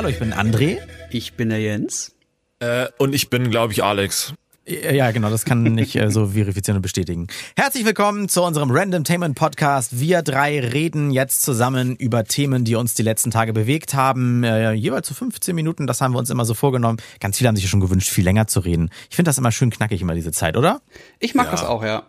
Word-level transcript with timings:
Hallo, 0.00 0.08
ich 0.08 0.18
bin 0.18 0.32
André. 0.32 0.78
Ich 1.10 1.34
bin 1.34 1.50
der 1.50 1.60
Jens. 1.60 2.14
Äh, 2.58 2.86
und 2.96 3.14
ich 3.14 3.28
bin, 3.28 3.50
glaube 3.50 3.74
ich, 3.74 3.84
Alex. 3.84 4.32
Ja, 4.66 5.10
genau, 5.10 5.28
das 5.28 5.44
kann 5.44 5.76
ich 5.76 5.94
äh, 5.94 6.10
so 6.10 6.28
verifizieren 6.28 6.76
und 6.76 6.82
bestätigen. 6.82 7.26
Herzlich 7.54 7.84
willkommen 7.84 8.30
zu 8.30 8.42
unserem 8.42 8.70
Randomtainment 8.70 9.36
Podcast. 9.36 10.00
Wir 10.00 10.22
drei 10.22 10.58
reden 10.58 11.10
jetzt 11.10 11.42
zusammen 11.42 11.96
über 11.96 12.24
Themen, 12.24 12.64
die 12.64 12.76
uns 12.76 12.94
die 12.94 13.02
letzten 13.02 13.30
Tage 13.30 13.52
bewegt 13.52 13.92
haben. 13.92 14.42
Äh, 14.42 14.72
jeweils 14.72 15.06
zu 15.06 15.12
15 15.12 15.54
Minuten, 15.54 15.86
das 15.86 16.00
haben 16.00 16.14
wir 16.14 16.18
uns 16.18 16.30
immer 16.30 16.46
so 16.46 16.54
vorgenommen. 16.54 16.96
Ganz 17.20 17.36
viele 17.36 17.48
haben 17.48 17.56
sich 17.56 17.68
schon 17.68 17.80
gewünscht, 17.80 18.08
viel 18.08 18.24
länger 18.24 18.46
zu 18.46 18.60
reden. 18.60 18.88
Ich 19.10 19.16
finde 19.16 19.28
das 19.28 19.36
immer 19.36 19.52
schön 19.52 19.68
knackig, 19.68 20.00
immer 20.00 20.14
diese 20.14 20.32
Zeit, 20.32 20.56
oder? 20.56 20.80
Ich 21.18 21.34
mag 21.34 21.44
ja. 21.44 21.50
das 21.50 21.62
auch, 21.62 21.82
ja. 21.82 22.04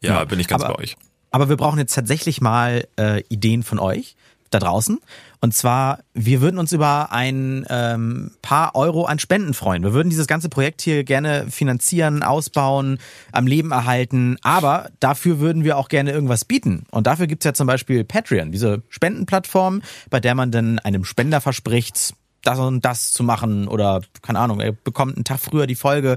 Ja, 0.00 0.14
ja 0.14 0.24
bin 0.24 0.40
ich 0.40 0.48
ganz 0.48 0.62
aber, 0.62 0.76
bei 0.76 0.82
euch. 0.82 0.96
Aber 1.30 1.50
wir 1.50 1.58
brauchen 1.58 1.78
jetzt 1.78 1.94
tatsächlich 1.94 2.40
mal 2.40 2.88
äh, 2.98 3.22
Ideen 3.28 3.62
von 3.62 3.78
euch 3.78 4.16
da 4.50 4.58
draußen. 4.58 4.98
Und 5.40 5.52
zwar, 5.52 5.98
wir 6.14 6.40
würden 6.40 6.58
uns 6.58 6.72
über 6.72 7.12
ein 7.12 7.66
ähm, 7.68 8.30
paar 8.40 8.74
Euro 8.74 9.04
an 9.04 9.18
Spenden 9.18 9.52
freuen. 9.52 9.82
Wir 9.82 9.92
würden 9.92 10.08
dieses 10.08 10.26
ganze 10.26 10.48
Projekt 10.48 10.80
hier 10.80 11.04
gerne 11.04 11.50
finanzieren, 11.50 12.22
ausbauen, 12.22 12.98
am 13.30 13.46
Leben 13.46 13.70
erhalten. 13.70 14.38
Aber 14.42 14.88
dafür 15.00 15.40
würden 15.40 15.62
wir 15.62 15.76
auch 15.76 15.88
gerne 15.88 16.12
irgendwas 16.12 16.46
bieten. 16.46 16.86
Und 16.90 17.06
dafür 17.06 17.26
gibt's 17.26 17.44
ja 17.44 17.52
zum 17.52 17.66
Beispiel 17.66 18.04
Patreon, 18.04 18.52
diese 18.52 18.82
Spendenplattform, 18.88 19.82
bei 20.08 20.18
der 20.18 20.34
man 20.34 20.50
dann 20.50 20.78
einem 20.78 21.04
Spender 21.04 21.42
verspricht, 21.42 22.14
das 22.42 22.58
und 22.58 22.84
das 22.84 23.12
zu 23.12 23.22
machen 23.22 23.68
oder 23.68 24.02
keine 24.22 24.38
Ahnung, 24.38 24.60
er 24.60 24.72
bekommt 24.72 25.16
einen 25.16 25.24
Tag 25.24 25.40
früher 25.40 25.66
die 25.66 25.74
Folge. 25.74 26.16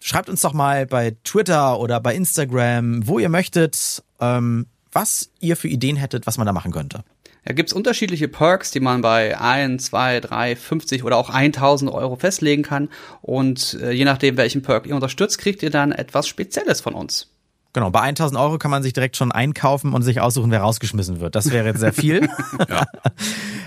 Schreibt 0.00 0.28
uns 0.28 0.40
doch 0.40 0.52
mal 0.52 0.86
bei 0.86 1.16
Twitter 1.24 1.78
oder 1.78 2.00
bei 2.00 2.14
Instagram, 2.14 3.06
wo 3.06 3.18
ihr 3.18 3.28
möchtet, 3.28 4.02
ähm, 4.20 4.66
was 4.92 5.30
ihr 5.40 5.56
für 5.56 5.68
Ideen 5.68 5.96
hättet, 5.96 6.26
was 6.26 6.38
man 6.38 6.46
da 6.46 6.52
machen 6.52 6.72
könnte. 6.72 7.04
Da 7.44 7.52
gibt's 7.54 7.72
unterschiedliche 7.72 8.28
Perks, 8.28 8.70
die 8.70 8.80
man 8.80 9.00
bei 9.00 9.38
1, 9.38 9.86
2, 9.86 10.20
3, 10.20 10.56
50 10.56 11.02
oder 11.04 11.16
auch 11.16 11.30
1000 11.30 11.90
Euro 11.90 12.16
festlegen 12.16 12.62
kann. 12.62 12.88
Und 13.20 13.78
äh, 13.82 13.90
je 13.90 14.04
nachdem, 14.04 14.36
welchen 14.36 14.62
Perk 14.62 14.86
ihr 14.86 14.94
unterstützt, 14.94 15.38
kriegt 15.38 15.62
ihr 15.62 15.70
dann 15.70 15.90
etwas 15.90 16.28
Spezielles 16.28 16.80
von 16.80 16.94
uns. 16.94 17.28
Genau, 17.72 17.90
bei 17.90 18.00
1000 18.00 18.38
Euro 18.38 18.58
kann 18.58 18.70
man 18.70 18.82
sich 18.82 18.92
direkt 18.92 19.16
schon 19.16 19.32
einkaufen 19.32 19.94
und 19.94 20.02
sich 20.02 20.20
aussuchen, 20.20 20.50
wer 20.50 20.60
rausgeschmissen 20.60 21.20
wird. 21.20 21.34
Das 21.34 21.50
wäre 21.50 21.66
jetzt 21.66 21.80
sehr 21.80 21.94
viel. 21.94 22.28
ja. 22.68 22.84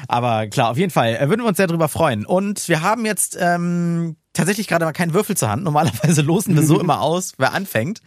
Aber 0.08 0.48
klar, 0.48 0.70
auf 0.70 0.78
jeden 0.78 0.92
Fall 0.92 1.16
äh, 1.16 1.28
würden 1.28 1.42
wir 1.42 1.48
uns 1.48 1.58
sehr 1.58 1.68
drüber 1.68 1.90
freuen. 1.90 2.26
Und 2.26 2.70
wir 2.70 2.82
haben 2.82 3.04
jetzt 3.06 3.36
ähm, 3.40 4.16
tatsächlich 4.34 4.68
gerade 4.68 4.86
mal 4.86 4.94
keinen 4.94 5.16
Würfel 5.16 5.36
zur 5.36 5.50
Hand. 5.50 5.64
Normalerweise 5.64 6.22
losen 6.22 6.56
wir 6.56 6.64
so 6.64 6.80
immer 6.82 7.02
aus, 7.02 7.34
wer 7.38 7.54
anfängt. 7.54 8.02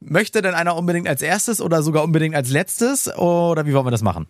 Möchte 0.00 0.42
denn 0.42 0.54
einer 0.54 0.76
unbedingt 0.76 1.08
als 1.08 1.22
erstes 1.22 1.60
oder 1.60 1.82
sogar 1.82 2.02
unbedingt 2.02 2.34
als 2.34 2.50
letztes? 2.50 3.08
Oder 3.16 3.66
wie 3.66 3.72
wollen 3.72 3.86
wir 3.86 3.90
das 3.92 4.02
machen? 4.02 4.26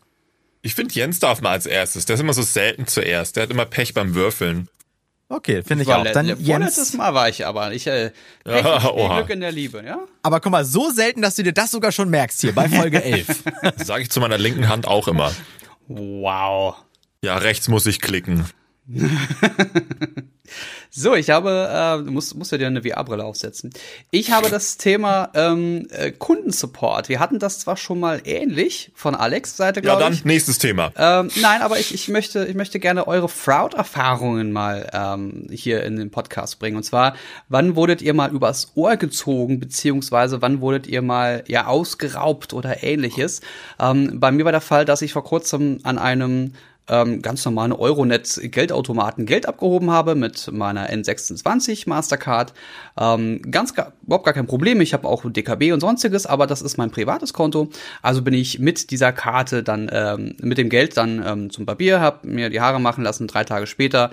Ich 0.62 0.74
finde, 0.74 0.94
Jens 0.94 1.18
darf 1.18 1.40
mal 1.40 1.50
als 1.50 1.66
erstes. 1.66 2.06
Der 2.06 2.14
ist 2.14 2.20
immer 2.20 2.32
so 2.32 2.42
selten 2.42 2.86
zuerst. 2.86 3.36
Der 3.36 3.44
hat 3.44 3.50
immer 3.50 3.66
Pech 3.66 3.94
beim 3.94 4.14
Würfeln. 4.14 4.68
Okay, 5.28 5.62
finde 5.62 5.82
ich 5.82 5.92
auch. 5.92 6.04
Dann 6.04 6.26
Jens. 6.26 6.46
Vorletztes 6.46 6.92
Mal 6.94 7.12
war 7.14 7.28
ich 7.28 7.44
aber. 7.44 7.72
Ich 7.72 7.86
äh, 7.86 8.10
Pech 8.44 8.64
ja, 8.64 8.78
Glück 9.16 9.30
in 9.30 9.40
der 9.40 9.50
Liebe, 9.52 9.82
ja? 9.84 9.98
Aber 10.22 10.40
guck 10.40 10.52
mal, 10.52 10.64
so 10.64 10.90
selten, 10.90 11.20
dass 11.22 11.34
du 11.34 11.42
dir 11.42 11.52
das 11.52 11.72
sogar 11.72 11.90
schon 11.90 12.10
merkst 12.10 12.40
hier 12.40 12.54
bei 12.54 12.68
Folge 12.68 13.02
11. 13.04 13.42
Sage 13.76 14.02
ich 14.02 14.10
zu 14.10 14.20
meiner 14.20 14.38
linken 14.38 14.68
Hand 14.68 14.86
auch 14.86 15.08
immer. 15.08 15.32
Wow. 15.88 16.76
Ja, 17.22 17.38
rechts 17.38 17.68
muss 17.68 17.86
ich 17.86 18.00
klicken. 18.00 18.44
so, 20.90 21.14
ich 21.14 21.30
habe, 21.30 21.98
äh, 22.00 22.04
du 22.04 22.12
musst, 22.12 22.36
musst 22.36 22.52
ja 22.52 22.58
dir 22.58 22.68
eine 22.68 22.82
VR-Brille 22.82 23.24
aufsetzen. 23.24 23.72
Ich 24.12 24.30
habe 24.30 24.48
das 24.48 24.76
Thema 24.76 25.30
ähm, 25.34 25.88
äh, 25.90 26.12
Kundensupport. 26.12 27.08
Wir 27.08 27.18
hatten 27.18 27.40
das 27.40 27.58
zwar 27.58 27.76
schon 27.76 27.98
mal 27.98 28.22
ähnlich 28.24 28.92
von 28.94 29.16
Alex 29.16 29.56
Seite, 29.56 29.82
glaube 29.82 29.98
ich. 29.98 30.04
Ja, 30.04 30.08
dann 30.08 30.18
ich. 30.18 30.24
nächstes 30.24 30.58
Thema. 30.58 30.92
Ähm, 30.96 31.30
nein, 31.40 31.62
aber 31.62 31.80
ich, 31.80 31.94
ich, 31.94 32.08
möchte, 32.08 32.46
ich 32.46 32.54
möchte 32.54 32.78
gerne 32.78 33.08
eure 33.08 33.28
Fraud-Erfahrungen 33.28 34.52
mal 34.52 34.88
ähm, 34.92 35.48
hier 35.50 35.82
in 35.82 35.96
den 35.96 36.10
Podcast 36.10 36.60
bringen. 36.60 36.76
Und 36.76 36.84
zwar, 36.84 37.16
wann 37.48 37.74
wurdet 37.74 38.02
ihr 38.02 38.14
mal 38.14 38.30
übers 38.30 38.72
Ohr 38.76 38.96
gezogen, 38.96 39.58
beziehungsweise 39.58 40.42
wann 40.42 40.60
wurdet 40.60 40.86
ihr 40.86 41.02
mal 41.02 41.42
ja 41.48 41.66
ausgeraubt 41.66 42.52
oder 42.52 42.84
ähnliches? 42.84 43.40
Ähm, 43.80 44.20
bei 44.20 44.30
mir 44.30 44.44
war 44.44 44.52
der 44.52 44.60
Fall, 44.60 44.84
dass 44.84 45.02
ich 45.02 45.12
vor 45.12 45.24
kurzem 45.24 45.80
an 45.82 45.98
einem 45.98 46.52
ähm, 46.88 47.22
ganz 47.22 47.44
normalen 47.44 47.72
Euronet 47.72 48.40
Geldautomaten 48.42 49.26
Geld 49.26 49.46
abgehoben 49.46 49.90
habe 49.90 50.14
mit 50.14 50.50
meiner 50.52 50.90
N26 50.90 51.88
Mastercard. 51.88 52.52
Ähm, 52.98 53.42
ganz 53.50 53.74
gar, 53.74 53.92
überhaupt 54.02 54.24
gar 54.24 54.34
kein 54.34 54.46
Problem. 54.46 54.80
Ich 54.80 54.94
habe 54.94 55.08
auch 55.08 55.24
DKB 55.24 55.72
und 55.72 55.80
sonstiges, 55.80 56.26
aber 56.26 56.46
das 56.46 56.62
ist 56.62 56.76
mein 56.76 56.90
privates 56.90 57.32
Konto. 57.32 57.68
Also 58.02 58.22
bin 58.22 58.34
ich 58.34 58.58
mit 58.58 58.90
dieser 58.90 59.12
Karte 59.12 59.62
dann 59.62 59.90
ähm, 59.92 60.36
mit 60.40 60.58
dem 60.58 60.68
Geld 60.68 60.96
dann 60.96 61.24
ähm, 61.26 61.50
zum 61.50 61.66
Barbier, 61.66 62.00
habe 62.00 62.26
mir 62.26 62.50
die 62.50 62.60
Haare 62.60 62.80
machen 62.80 63.04
lassen. 63.04 63.26
Drei 63.26 63.44
Tage 63.44 63.66
später 63.66 64.10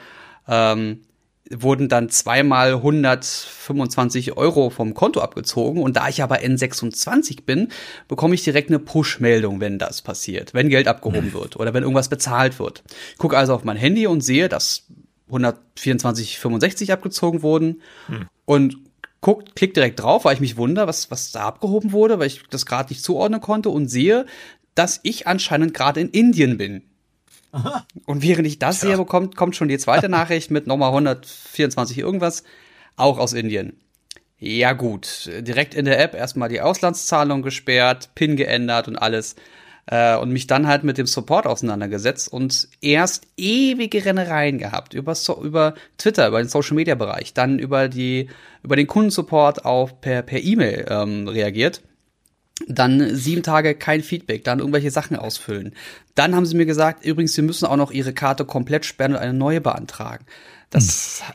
ähm, 0.47 1.01
wurden 1.49 1.89
dann 1.89 2.09
zweimal 2.09 2.75
125 2.75 4.37
Euro 4.37 4.69
vom 4.69 4.93
Konto 4.93 5.19
abgezogen. 5.19 5.81
Und 5.81 5.97
da 5.97 6.07
ich 6.07 6.23
aber 6.23 6.37
N26 6.37 7.43
bin, 7.45 7.69
bekomme 8.07 8.35
ich 8.35 8.43
direkt 8.43 8.69
eine 8.69 8.79
Push-Meldung, 8.79 9.59
wenn 9.59 9.77
das 9.77 10.01
passiert, 10.01 10.53
wenn 10.53 10.69
Geld 10.69 10.87
abgehoben 10.87 11.29
mhm. 11.29 11.33
wird 11.33 11.57
oder 11.57 11.73
wenn 11.73 11.83
irgendwas 11.83 12.09
bezahlt 12.09 12.59
wird. 12.59 12.83
Ich 13.11 13.17
gucke 13.17 13.37
also 13.37 13.53
auf 13.53 13.63
mein 13.63 13.77
Handy 13.77 14.07
und 14.07 14.21
sehe, 14.21 14.49
dass 14.49 14.83
124,65 15.29 16.91
abgezogen 16.91 17.41
wurden 17.41 17.81
mhm. 18.07 18.27
und 18.45 18.77
guck, 19.21 19.55
klick 19.55 19.73
direkt 19.73 20.01
drauf, 20.01 20.25
weil 20.25 20.35
ich 20.35 20.41
mich 20.41 20.57
wundere, 20.57 20.87
was, 20.87 21.09
was 21.11 21.31
da 21.31 21.41
abgehoben 21.41 21.91
wurde, 21.91 22.19
weil 22.19 22.27
ich 22.27 22.43
das 22.49 22.65
gerade 22.65 22.89
nicht 22.91 23.03
zuordnen 23.03 23.41
konnte 23.41 23.69
und 23.69 23.87
sehe, 23.87 24.25
dass 24.75 24.99
ich 25.03 25.27
anscheinend 25.27 25.73
gerade 25.73 26.01
in 26.01 26.09
Indien 26.09 26.57
bin. 26.57 26.83
Und 28.05 28.23
während 28.23 28.47
ich 28.47 28.59
das 28.59 28.79
Tja. 28.79 28.95
sehe, 28.95 29.05
kommt, 29.05 29.35
kommt 29.35 29.55
schon 29.55 29.67
die 29.67 29.77
zweite 29.77 30.09
Nachricht 30.09 30.51
mit 30.51 30.67
nochmal 30.67 30.89
124 30.89 31.97
irgendwas, 31.99 32.43
auch 32.95 33.19
aus 33.19 33.33
Indien. 33.33 33.79
Ja 34.39 34.73
gut, 34.73 35.29
direkt 35.39 35.73
in 35.73 35.85
der 35.85 35.99
App 35.99 36.15
erstmal 36.15 36.49
die 36.49 36.61
Auslandszahlung 36.61 37.43
gesperrt, 37.43 38.09
PIN 38.15 38.35
geändert 38.35 38.87
und 38.87 38.97
alles. 38.97 39.35
Äh, 39.85 40.15
und 40.15 40.31
mich 40.31 40.47
dann 40.47 40.67
halt 40.67 40.83
mit 40.85 40.97
dem 40.97 41.05
Support 41.05 41.45
auseinandergesetzt 41.45 42.31
und 42.31 42.69
erst 42.79 43.27
ewige 43.35 44.05
Rennereien 44.05 44.57
gehabt 44.57 44.93
über, 44.93 45.13
so, 45.13 45.41
über 45.43 45.75
Twitter, 45.97 46.29
über 46.29 46.41
den 46.41 46.47
Social 46.47 46.75
Media 46.75 46.95
Bereich, 46.95 47.33
dann 47.33 47.59
über 47.59 47.89
die 47.89 48.29
über 48.63 48.77
den 48.77 48.87
Kundensupport 48.87 49.65
auf 49.65 49.99
per 49.99 50.21
per 50.21 50.41
E-Mail 50.41 50.85
ähm, 50.89 51.27
reagiert 51.27 51.81
dann 52.67 53.15
sieben 53.15 53.43
Tage 53.43 53.75
kein 53.75 54.03
Feedback, 54.03 54.43
dann 54.43 54.59
irgendwelche 54.59 54.91
Sachen 54.91 55.17
ausfüllen. 55.17 55.73
Dann 56.15 56.35
haben 56.35 56.45
sie 56.45 56.55
mir 56.55 56.65
gesagt, 56.65 57.05
übrigens, 57.05 57.33
sie 57.33 57.41
müssen 57.41 57.65
auch 57.65 57.77
noch 57.77 57.91
ihre 57.91 58.13
Karte 58.13 58.45
komplett 58.45 58.85
sperren 58.85 59.13
und 59.13 59.19
eine 59.19 59.33
neue 59.33 59.59
beantragen. 59.59 60.25
Das, 60.69 61.23
hm. 61.25 61.33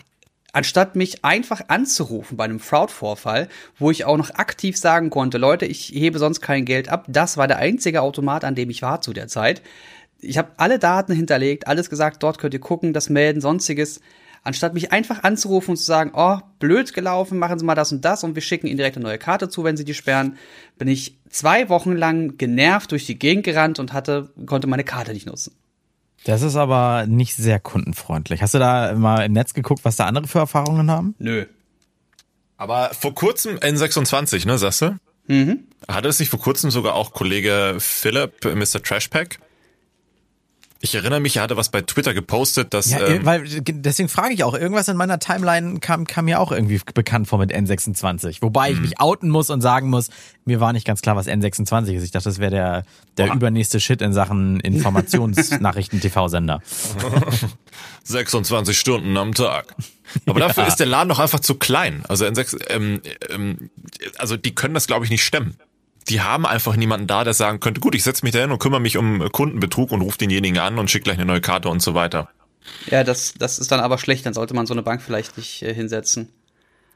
anstatt 0.53 0.97
mich 0.97 1.25
einfach 1.25 1.63
anzurufen 1.69 2.37
bei 2.37 2.45
einem 2.45 2.61
Fraud-Vorfall, 2.61 3.49
wo 3.79 3.91
ich 3.91 4.05
auch 4.05 4.17
noch 4.17 4.31
aktiv 4.31 4.77
sagen 4.77 5.11
konnte, 5.11 5.39
Leute, 5.39 5.67
ich 5.67 5.89
hebe 5.89 6.19
sonst 6.19 6.41
kein 6.41 6.65
Geld 6.65 6.89
ab. 6.89 7.05
Das 7.09 7.37
war 7.37 7.49
der 7.49 7.59
einzige 7.59 8.03
Automat, 8.03 8.45
an 8.45 8.55
dem 8.55 8.71
ich 8.71 8.83
war 8.83 9.01
zu 9.01 9.13
der 9.13 9.29
Zeit. 9.29 9.63
Ich 10.21 10.39
habe 10.39 10.53
alle 10.57 10.79
Daten 10.79 11.13
hinterlegt, 11.13 11.67
alles 11.67 11.91
gesagt, 11.91 12.23
dort 12.23 12.39
könnt 12.39 12.55
ihr 12.55 12.61
gucken, 12.61 12.93
das 12.93 13.09
melden, 13.11 13.41
sonstiges 13.41 14.01
anstatt 14.43 14.75
mich 14.75 14.93
einfach 14.93 15.23
anzurufen 15.23 15.73
und 15.73 15.77
zu 15.77 15.85
sagen, 15.85 16.13
oh, 16.15 16.39
blöd 16.59 16.95
gelaufen, 16.95 17.39
machen 17.39 17.59
Sie 17.59 17.65
mal 17.65 17.75
das 17.75 17.93
und 17.93 18.05
das 18.05 18.25
und 18.25 18.35
wir 18.35 18.43
schicken 18.43 18.67
Ihnen 18.67 18.77
direkt 18.77 18.97
eine 18.97 19.05
neue 19.05 19.19
Karte 19.19 19.49
zu, 19.49 19.65
wenn 19.65 19.77
Sie 19.77 19.85
die 19.85 19.95
sperren, 19.95 20.37
bin 20.79 20.89
ich 20.89 21.19
zwei 21.31 21.69
Wochen 21.69 21.93
lang 21.93 22.37
genervt 22.39 22.93
durch 22.93 23.07
die 23.07 23.19
Gegend 23.19 23.45
gerannt 23.45 23.79
und 23.79 23.93
hatte, 23.93 24.31
konnte 24.47 24.67
meine 24.67 24.85
Karte 24.85 25.13
nicht 25.13 25.27
nutzen. 25.27 25.55
Das 26.25 26.43
ist 26.43 26.57
aber 26.57 27.07
nicht 27.07 27.37
sehr 27.37 27.61
kundenfreundlich. 27.61 28.43
Hast 28.43 28.55
du 28.55 28.59
da 28.59 28.95
mal 28.95 29.25
im 29.25 29.33
Netz 29.33 29.55
geguckt, 29.55 29.85
was 29.85 29.97
da 29.97 30.07
andere 30.07 30.27
für 30.27 30.41
Erfahrungen 30.41 30.91
haben? 30.91 31.15
Nö. 31.19 31.47
Aber 32.57 32.91
vor 32.93 33.15
kurzem 33.15 33.57
N26, 33.57 34.47
ne, 34.47 34.59
sagst 34.59 34.83
du? 34.83 34.99
Mhm. 35.29 35.61
Hatte 35.87 36.09
es 36.09 36.19
nicht 36.19 36.29
vor 36.29 36.41
kurzem 36.41 36.71
sogar 36.71 36.95
auch 36.95 37.13
Kollege 37.13 37.77
Philipp, 37.79 38.45
Mr. 38.45 38.83
Trashpack? 38.83 39.39
Ich 40.81 40.95
erinnere 40.95 41.19
mich, 41.19 41.37
er 41.37 41.43
hatte 41.43 41.57
was 41.57 41.71
bei 41.71 41.83
Twitter 41.83 42.15
gepostet, 42.15 42.73
dass. 42.73 42.91
Ja, 42.91 43.05
ähm, 43.05 43.27
weil 43.27 43.43
deswegen 43.49 44.09
frage 44.09 44.33
ich 44.33 44.45
auch, 44.45 44.55
irgendwas 44.55 44.87
in 44.87 44.97
meiner 44.97 45.19
Timeline 45.19 45.81
kam, 45.81 46.07
kam 46.07 46.27
mir 46.27 46.39
auch 46.39 46.53
irgendwie 46.53 46.81
bekannt 46.95 47.27
vor 47.27 47.41
mit 47.41 47.53
N26. 47.53 48.43
Wobei 48.43 48.71
ich 48.71 48.77
mhm. 48.77 48.83
mich 48.83 49.01
outen 49.01 49.29
muss 49.29 49.51
und 49.51 49.61
sagen 49.61 49.91
muss, 49.91 50.09
mir 50.45 50.61
war 50.61 50.73
nicht 50.73 50.87
ganz 50.87 51.03
klar, 51.03 51.17
was 51.17 51.27
N26 51.27 51.95
ist. 51.95 52.05
Ich 52.05 52.13
dachte, 52.13 52.29
das 52.29 52.39
wäre 52.39 52.53
der, 52.53 52.85
der 53.17 53.35
übernächste 53.35 53.81
Shit 53.81 54.03
in 54.03 54.13
Sachen 54.13 54.61
Informationsnachrichten-TV-Sender. 54.61 56.63
26 58.05 58.79
Stunden 58.79 59.17
am 59.17 59.35
Tag. 59.35 59.75
Aber 60.27 60.39
dafür 60.39 60.63
ja. 60.63 60.69
ist 60.69 60.77
der 60.77 60.87
Laden 60.87 61.09
doch 61.09 61.19
einfach 61.19 61.41
zu 61.41 61.57
klein. 61.57 62.05
Also 62.09 62.25
N6, 62.25 62.71
ähm, 62.71 63.01
ähm, 63.31 63.71
also 64.17 64.37
die 64.37 64.55
können 64.55 64.75
das, 64.75 64.87
glaube 64.87 65.05
ich, 65.05 65.11
nicht 65.11 65.25
stemmen 65.25 65.57
die 66.09 66.21
haben 66.21 66.47
einfach 66.47 66.77
niemanden 66.77 67.07
da, 67.07 67.25
der 67.25 67.35
sagen 67.35 67.61
könnte, 67.61 67.81
gut, 67.81 67.95
ich 67.95 68.03
setze 68.03 68.25
mich 68.25 68.33
da 68.33 68.41
hin 68.41 68.51
und 68.51 68.59
kümmere 68.59 68.81
mich 68.81 68.97
um 68.97 69.29
Kundenbetrug 69.31 69.93
und 69.93 70.03
rufe 70.03 70.19
denjenigen 70.19 70.59
an 70.59 70.79
und 70.79 70.91
schicke 70.91 71.05
gleich 71.05 71.17
eine 71.17 71.27
neue 71.27 71.41
Karte 71.41 71.69
und 71.69 71.81
so 71.81 71.95
weiter. 71.95 72.29
Ja, 72.91 73.05
das, 73.05 73.35
das 73.39 73.59
ist 73.59 73.73
dann 73.73 73.81
aber 73.81 73.99
schlecht, 73.99 74.27
dann 74.27 74.35
sollte 74.35 74.55
man 74.55 74.67
so 74.67 74.75
eine 74.75 74.83
Bank 74.83 75.03
vielleicht 75.03 75.37
nicht 75.37 75.63
äh, 75.63 75.73
hinsetzen. 75.73 76.29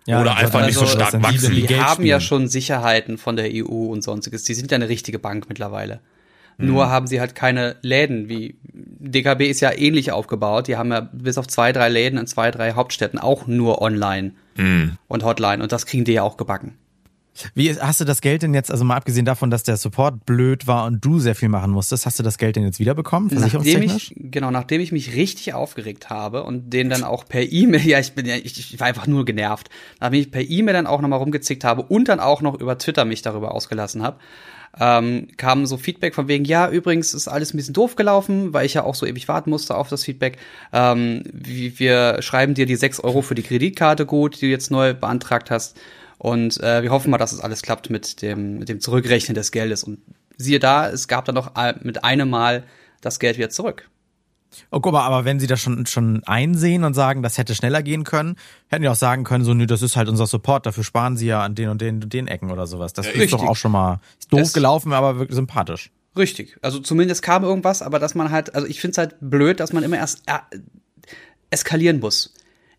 Ja, 0.06 0.20
Oder 0.20 0.36
einfach 0.36 0.60
also, 0.60 0.66
nicht 0.66 0.78
so 0.78 0.86
stark 0.86 1.22
wachsen. 1.22 1.54
Die, 1.54 1.66
die 1.66 1.80
haben 1.80 2.04
ja 2.04 2.18
schon 2.20 2.48
Sicherheiten 2.48 3.18
von 3.18 3.36
der 3.36 3.50
EU 3.52 3.86
und 3.86 4.02
sonstiges. 4.02 4.42
Die 4.42 4.54
sind 4.54 4.70
ja 4.70 4.74
eine 4.74 4.88
richtige 4.88 5.20
Bank 5.20 5.46
mittlerweile. 5.48 6.00
Mhm. 6.58 6.66
Nur 6.66 6.90
haben 6.90 7.06
sie 7.06 7.20
halt 7.20 7.36
keine 7.36 7.76
Läden 7.82 8.28
wie 8.28 8.56
DKB 8.64 9.42
ist 9.42 9.60
ja 9.60 9.72
ähnlich 9.72 10.10
aufgebaut. 10.10 10.66
Die 10.66 10.76
haben 10.76 10.90
ja 10.90 11.00
bis 11.12 11.38
auf 11.38 11.46
zwei, 11.46 11.72
drei 11.72 11.88
Läden 11.88 12.18
in 12.18 12.26
zwei, 12.26 12.50
drei 12.50 12.72
Hauptstädten 12.72 13.18
auch 13.18 13.46
nur 13.46 13.80
online 13.80 14.32
Hm. 14.56 14.98
und 15.08 15.24
Hotline. 15.24 15.62
Und 15.62 15.72
das 15.72 15.86
kriegen 15.86 16.04
die 16.04 16.12
ja 16.12 16.22
auch 16.22 16.36
gebacken. 16.36 16.76
Wie 17.54 17.74
hast 17.74 18.00
du 18.00 18.04
das 18.04 18.20
Geld 18.20 18.42
denn 18.42 18.54
jetzt, 18.54 18.70
also 18.70 18.84
mal 18.84 18.96
abgesehen 18.96 19.24
davon, 19.24 19.50
dass 19.50 19.62
der 19.62 19.76
Support 19.76 20.26
blöd 20.26 20.66
war 20.66 20.86
und 20.86 21.04
du 21.04 21.18
sehr 21.18 21.34
viel 21.34 21.48
machen 21.48 21.70
musstest, 21.70 22.04
hast 22.04 22.18
du 22.18 22.22
das 22.22 22.38
Geld 22.38 22.56
denn 22.56 22.64
jetzt 22.64 22.78
wiederbekommen? 22.78 23.30
Nachdem 23.32 23.82
ich, 23.82 24.14
genau, 24.16 24.50
nachdem 24.50 24.80
ich 24.80 24.92
mich 24.92 25.14
richtig 25.14 25.54
aufgeregt 25.54 26.10
habe 26.10 26.44
und 26.44 26.70
den 26.70 26.90
dann 26.90 27.04
auch 27.04 27.24
per 27.24 27.42
E-Mail, 27.42 27.86
ja, 27.86 27.98
ich 27.98 28.12
bin 28.12 28.26
ja, 28.26 28.36
ich, 28.36 28.58
ich 28.58 28.78
war 28.80 28.86
einfach 28.86 29.06
nur 29.06 29.24
genervt, 29.24 29.70
nachdem 30.00 30.20
ich 30.20 30.30
per 30.30 30.42
E-Mail 30.42 30.74
dann 30.74 30.86
auch 30.86 31.00
nochmal 31.00 31.18
rumgezickt 31.18 31.64
habe 31.64 31.82
und 31.82 32.08
dann 32.08 32.20
auch 32.20 32.42
noch 32.42 32.60
über 32.60 32.76
Twitter 32.78 33.04
mich 33.04 33.22
darüber 33.22 33.54
ausgelassen 33.54 34.02
habe, 34.02 34.18
ähm, 34.78 35.28
kam 35.36 35.66
so 35.66 35.76
Feedback 35.76 36.14
von 36.14 36.28
wegen, 36.28 36.44
ja, 36.44 36.68
übrigens 36.68 37.12
ist 37.14 37.28
alles 37.28 37.52
ein 37.52 37.56
bisschen 37.56 37.74
doof 37.74 37.96
gelaufen, 37.96 38.52
weil 38.52 38.64
ich 38.66 38.74
ja 38.74 38.84
auch 38.84 38.94
so 38.94 39.06
ewig 39.06 39.28
warten 39.28 39.50
musste 39.50 39.76
auf 39.76 39.88
das 39.88 40.04
Feedback. 40.04 40.38
Ähm, 40.72 41.22
wir 41.32 42.22
schreiben 42.22 42.54
dir 42.54 42.66
die 42.66 42.76
6 42.76 43.00
Euro 43.00 43.22
für 43.22 43.34
die 43.34 43.42
Kreditkarte 43.42 44.06
gut, 44.06 44.36
die 44.36 44.46
du 44.46 44.50
jetzt 44.50 44.70
neu 44.70 44.94
beantragt 44.94 45.50
hast. 45.50 45.78
Und 46.22 46.60
äh, 46.60 46.84
wir 46.84 46.92
hoffen 46.92 47.10
mal, 47.10 47.18
dass 47.18 47.32
es 47.32 47.40
alles 47.40 47.62
klappt 47.62 47.90
mit 47.90 48.22
dem, 48.22 48.60
mit 48.60 48.68
dem 48.68 48.78
Zurückrechnen 48.80 49.34
des 49.34 49.50
Geldes. 49.50 49.82
Und 49.82 49.98
siehe 50.36 50.60
da, 50.60 50.88
es 50.88 51.08
gab 51.08 51.24
dann 51.24 51.34
noch 51.34 51.50
mit 51.80 52.04
einem 52.04 52.30
Mal 52.30 52.62
das 53.00 53.18
Geld 53.18 53.38
wieder 53.38 53.50
zurück. 53.50 53.90
Oh, 54.70 54.78
guck 54.78 54.92
mal, 54.92 55.02
aber 55.04 55.24
wenn 55.24 55.40
sie 55.40 55.48
das 55.48 55.60
schon, 55.60 55.84
schon 55.86 56.22
einsehen 56.22 56.84
und 56.84 56.94
sagen, 56.94 57.24
das 57.24 57.38
hätte 57.38 57.56
schneller 57.56 57.82
gehen 57.82 58.04
können, 58.04 58.36
hätten 58.68 58.82
die 58.82 58.88
auch 58.88 58.94
sagen 58.94 59.24
können, 59.24 59.42
so, 59.44 59.52
nö, 59.52 59.66
das 59.66 59.82
ist 59.82 59.96
halt 59.96 60.08
unser 60.08 60.28
Support, 60.28 60.64
dafür 60.64 60.84
sparen 60.84 61.16
sie 61.16 61.26
ja 61.26 61.42
an 61.42 61.56
den 61.56 61.70
und 61.70 61.80
den 61.80 62.00
und 62.04 62.12
den 62.12 62.28
Ecken 62.28 62.52
oder 62.52 62.68
sowas. 62.68 62.92
Das 62.92 63.06
ist 63.08 63.14
richtig. 63.14 63.32
doch 63.32 63.42
auch 63.42 63.56
schon 63.56 63.72
mal 63.72 63.98
ist 64.20 64.32
doof 64.32 64.42
Das- 64.42 64.52
gelaufen, 64.52 64.92
aber 64.92 65.18
wirklich 65.18 65.34
sympathisch. 65.34 65.90
Richtig. 66.16 66.56
Also 66.62 66.78
zumindest 66.78 67.22
kam 67.22 67.42
irgendwas, 67.42 67.82
aber 67.82 67.98
dass 67.98 68.14
man 68.14 68.30
halt, 68.30 68.54
also 68.54 68.68
ich 68.68 68.80
finde 68.80 68.92
es 68.92 68.98
halt 68.98 69.16
blöd, 69.20 69.58
dass 69.58 69.72
man 69.72 69.82
immer 69.82 69.96
erst 69.96 70.22
äh, 70.26 70.38
eskalieren 71.50 71.98
muss. 71.98 72.32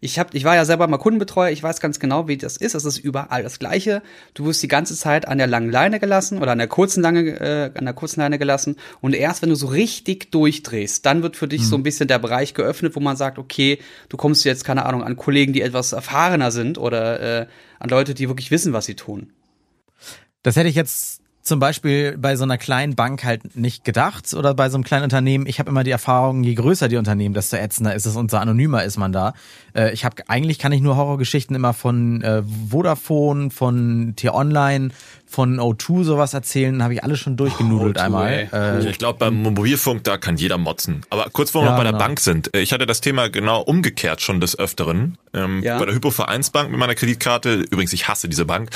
Ich, 0.04 0.20
hab, 0.20 0.36
ich 0.36 0.44
war 0.44 0.54
ja 0.54 0.66
selber 0.66 0.86
mal 0.88 0.98
Kundenbetreuer, 0.98 1.50
ich 1.50 1.64
weiß 1.64 1.80
ganz 1.80 1.98
genau, 1.98 2.28
wie 2.28 2.36
das 2.36 2.58
ist. 2.58 2.76
Es 2.76 2.84
ist 2.84 2.98
überall 2.98 3.42
das 3.42 3.58
Gleiche. 3.58 4.04
Du 4.34 4.46
wirst 4.46 4.62
die 4.62 4.68
ganze 4.68 4.98
Zeit 4.98 5.30
an 5.30 5.38
der 5.38 5.48
langen 5.48 5.72
Leine 5.72 5.98
gelassen 6.02 6.40
oder 6.40 6.52
an 6.52 6.58
der 6.58 6.68
kurzen, 6.68 7.02
lange, 7.02 7.40
äh, 7.40 7.72
an 7.74 7.86
der 7.86 7.94
kurzen 7.94 8.20
Leine 8.20 8.38
gelassen. 8.38 8.76
Und 9.00 9.16
erst 9.16 9.42
wenn 9.42 9.50
du 9.50 9.56
so 9.56 9.68
richtig 9.68 10.30
durchdrehst, 10.30 11.06
dann 11.06 11.24
wird 11.24 11.38
für 11.38 11.48
dich 11.48 11.66
so 11.66 11.78
ein 11.78 11.84
bisschen 11.84 12.10
der 12.10 12.20
Bereich 12.20 12.54
geöffnet, 12.54 12.98
wo 12.98 13.00
man 13.00 13.16
sagt, 13.16 13.40
okay, 13.40 13.80
du 14.10 14.18
kommst 14.18 14.44
jetzt, 14.44 14.66
keine 14.66 14.86
Ahnung, 14.86 15.04
an 15.04 15.16
Kollegen, 15.16 15.54
die 15.54 15.62
etwas 15.62 15.94
erfahrener 15.94 16.52
sind 16.52 16.78
oder 16.78 17.22
äh, 17.44 17.48
an 17.80 17.90
Leute, 17.90 18.14
die 18.14 18.28
wirklich 18.28 18.52
wissen, 18.52 18.74
was 18.74 18.86
sie 18.86 18.96
tun. 18.96 19.32
Das 20.42 20.58
hätte 20.58 20.68
ich 20.68 20.76
jetzt 20.76 21.23
zum 21.44 21.60
Beispiel 21.60 22.18
bei 22.18 22.38
so 22.38 22.44
einer 22.44 22.58
kleinen 22.58 22.96
Bank 22.96 23.24
halt 23.26 23.56
nicht 23.58 23.84
gedacht 23.84 24.34
oder 24.34 24.54
bei 24.54 24.70
so 24.70 24.78
einem 24.78 24.86
kleinen 24.86 25.04
Unternehmen. 25.04 25.46
Ich 25.46 25.60
habe 25.60 25.70
immer 25.70 25.84
die 25.84 25.92
Erfahrung, 25.92 26.44
je 26.44 26.54
größer 26.56 26.88
die 26.88 26.96
Unternehmen, 26.98 27.36
desto 27.36 27.58
ätzender 27.58 27.94
ist 27.94 28.06
es 28.06 28.16
und 28.16 28.32
so 28.32 28.38
anonymer 28.38 28.84
ist 28.86 28.98
man 28.98 29.12
da. 29.12 29.34
Äh, 29.76 29.92
ich 29.94 30.06
habe 30.06 30.24
eigentlich 30.28 30.58
kann 30.58 30.72
ich 30.72 30.80
nur 30.82 30.96
Horrorgeschichten 30.96 31.54
immer 31.56 31.74
von 31.74 32.22
äh, 32.22 32.44
Vodafone, 32.70 33.50
von 33.52 34.14
T-Online, 34.16 34.90
von 35.28 35.60
O2 35.60 36.04
sowas 36.04 36.34
erzählen. 36.34 36.82
Habe 36.84 36.94
ich 36.94 37.04
alles 37.04 37.20
schon 37.20 37.36
durchgenudelt 37.36 37.98
O2, 37.98 38.02
einmal. 38.02 38.32
ey. 38.32 38.48
Äh, 38.54 38.90
Ich 38.90 38.98
glaube, 39.00 39.20
beim 39.20 39.42
Mobilfunk, 39.42 40.04
da 40.06 40.18
kann 40.18 40.38
jeder 40.38 40.58
motzen. 40.58 41.02
Aber 41.10 41.26
kurz, 41.32 41.54
wo 41.54 41.60
wir 41.60 41.66
Ja, 41.66 41.72
noch 41.72 41.78
bei 41.78 41.84
der 41.84 41.92
genau. 41.94 42.04
Bank 42.06 42.20
sind. 42.20 42.56
äh, 42.56 42.62
Ich 42.62 42.72
hatte 42.72 42.86
das 42.86 43.02
Thema 43.02 43.30
genau 43.30 43.62
umgekehrt 43.62 44.22
schon 44.22 44.40
des 44.40 44.58
Öfteren. 44.58 45.18
Ähm, 45.34 45.62
Ja. 45.64 45.78
Bei 45.80 45.86
der 45.86 45.96
Hypovereinsbank 45.96 46.70
mit 46.70 46.80
meiner 46.80 46.96
Kreditkarte. 46.96 47.56
Übrigens, 47.70 47.92
ich 47.94 48.08
hasse 48.08 48.30
diese 48.30 48.46
Bank. 48.46 48.70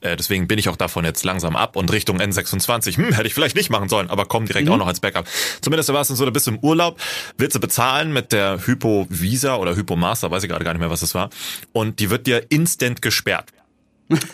Äh, 0.00 0.16
deswegen 0.16 0.46
bin 0.46 0.58
ich 0.58 0.68
auch 0.68 0.76
davon 0.76 1.04
jetzt 1.04 1.24
langsam 1.24 1.56
ab 1.56 1.74
und 1.76 1.92
Richtung 1.92 2.13
N26. 2.20 2.96
Hm, 2.96 3.12
hätte 3.12 3.26
ich 3.26 3.34
vielleicht 3.34 3.56
nicht 3.56 3.70
machen 3.70 3.88
sollen, 3.88 4.10
aber 4.10 4.26
komm 4.26 4.46
direkt 4.46 4.68
auch 4.68 4.76
noch 4.76 4.86
als 4.86 5.00
Backup. 5.00 5.26
Zumindest 5.60 5.92
war 5.92 6.00
es 6.00 6.08
dann 6.08 6.16
so, 6.16 6.24
da 6.24 6.30
bist 6.30 6.46
du 6.46 6.52
im 6.52 6.58
Urlaub, 6.58 7.00
willst 7.38 7.56
du 7.56 7.60
bezahlen 7.60 8.12
mit 8.12 8.32
der 8.32 8.66
Hypo 8.66 9.06
Visa 9.08 9.56
oder 9.56 9.76
Hypo 9.76 9.96
Master, 9.96 10.30
weiß 10.30 10.42
ich 10.42 10.48
gerade 10.48 10.64
gar 10.64 10.72
nicht 10.72 10.80
mehr, 10.80 10.90
was 10.90 11.02
es 11.02 11.14
war. 11.14 11.30
Und 11.72 12.00
die 12.00 12.10
wird 12.10 12.26
dir 12.26 12.50
instant 12.50 13.02
gesperrt. 13.02 13.53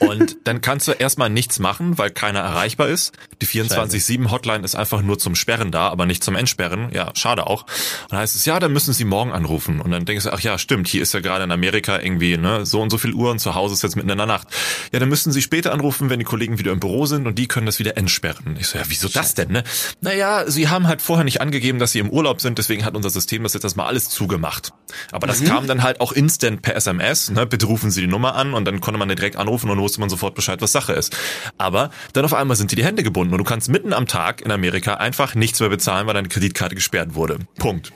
Und 0.00 0.37
dann 0.44 0.61
kannst 0.61 0.88
du 0.88 0.93
erstmal 0.93 1.31
nichts 1.31 1.61
machen, 1.61 1.96
weil 1.96 2.11
keiner 2.11 2.40
erreichbar 2.40 2.88
ist. 2.88 3.12
Die 3.40 3.46
24-7-Hotline 3.46 4.64
ist 4.64 4.75
einfach 4.75 5.00
nur 5.00 5.19
zum 5.19 5.37
Sperren 5.37 5.70
da, 5.70 5.88
aber 5.88 6.06
nicht 6.06 6.25
zum 6.25 6.34
Entsperren. 6.34 6.90
Ja, 6.93 7.12
schade 7.14 7.46
auch. 7.46 7.62
Und 7.62 8.12
dann 8.12 8.19
heißt 8.19 8.34
es, 8.34 8.44
ja, 8.44 8.58
dann 8.58 8.72
müssen 8.72 8.93
sie 8.93 9.05
morgen 9.05 9.31
anrufen. 9.31 9.81
Und 9.81 9.93
dann 9.93 10.05
denkst 10.05 10.25
du, 10.25 10.32
ach 10.32 10.40
ja, 10.40 10.58
stimmt, 10.58 10.88
hier 10.88 11.02
ist 11.02 11.14
ja 11.14 11.20
gerade 11.20 11.44
in 11.44 11.52
Amerika 11.52 12.00
irgendwie 12.00 12.37
ne, 12.37 12.67
so 12.67 12.81
und 12.81 12.90
so 12.90 12.99
viel 12.99 13.14
Uhr 13.14 13.31
und 13.31 13.38
zu 13.38 13.55
Hause 13.55 13.75
ist 13.75 13.82
jetzt 13.82 13.94
mitten 13.94 14.11
in 14.11 14.19
der 14.19 14.26
Nacht. 14.26 14.49
Ja, 14.93 14.99
dann 14.99 15.08
müssen 15.08 15.31
sie 15.31 15.40
später 15.40 15.73
anrufen, 15.73 16.11
wenn 16.11 16.19
die 16.19 16.25
Kollegen 16.25 16.58
wieder 16.58 16.73
im 16.73 16.81
Büro 16.81 17.06
sind 17.06 17.28
und 17.28 17.38
die 17.38 17.46
können 17.46 17.66
das 17.66 17.78
wieder 17.78 17.96
entsperren. 17.96 18.56
Ich 18.58 18.66
so, 18.66 18.78
ja, 18.78 18.84
wieso 18.88 19.08
das 19.08 19.34
denn, 19.34 19.52
ne? 19.52 19.62
Naja, 20.00 20.50
sie 20.50 20.69
haben 20.69 20.88
halt 20.88 21.00
vorher 21.00 21.25
nicht 21.25 21.40
angegeben, 21.40 21.78
dass 21.78 21.93
sie 21.93 22.00
im 22.00 22.11
Urlaub 22.11 22.40
sind, 22.40 22.58
deswegen 22.58 22.84
hat 22.84 22.96
unser 22.96 23.11
System 23.11 23.44
das 23.44 23.55
jetzt 23.55 23.64
erstmal 23.64 23.87
alles 23.87 24.08
zugemacht. 24.08 24.73
Aber 25.12 25.28
das 25.28 25.44
kam 25.44 25.69
dann 25.69 25.84
halt 25.84 26.00
auch 26.00 26.11
instant 26.11 26.62
per 26.62 26.75
SMS, 26.75 27.31
ne? 27.31 27.46
Bitte 27.46 27.66
rufen 27.66 27.93
Sie 27.93 28.00
die 28.00 28.08
Nummer 28.08 28.34
an 28.34 28.52
und 28.52 28.64
dann 28.64 28.81
konnte 28.81 28.99
man 28.99 29.08
direkt 29.08 29.37
anrufen 29.37 29.59
und 29.68 29.78
wusste 29.78 30.00
man 30.00 30.08
sofort 30.08 30.34
Bescheid, 30.34 30.62
was 30.62 30.72
Sache 30.72 30.92
ist. 30.92 31.16
Aber 31.58 31.90
dann 32.12 32.24
auf 32.24 32.32
einmal 32.32 32.56
sind 32.56 32.70
dir 32.70 32.76
die 32.76 32.84
Hände 32.84 33.02
gebunden 33.02 33.34
und 33.34 33.38
du 33.38 33.44
kannst 33.44 33.68
mitten 33.68 33.92
am 33.92 34.06
Tag 34.06 34.40
in 34.40 34.50
Amerika 34.50 34.94
einfach 34.94 35.34
nichts 35.34 35.60
mehr 35.60 35.68
bezahlen, 35.68 36.06
weil 36.06 36.14
deine 36.14 36.28
Kreditkarte 36.28 36.74
gesperrt 36.74 37.14
wurde. 37.14 37.38
Punkt. 37.58 37.92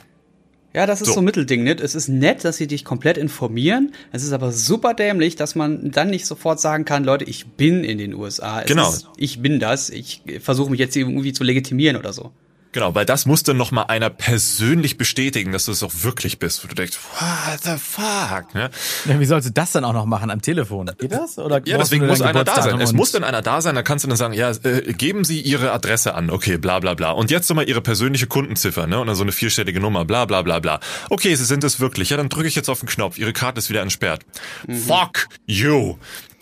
Ja, 0.75 0.87
das 0.87 1.01
ist 1.01 1.07
So. 1.07 1.15
so, 1.15 1.21
ein 1.21 1.25
Mittelding, 1.25 1.63
nicht? 1.63 1.81
Es 1.81 1.95
ist 1.95 2.09
nett, 2.09 2.45
dass 2.45 2.57
sie 2.57 2.67
dich 2.67 2.85
komplett 2.85 3.17
informieren. 3.17 3.93
Es 4.11 4.25
ist 4.25 4.33
aber 4.33 4.51
super 4.51 4.93
dämlich, 4.93 5.37
dass 5.37 5.55
man 5.55 5.93
dann 5.93 6.11
nicht 6.11 6.27
sofort 6.27 6.59
sagen 6.59 6.85
kann, 6.85 7.05
Leute, 7.05 7.25
ich 7.25 7.47
bin 7.47 7.85
in 7.85 7.97
den 7.97 8.13
USA. 8.13 8.61
Es 8.61 8.67
Genau. 8.67 8.91
Ist, 8.91 9.09
ich 9.17 9.41
bin 9.41 9.61
das. 9.61 9.89
Ich 9.89 10.23
versuche 10.41 10.73
mich 10.73 10.81
jetzt 10.81 10.97
irgendwie 10.97 11.33
zu 11.33 11.45
legitimieren 11.45 11.97
oder 11.97 12.13
so. 12.13 12.33
Genau, 12.75 12.93
weil 12.93 13.07
das 13.07 13.25
musste 13.25 13.55
noch 13.55 13.71
mal 13.71 13.85
einer 13.85 14.11
persönlich 14.11 14.99
bestätigen, 14.99 15.53
dass 15.53 15.67
du 15.67 15.71
es 15.71 15.85
auch 15.85 15.93
wirklich 16.03 16.41
bist. 16.41 16.65
Wo 16.65 16.67
du 16.67 16.75
denkst, 16.75 16.99
what 17.21 17.63
the 17.63 17.77
fuck? 17.79 18.53
Ne? 18.53 18.69
ja, 19.05 19.21
wie 19.21 19.25
sollst 19.27 19.47
du 19.47 19.53
das 19.53 19.71
dann 19.71 19.85
auch 19.85 19.93
noch 19.93 20.07
machen 20.07 20.29
am 20.29 20.43
Telefon? 20.43 20.91
Geht 20.99 21.13
das? 21.13 21.39
Oder 21.39 21.63
Ja, 21.67 21.79
deswegen 21.79 22.09
muss 22.09 22.21
einer 22.21 22.43
da 22.43 22.61
sein. 22.61 22.81
Es 22.81 22.93
muss 22.93 23.13
dann 23.13 23.23
einer 23.23 23.43
da 23.43 23.61
sein, 23.61 23.77
da 23.77 23.85
kannst 23.85 24.05
du 24.05 24.09
dann 24.09 24.17
sagen, 24.17 24.35
ja, 24.35 24.51
äh, 24.51 24.93
geben 24.93 25.23
Sie 25.23 25.41
Ihre 25.41 25.71
Adresse 25.71 26.17
an, 26.17 26.31
okay, 26.31 26.59
bla 26.59 26.81
bla 26.81 26.95
bla. 26.95 27.13
Und 27.13 27.31
jetzt 27.31 27.49
nochmal 27.49 27.69
Ihre 27.69 27.81
persönliche 27.81 28.27
Kundenziffer, 28.27 28.89
ne? 28.89 28.99
Und 28.99 29.07
dann 29.07 29.15
so 29.15 29.23
eine 29.23 29.31
vierstellige 29.31 29.79
Nummer, 29.79 30.05
bla 30.05 30.25
bla 30.25 30.43
bla 30.43 30.59
bla. 30.59 30.81
Okay, 31.11 31.37
Sie 31.37 31.45
sind 31.45 31.63
es 31.63 31.79
wirklich. 31.79 32.11
Ja, 32.11 32.17
dann 32.17 32.29
drücke 32.29 32.49
ich 32.49 32.57
jetzt 32.57 32.69
auf 32.69 32.81
den 32.81 32.89
Knopf. 32.89 33.19
Ihre 33.19 33.33
Karte 33.33 33.61
ist 33.61 33.71
wieder 33.71 33.83
entsperrt. 33.83 34.27
Fuck 34.67 35.29
you. 35.47 35.95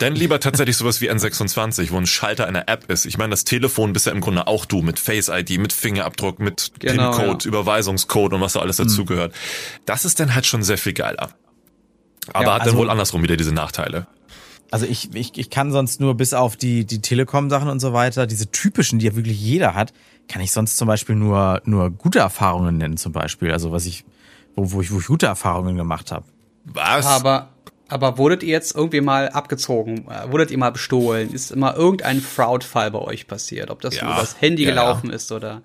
Dann 0.03 0.15
lieber 0.15 0.41
tatsächlich 0.41 0.77
sowas 0.77 1.01
wie 1.01 1.11
N26, 1.11 1.91
wo 1.93 1.97
ein 1.97 2.07
Schalter 2.07 2.47
einer 2.47 2.69
App 2.69 2.91
ist. 2.91 3.07
Ich 3.07 3.19
meine, 3.19 3.31
das 3.31 3.45
Telefon 3.45 3.93
bist 3.93 4.07
ja 4.07 4.13
im 4.13 4.21
Grunde 4.21 4.47
auch 4.47 4.65
du 4.65 4.83
mit 4.83 4.99
Face 4.99 5.29
ID, 5.29 5.59
mit 5.59 5.73
Fingerabdruck, 5.73 6.39
mit 6.41 6.73
Genau, 6.81 7.13
PIN-Code, 7.17 7.45
ja. 7.45 7.49
Überweisungscode 7.49 8.33
und 8.35 8.41
was 8.41 8.55
da 8.55 8.61
alles 8.61 8.77
dazugehört. 8.77 9.35
Das 9.87 10.05
ist 10.05 10.19
dann 10.21 10.35
halt 10.35 10.47
schon 10.47 10.63
sehr 10.63 10.79
viel 10.79 10.93
geiler. 10.93 11.31
Aber 12.33 12.45
Ja, 12.47 12.55
hat 12.55 12.61
also- 12.63 12.73
dann 12.73 12.81
wohl 12.81 12.91
andersrum 12.91 13.23
wieder 13.23 13.37
diese 13.37 13.53
Nachteile. 13.53 14.07
Also 14.71 14.87
ich, 14.87 15.15
ich, 15.15 15.37
ich 15.37 15.51
kann 15.51 15.71
sonst 15.71 16.01
nur 16.01 16.15
bis 16.17 16.33
auf 16.33 16.57
die, 16.57 16.87
die 16.87 17.03
Telekom-Sachen 17.03 17.69
und 17.69 17.79
so 17.81 17.93
weiter, 17.93 18.27
diese 18.27 18.51
typischen, 18.51 18.99
die 18.99 19.07
ja 19.07 19.15
wirklich 19.15 19.39
jeder 19.39 19.75
hat, 19.75 19.93
kann 20.29 20.41
ich 20.41 20.51
sonst 20.51 20.79
zum 20.79 20.89
Beispiel 20.89 21.15
nur, 21.15 21.61
nur 21.67 21.91
gute 21.91 22.21
Erfahrungen 22.21 22.79
nennen 22.79 22.97
zum 22.97 23.13
Beispiel. 23.13 23.53
Also 23.53 23.71
was 23.71 23.85
ich, 23.85 24.05
wo, 24.57 24.73
wo 24.73 24.81
ich, 24.81 24.91
wo 24.91 24.99
ich 24.99 25.07
gute 25.07 25.27
Erfahrungen 25.27 25.77
gemacht 25.77 26.11
habe. 26.11 26.25
Was? 26.65 27.05
Aber, 27.05 27.52
aber 27.93 28.19
wurdet 28.19 28.43
ihr 28.43 28.49
jetzt 28.51 28.75
irgendwie 28.75 29.01
mal 29.01 29.29
abgezogen? 29.29 30.07
Äh, 30.09 30.31
Wurdet 30.33 30.51
ihr 30.51 30.59
mal 30.59 30.71
bestohlen? 30.73 31.33
Ist 31.33 31.51
immer 31.53 31.77
irgendein 31.77 32.21
Fraud-Fall 32.21 32.91
bei 32.91 32.99
euch 32.99 33.27
passiert? 33.27 33.71
Ob 33.71 33.81
das 33.81 33.97
Ja. 33.97 34.05
über 34.11 34.21
das 34.21 34.41
Handy 34.41 34.65
Ja, 34.65 34.71
gelaufen 34.71 35.11
ist 35.11 35.31
oder 35.31 35.63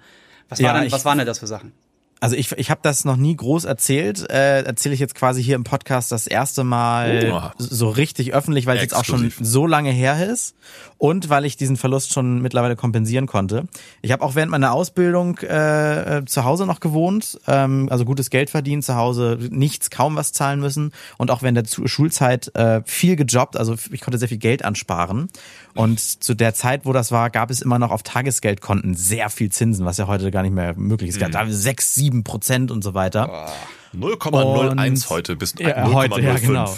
was, 0.49 0.59
Ja, 0.59 0.67
war 0.69 0.73
denn, 0.75 0.87
ich- 0.87 0.93
was 0.93 1.05
waren 1.05 1.17
denn 1.17 1.27
das 1.27 1.39
für 1.39 1.47
Sachen? 1.47 1.71
Also 2.19 2.35
ich, 2.35 2.51
ich 2.53 2.71
habe 2.71 2.79
das 2.83 3.05
noch 3.05 3.15
nie 3.15 3.35
groß 3.35 3.65
erzählt, 3.65 4.29
äh, 4.31 4.63
erzähle 4.63 4.95
ich 4.95 4.99
jetzt 4.99 5.13
quasi 5.13 5.43
hier 5.43 5.55
im 5.55 5.63
Podcast 5.63 6.11
das 6.11 6.25
erste 6.25 6.63
Mal 6.63 7.31
Oh. 7.31 7.51
so 7.59 7.89
richtig 7.89 8.33
öffentlich, 8.33 8.65
weil 8.65 8.77
es 8.77 8.83
jetzt 8.83 8.95
auch 8.95 9.05
schon 9.05 9.31
so 9.39 9.67
lange 9.67 9.91
her 9.91 10.27
ist 10.27 10.55
und 10.97 11.29
weil 11.29 11.45
ich 11.45 11.57
diesen 11.57 11.77
Verlust 11.77 12.13
schon 12.13 12.41
mittlerweile 12.41 12.75
kompensieren 12.75 13.27
konnte. 13.27 13.67
Ich 14.01 14.11
habe 14.11 14.23
auch 14.23 14.33
während 14.33 14.51
meiner 14.51 14.71
Ausbildung 14.73 15.37
äh, 15.39 16.17
äh, 16.17 16.25
zu 16.25 16.43
Hause 16.43 16.65
noch 16.65 16.79
gewohnt, 16.79 17.39
ähm, 17.47 17.87
also 17.91 18.03
gutes 18.03 18.29
Geld 18.31 18.49
verdient, 18.49 18.83
zu 18.83 18.95
Hause 18.95 19.37
nichts, 19.51 19.89
kaum 19.91 20.15
was 20.15 20.31
zahlen 20.33 20.59
müssen 20.59 20.93
und 21.17 21.29
auch 21.29 21.43
während 21.43 21.57
der 21.57 21.87
Schulzeit 21.87 22.53
äh, 22.55 22.81
viel 22.85 23.15
gejobbt, 23.15 23.57
also 23.57 23.75
ich 23.91 24.01
konnte 24.01 24.17
sehr 24.17 24.27
viel 24.27 24.37
Geld 24.39 24.65
ansparen. 24.65 25.27
Und 25.75 25.99
zu 25.99 26.33
der 26.33 26.55
Zeit, 26.55 26.85
wo 26.87 26.93
das 26.93 27.11
war, 27.11 27.29
gab 27.29 27.51
es 27.51 27.61
immer 27.61 27.77
noch 27.77 27.91
auf 27.91 28.01
Tagesgeldkonten 28.01 28.95
sehr 28.95 29.29
viel 29.29 29.51
Zinsen, 29.51 29.85
was 29.85 29.97
ja 29.97 30.07
heute 30.07 30.31
gar 30.31 30.41
nicht 30.41 30.55
mehr 30.55 30.73
möglich 30.75 31.11
ist. 31.11 31.19
Gab 31.19 31.31
da 31.31 31.45
sechs, 31.47 31.93
sieben 31.93 32.06
Prozent 32.23 32.71
und 32.71 32.83
so 32.83 32.93
weiter. 32.93 33.49
0,01 33.93 35.03
Und- 35.05 35.09
heute 35.09 35.35
bis 35.35 35.53
Ja, 35.59 35.85
0,05. 35.87 35.93
heute, 35.93 36.21
ja, 36.21 36.37
genau. 36.37 36.75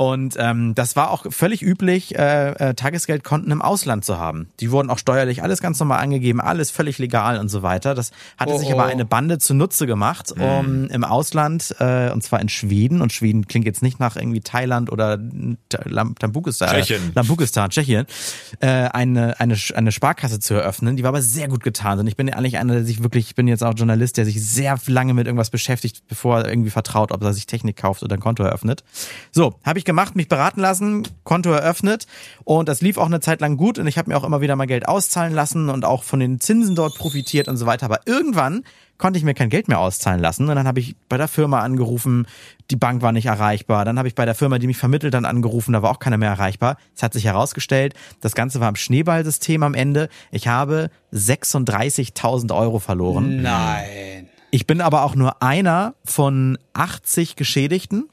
Und 0.00 0.36
ähm, 0.38 0.74
das 0.74 0.96
war 0.96 1.10
auch 1.10 1.26
völlig 1.28 1.60
üblich, 1.60 2.18
äh, 2.18 2.52
äh, 2.52 2.74
Tagesgeldkonten 2.74 3.52
im 3.52 3.60
Ausland 3.60 4.02
zu 4.02 4.18
haben. 4.18 4.48
Die 4.58 4.70
wurden 4.70 4.88
auch 4.88 4.96
steuerlich 4.96 5.42
alles 5.42 5.60
ganz 5.60 5.78
normal 5.78 5.98
angegeben, 5.98 6.40
alles 6.40 6.70
völlig 6.70 6.96
legal 6.96 7.38
und 7.38 7.50
so 7.50 7.62
weiter. 7.62 7.94
Das 7.94 8.10
hatte 8.38 8.54
Oh, 8.54 8.56
sich 8.56 8.72
aber 8.72 8.86
oh. 8.86 8.88
eine 8.88 9.04
Bande 9.04 9.36
zunutze 9.36 9.86
gemacht, 9.86 10.32
um 10.32 10.88
im 10.88 11.04
Ausland, 11.04 11.76
äh, 11.80 12.10
und 12.12 12.22
zwar 12.22 12.40
in 12.40 12.48
Schweden, 12.48 13.02
und 13.02 13.12
Schweden 13.12 13.46
klingt 13.46 13.66
jetzt 13.66 13.82
nicht 13.82 14.00
nach 14.00 14.16
irgendwie 14.16 14.40
Thailand 14.40 14.90
oder 14.90 15.18
Tambukistan, 16.18 16.70
Tschechien. 16.70 17.12
Lambukistan, 17.14 17.68
Tschechien, 17.68 18.06
äh, 18.60 18.68
eine, 18.68 19.38
eine, 19.38 19.54
eine 19.74 19.92
Sparkasse 19.92 20.40
zu 20.40 20.54
eröffnen. 20.54 20.96
Die 20.96 21.02
war 21.02 21.10
aber 21.10 21.20
sehr 21.20 21.48
gut 21.48 21.62
getan. 21.62 21.98
Und 21.98 22.06
ich 22.06 22.16
bin 22.16 22.32
eigentlich 22.32 22.56
einer, 22.56 22.72
der 22.72 22.84
sich 22.86 23.02
wirklich, 23.02 23.26
ich 23.26 23.34
bin 23.34 23.46
jetzt 23.48 23.62
auch 23.62 23.74
Journalist, 23.76 24.16
der 24.16 24.24
sich 24.24 24.42
sehr 24.42 24.78
lange 24.86 25.12
mit 25.12 25.26
irgendwas 25.26 25.50
beschäftigt, 25.50 26.04
bevor 26.08 26.38
er 26.38 26.48
irgendwie 26.48 26.70
vertraut, 26.70 27.12
ob 27.12 27.22
er 27.22 27.34
sich 27.34 27.44
Technik 27.44 27.76
kauft 27.76 28.02
oder 28.02 28.16
ein 28.16 28.20
Konto 28.20 28.42
eröffnet. 28.42 28.82
So, 29.30 29.56
habe 29.62 29.78
ich 29.78 29.89
gemacht, 29.90 30.14
mich 30.14 30.28
beraten 30.28 30.60
lassen, 30.60 31.02
Konto 31.24 31.50
eröffnet 31.50 32.06
und 32.44 32.68
das 32.68 32.80
lief 32.80 32.96
auch 32.96 33.06
eine 33.06 33.18
Zeit 33.18 33.40
lang 33.40 33.56
gut 33.56 33.76
und 33.76 33.88
ich 33.88 33.98
habe 33.98 34.08
mir 34.08 34.16
auch 34.16 34.22
immer 34.22 34.40
wieder 34.40 34.54
mal 34.54 34.66
Geld 34.66 34.86
auszahlen 34.86 35.34
lassen 35.34 35.68
und 35.68 35.84
auch 35.84 36.04
von 36.04 36.20
den 36.20 36.38
Zinsen 36.38 36.76
dort 36.76 36.94
profitiert 36.94 37.48
und 37.48 37.56
so 37.56 37.66
weiter. 37.66 37.86
Aber 37.86 38.00
irgendwann 38.06 38.62
konnte 38.98 39.18
ich 39.18 39.24
mir 39.24 39.34
kein 39.34 39.48
Geld 39.48 39.66
mehr 39.66 39.80
auszahlen 39.80 40.20
lassen 40.20 40.48
und 40.48 40.54
dann 40.54 40.68
habe 40.68 40.78
ich 40.78 40.94
bei 41.08 41.16
der 41.16 41.26
Firma 41.26 41.60
angerufen, 41.60 42.28
die 42.70 42.76
Bank 42.76 43.02
war 43.02 43.10
nicht 43.10 43.26
erreichbar. 43.26 43.84
Dann 43.84 43.98
habe 43.98 44.06
ich 44.06 44.14
bei 44.14 44.26
der 44.26 44.36
Firma, 44.36 44.60
die 44.60 44.68
mich 44.68 44.76
vermittelt, 44.76 45.12
dann 45.12 45.24
angerufen, 45.24 45.72
da 45.72 45.82
war 45.82 45.90
auch 45.90 45.98
keiner 45.98 46.18
mehr 46.18 46.30
erreichbar. 46.30 46.76
Es 46.94 47.02
hat 47.02 47.12
sich 47.12 47.24
herausgestellt, 47.24 47.94
das 48.20 48.36
Ganze 48.36 48.60
war 48.60 48.68
im 48.68 48.76
Schneeballsystem 48.76 49.64
am 49.64 49.74
Ende. 49.74 50.08
Ich 50.30 50.46
habe 50.46 50.90
36.000 51.12 52.54
Euro 52.54 52.78
verloren. 52.78 53.42
Nein. 53.42 54.28
Ich 54.52 54.66
bin 54.66 54.80
aber 54.80 55.02
auch 55.04 55.16
nur 55.16 55.42
einer 55.42 55.94
von 56.04 56.58
80 56.74 57.36
Geschädigten, 57.36 58.08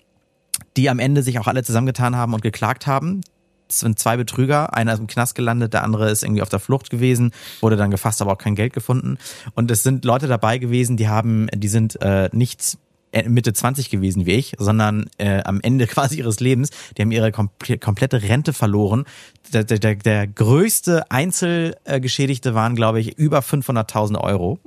die 0.77 0.89
am 0.89 1.00
Ende 1.00 1.24
sich 1.24 1.39
auch 1.39 1.48
alle 1.48 1.63
zusammengetan 1.63 2.15
haben 2.15 2.34
und 2.34 2.41
geklagt 2.41 2.88
haben. 2.88 3.22
Es 3.69 3.79
sind 3.81 4.00
zwei 4.00 4.15
Betrüger, 4.15 4.74
einer 4.74 4.93
ist 4.93 5.00
im 5.00 5.07
Knast 5.07 5.36
gelandet, 5.36 5.74
der 5.74 5.84
andere 5.84 6.10
ist 6.10 6.24
irgendwie 6.24 6.41
auf 6.41 6.50
der 6.50 6.60
Flucht 6.60 6.89
gewesen, 6.89 7.31
wurde 7.60 7.75
dann 7.75 7.91
gefasst, 7.91 8.22
aber 8.22 8.31
auch 8.31 8.38
kein 8.38 8.55
Geld 8.55 8.72
gefunden. 8.72 9.17
Und 9.55 9.69
es 9.72 9.84
sind 9.84 10.05
Leute 10.05 10.27
dabei 10.27 10.57
gewesen, 10.57 10.96
die 10.96 11.10
haben, 11.10 11.48
die 11.53 11.67
sind 11.67 12.01
äh, 12.01 12.29
nicht 12.31 12.62
äh, 12.62 12.77
Mitte 13.24 13.54
20 13.54 13.90
gewesen 13.90 14.26
wie 14.26 14.34
ich, 14.34 14.54
sondern 14.58 15.10
äh, 15.18 15.42
am 15.44 15.62
Ende 15.62 15.88
quasi 15.88 16.18
ihres 16.18 16.40
Lebens, 16.40 16.70
die 16.98 17.02
haben 17.02 17.12
ihre 17.12 17.32
komple 17.32 17.78
komplette 17.78 18.22
Rente 18.22 18.54
verloren. 18.54 19.06
Der, 19.54 19.64
der, 19.64 19.96
der, 19.96 20.28
größte 20.28 21.10
Einzelgeschädigte 21.10 22.54
waren, 22.54 22.76
glaube 22.76 23.00
ich, 23.00 23.18
über 23.18 23.40
500.000 23.40 24.20
Euro. 24.20 24.60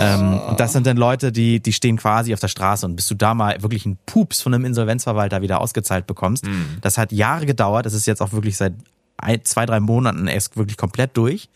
Ähm, 0.00 0.40
und 0.48 0.58
das 0.58 0.72
sind 0.72 0.86
dann 0.86 0.96
Leute, 0.96 1.30
die, 1.30 1.60
die 1.60 1.72
stehen 1.72 1.96
quasi 1.96 2.34
auf 2.34 2.40
der 2.40 2.48
Straße 2.48 2.84
und 2.86 2.96
bis 2.96 3.06
du 3.06 3.14
da 3.14 3.34
mal 3.34 3.62
wirklich 3.62 3.86
einen 3.86 3.98
Pups 4.04 4.42
von 4.42 4.52
einem 4.52 4.64
Insolvenzverwalter 4.64 5.42
wieder 5.42 5.60
ausgezahlt 5.60 6.08
bekommst, 6.08 6.44
das 6.80 6.98
hat 6.98 7.12
Jahre 7.12 7.46
gedauert. 7.46 7.86
Das 7.86 7.94
ist 7.94 8.06
jetzt 8.06 8.20
auch 8.20 8.32
wirklich 8.32 8.56
seit 8.56 8.74
ein, 9.18 9.44
zwei, 9.44 9.66
drei 9.66 9.80
Monaten 9.80 10.26
erst 10.26 10.56
wirklich 10.56 10.76
komplett 10.76 11.16
durch. 11.16 11.48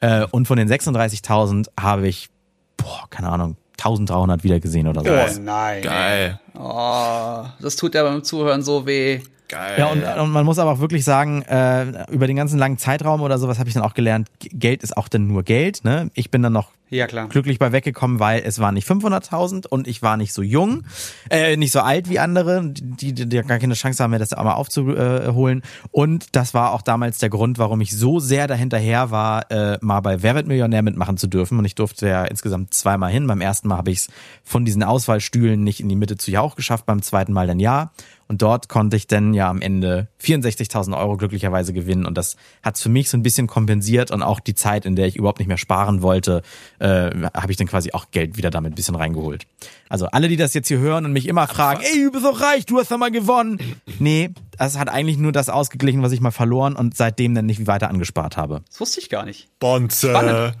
Äh, 0.00 0.26
und 0.30 0.46
von 0.46 0.56
den 0.56 0.68
36.000 0.68 1.68
habe 1.78 2.08
ich, 2.08 2.30
boah, 2.76 3.08
keine 3.10 3.28
Ahnung, 3.28 3.56
1300 3.78 4.44
wieder 4.44 4.60
gesehen 4.60 4.88
oder 4.88 5.02
so. 5.02 5.10
Oh 5.10 5.42
nein. 5.42 5.82
Geil. 5.82 6.40
Oh, 6.54 7.44
das 7.60 7.76
tut 7.76 7.94
ja 7.94 8.02
beim 8.02 8.24
Zuhören 8.24 8.62
so 8.62 8.86
weh. 8.86 9.20
Geil. 9.48 9.76
Ja, 9.78 9.86
und, 9.86 10.02
und 10.04 10.30
man 10.30 10.44
muss 10.44 10.58
aber 10.58 10.72
auch 10.72 10.80
wirklich 10.80 11.04
sagen, 11.04 11.40
äh, 11.42 12.04
über 12.12 12.26
den 12.26 12.36
ganzen 12.36 12.58
langen 12.58 12.76
Zeitraum 12.76 13.22
oder 13.22 13.38
sowas 13.38 13.58
habe 13.58 13.68
ich 13.68 13.74
dann 13.74 13.82
auch 13.82 13.94
gelernt, 13.94 14.28
Geld 14.40 14.82
ist 14.82 14.94
auch 14.96 15.08
dann 15.08 15.26
nur 15.26 15.42
Geld. 15.42 15.84
Ne? 15.84 16.10
Ich 16.12 16.30
bin 16.30 16.42
dann 16.42 16.52
noch 16.52 16.70
Ja, 16.90 17.06
klar. 17.06 17.28
glücklich 17.28 17.58
bei 17.58 17.72
weggekommen, 17.72 18.20
weil 18.20 18.42
es 18.44 18.58
waren 18.58 18.74
nicht 18.74 18.86
500.000 18.86 19.66
und 19.66 19.88
ich 19.88 20.02
war 20.02 20.18
nicht 20.18 20.34
so 20.34 20.42
jung, 20.42 20.84
äh, 21.30 21.56
nicht 21.56 21.72
so 21.72 21.80
alt 21.80 22.10
wie 22.10 22.18
andere, 22.18 22.62
die, 22.62 23.14
die, 23.14 23.26
die 23.26 23.40
gar 23.42 23.58
keine 23.58 23.72
Chance 23.72 24.02
haben, 24.02 24.10
mir 24.10 24.18
das 24.18 24.34
einmal 24.34 24.54
aufzuholen. 24.56 25.62
Und 25.92 26.36
das 26.36 26.52
war 26.52 26.72
auch 26.72 26.82
damals 26.82 27.16
der 27.16 27.30
Grund, 27.30 27.56
warum 27.58 27.80
ich 27.80 27.96
so 27.96 28.20
sehr 28.20 28.48
dahinterher 28.48 29.10
war, 29.10 29.50
äh, 29.50 29.78
mal 29.80 30.00
bei 30.00 30.22
Wer 30.22 30.34
wird 30.34 30.46
Millionär 30.46 30.82
mitmachen 30.82 31.16
zu 31.16 31.26
dürfen. 31.26 31.58
Und 31.58 31.64
ich 31.64 31.74
durfte 31.74 32.06
ja 32.06 32.24
insgesamt 32.24 32.74
zweimal 32.74 33.10
hin. 33.10 33.26
Beim 33.26 33.40
ersten 33.40 33.68
Mal 33.68 33.78
habe 33.78 33.90
ich 33.92 34.00
es 34.00 34.08
von 34.44 34.66
diesen 34.66 34.82
Auswahlstühlen 34.82 35.64
nicht 35.64 35.80
in 35.80 35.88
die 35.88 35.96
Mitte 35.96 36.18
zu 36.18 36.30
Jauch 36.48 36.56
geschafft, 36.56 36.86
beim 36.86 37.02
zweiten 37.02 37.32
Mal 37.32 37.46
dann 37.46 37.60
ja. 37.60 37.92
Und 38.26 38.42
dort 38.42 38.68
konnte 38.68 38.96
ich 38.96 39.06
dann 39.06 39.34
ja 39.34 39.48
am 39.48 39.60
Ende 39.60 40.08
64.000 40.22 40.98
Euro 40.98 41.16
glücklicherweise 41.16 41.72
gewinnen. 41.72 42.06
Und 42.06 42.16
das 42.16 42.36
hat 42.62 42.76
es 42.76 42.82
für 42.82 42.88
mich 42.88 43.10
so 43.10 43.16
ein 43.16 43.22
bisschen 43.22 43.46
kompensiert 43.46 44.10
und 44.10 44.22
auch 44.22 44.40
die 44.40 44.54
Zeit, 44.54 44.86
in 44.86 44.96
der 44.96 45.06
ich 45.06 45.16
überhaupt 45.16 45.38
nicht 45.38 45.48
mehr 45.48 45.58
sparen 45.58 46.02
wollte, 46.02 46.42
äh, 46.78 47.10
habe 47.34 47.50
ich 47.50 47.56
dann 47.56 47.66
quasi 47.66 47.92
auch 47.92 48.10
Geld 48.10 48.36
wieder 48.36 48.50
damit 48.50 48.72
ein 48.72 48.74
bisschen 48.74 48.94
reingeholt. 48.94 49.46
Also 49.88 50.06
alle, 50.06 50.28
die 50.28 50.36
das 50.36 50.54
jetzt 50.54 50.68
hier 50.68 50.78
hören 50.78 51.04
und 51.04 51.12
mich 51.12 51.26
immer 51.26 51.46
fragen, 51.46 51.82
ey, 51.82 52.04
du 52.04 52.12
bist 52.12 52.24
doch 52.24 52.40
reich, 52.40 52.66
du 52.66 52.78
hast 52.78 52.90
doch 52.90 52.98
mal 52.98 53.10
gewonnen. 53.10 53.58
Nee, 53.98 54.30
das 54.56 54.78
hat 54.78 54.88
eigentlich 54.88 55.18
nur 55.18 55.32
das 55.32 55.48
ausgeglichen, 55.48 56.02
was 56.02 56.12
ich 56.12 56.20
mal 56.20 56.30
verloren 56.30 56.76
und 56.76 56.96
seitdem 56.96 57.34
dann 57.34 57.46
nicht 57.46 57.66
weiter 57.66 57.88
angespart 57.88 58.36
habe. 58.36 58.62
Das 58.68 58.80
wusste 58.80 59.00
ich 59.00 59.10
gar 59.10 59.24
nicht. 59.24 59.48
Bonze. 59.58 60.10
Spannend. 60.10 60.56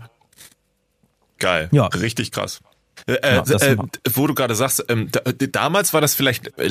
Geil. 1.38 1.68
Ja. 1.72 1.86
Richtig 1.86 2.32
krass. 2.32 2.60
Äh, 3.06 3.36
Ja, 3.36 3.42
das 3.42 3.62
äh, 3.62 3.76
wo 4.12 4.26
du 4.26 4.34
gerade 4.34 4.54
sagst, 4.54 4.84
ähm, 4.88 5.08
da, 5.10 5.20
damals 5.32 5.92
war 5.92 6.00
das 6.00 6.14
vielleicht 6.14 6.58
äh, 6.58 6.66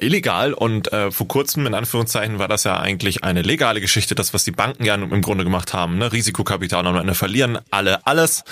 illegal 0.00 0.52
und 0.52 0.92
äh, 0.92 1.10
vor 1.10 1.28
kurzem 1.28 1.66
in 1.66 1.74
Anführungszeichen 1.74 2.38
war 2.38 2.48
das 2.48 2.64
ja 2.64 2.78
eigentlich 2.78 3.24
eine 3.24 3.42
legale 3.42 3.80
Geschichte, 3.80 4.14
das 4.14 4.34
was 4.34 4.44
die 4.44 4.50
Banken 4.52 4.84
ja 4.84 4.94
im 4.94 5.22
Grunde 5.22 5.44
gemacht 5.44 5.72
haben, 5.74 5.98
ne? 5.98 6.12
Risikokapital 6.12 6.86
und 6.86 6.96
Ende 6.96 7.14
verlieren 7.14 7.58
alle 7.70 8.06
alles. 8.06 8.44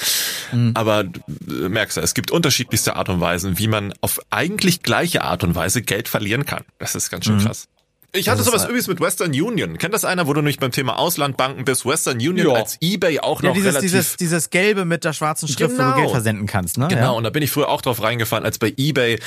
Mhm. 0.52 0.72
Aber 0.74 1.04
du 1.04 1.20
äh, 1.48 1.68
merkst 1.68 1.96
ja, 1.96 2.02
es 2.02 2.14
gibt 2.14 2.30
unterschiedlichste 2.30 2.96
Art 2.96 3.08
und 3.08 3.20
Weisen, 3.20 3.58
wie 3.58 3.68
man 3.68 3.94
auf 4.00 4.20
eigentlich 4.30 4.82
gleiche 4.82 5.22
Art 5.22 5.44
und 5.44 5.54
Weise 5.54 5.82
Geld 5.82 6.08
verlieren 6.08 6.46
kann. 6.46 6.64
Das 6.78 6.94
ist 6.94 7.10
ganz 7.10 7.24
schön 7.24 7.38
krass. 7.38 7.68
Ich 8.12 8.28
hatte 8.28 8.42
sowas 8.42 8.60
halt- 8.62 8.70
übrigens 8.70 8.88
mit 8.88 9.00
Western 9.00 9.30
Union. 9.30 9.76
Kennt 9.78 9.92
das 9.92 10.04
einer, 10.04 10.26
wo 10.26 10.32
du 10.32 10.40
nicht 10.40 10.60
beim 10.60 10.70
Thema 10.72 10.98
Auslandbanken 10.98 11.64
bist? 11.64 11.84
Western 11.84 12.16
Union 12.16 12.48
Ja. 12.48 12.52
als 12.54 12.78
Ebay 12.80 13.20
auch 13.20 13.42
Ja, 13.42 13.48
noch 13.50 13.54
dieses, 13.54 13.74
relativ 13.74 13.90
dieses, 13.90 14.16
dieses 14.16 14.50
Gelbe 14.50 14.84
mit 14.86 15.04
der 15.04 15.12
schwarzen 15.12 15.46
Schrift, 15.48 15.72
wo 15.74 15.76
Genau. 15.76 15.90
du 15.94 16.00
Geld 16.00 16.10
versenden 16.10 16.46
kannst, 16.46 16.78
ne? 16.78 16.88
Genau, 16.88 17.00
Ja. 17.02 17.10
und 17.10 17.24
da 17.24 17.30
bin 17.30 17.42
ich 17.42 17.50
früher 17.50 17.68
auch 17.68 17.82
drauf 17.82 18.02
reingefallen, 18.02 18.44
als 18.46 18.58
bei 18.58 18.72
eBay 18.76 19.18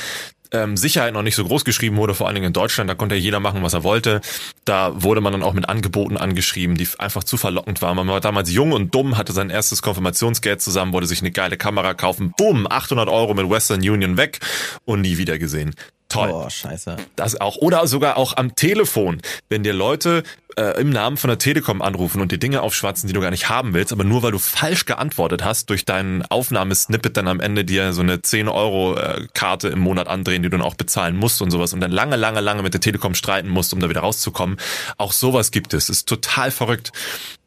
ähm, 0.53 0.75
Sicherheit 0.75 1.13
noch 1.13 1.21
nicht 1.21 1.37
so 1.37 1.45
groß 1.45 1.63
geschrieben 1.63 1.95
wurde, 1.95 2.13
vor 2.13 2.27
allen 2.27 2.35
Dingen 2.35 2.47
in 2.47 2.51
Deutschland, 2.53 2.89
da 2.89 2.93
konnte 2.93 3.15
ja 3.15 3.21
jeder 3.21 3.39
machen, 3.39 3.63
was 3.63 3.71
er 3.73 3.85
wollte. 3.85 4.19
Da 4.65 5.01
wurde 5.01 5.21
man 5.21 5.31
dann 5.31 5.43
auch 5.43 5.53
mit 5.53 5.69
Angeboten 5.69 6.17
angeschrieben, 6.17 6.75
die 6.75 6.85
einfach 6.97 7.23
zu 7.23 7.37
verlockend 7.37 7.81
waren. 7.81 7.95
Man 7.95 8.09
war 8.09 8.19
damals 8.19 8.51
jung 8.51 8.73
und 8.73 8.93
dumm, 8.93 9.17
hatte 9.17 9.31
sein 9.31 9.49
erstes 9.49 9.81
Konfirmationsgeld 9.81 10.61
zusammen, 10.61 10.91
wollte 10.91 11.07
sich 11.07 11.21
eine 11.21 11.31
geile 11.31 11.55
Kamera 11.55 11.93
kaufen, 11.93 12.33
bumm, 12.37 12.67
800 12.69 13.07
Euro 13.07 13.33
mit 13.33 13.49
Western 13.49 13.79
Union 13.79 14.17
weg 14.17 14.39
und 14.83 14.99
nie 14.99 15.17
wieder 15.17 15.37
gesehen. 15.39 15.73
Toll. 16.11 16.29
Oh, 16.31 16.49
scheiße. 16.49 16.97
Das 17.15 17.39
auch. 17.39 17.57
Oder 17.57 17.87
sogar 17.87 18.17
auch 18.17 18.35
am 18.37 18.55
Telefon. 18.55 19.21
Wenn 19.49 19.63
dir 19.63 19.73
Leute 19.73 20.23
äh, 20.57 20.79
im 20.79 20.89
Namen 20.89 21.17
von 21.17 21.29
der 21.29 21.37
Telekom 21.37 21.81
anrufen 21.81 22.21
und 22.21 22.31
dir 22.31 22.37
Dinge 22.37 22.61
aufschwatzen, 22.61 23.07
die 23.07 23.13
du 23.13 23.21
gar 23.21 23.31
nicht 23.31 23.49
haben 23.49 23.73
willst, 23.73 23.93
aber 23.93 24.03
nur 24.03 24.23
weil 24.23 24.31
du 24.31 24.39
falsch 24.39 24.85
geantwortet 24.85 25.43
hast, 25.43 25.69
durch 25.69 25.85
deinen 25.85 26.23
Aufnahmesnippet 26.23 27.15
dann 27.15 27.27
am 27.27 27.39
Ende 27.39 27.63
dir 27.63 27.93
so 27.93 28.01
eine 28.01 28.17
10-Euro-Karte 28.17 29.69
im 29.69 29.79
Monat 29.79 30.07
andrehen, 30.07 30.43
die 30.43 30.49
du 30.49 30.57
dann 30.57 30.65
auch 30.65 30.75
bezahlen 30.75 31.15
musst 31.15 31.41
und 31.41 31.51
sowas 31.51 31.73
und 31.73 31.79
dann 31.79 31.91
lange, 31.91 32.15
lange, 32.15 32.41
lange 32.41 32.63
mit 32.63 32.73
der 32.73 32.81
Telekom 32.81 33.15
streiten 33.15 33.49
musst, 33.49 33.73
um 33.73 33.79
da 33.79 33.89
wieder 33.89 34.01
rauszukommen. 34.01 34.57
Auch 34.97 35.13
sowas 35.13 35.51
gibt 35.51 35.73
es. 35.73 35.89
Ist 35.89 36.07
total 36.07 36.51
verrückt. 36.51 36.91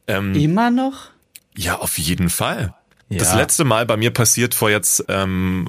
Ähm, 0.06 0.34
Immer 0.34 0.70
noch? 0.70 1.10
ja, 1.56 1.78
auf 1.78 1.98
jeden 1.98 2.30
Fall. 2.30 2.74
Ja. 3.08 3.18
Das 3.18 3.34
letzte 3.34 3.64
Mal 3.64 3.86
bei 3.86 3.96
mir 3.96 4.10
passiert 4.10 4.54
vor 4.54 4.70
jetzt 4.70 5.04
ähm, 5.08 5.68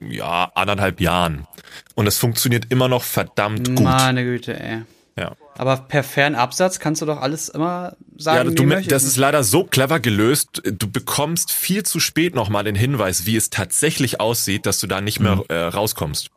ja 0.00 0.50
anderthalb 0.54 1.00
Jahren 1.00 1.46
und 1.94 2.06
es 2.06 2.18
funktioniert 2.18 2.66
immer 2.70 2.88
noch 2.88 3.02
verdammt 3.04 3.68
gut. 3.68 3.80
Meine 3.80 4.24
Güte, 4.24 4.58
ey. 4.58 4.82
Ja. 5.18 5.32
Aber 5.58 5.76
per 5.76 6.02
Fernabsatz 6.02 6.78
kannst 6.78 7.02
du 7.02 7.06
doch 7.06 7.20
alles 7.20 7.50
immer 7.50 7.96
sagen, 8.16 8.48
Ja, 8.48 8.54
du, 8.54 8.62
möchtest. 8.62 8.92
das 8.92 9.04
ist 9.04 9.16
leider 9.16 9.44
so 9.44 9.64
clever 9.64 10.00
gelöst. 10.00 10.62
Du 10.64 10.90
bekommst 10.90 11.52
viel 11.52 11.82
zu 11.82 12.00
spät 12.00 12.34
nochmal 12.34 12.64
den 12.64 12.74
Hinweis, 12.76 13.26
wie 13.26 13.36
es 13.36 13.50
tatsächlich 13.50 14.20
aussieht, 14.20 14.64
dass 14.64 14.78
du 14.80 14.86
da 14.86 15.00
nicht 15.02 15.20
mehr 15.20 15.44
äh, 15.48 15.54
rauskommst. 15.64 16.30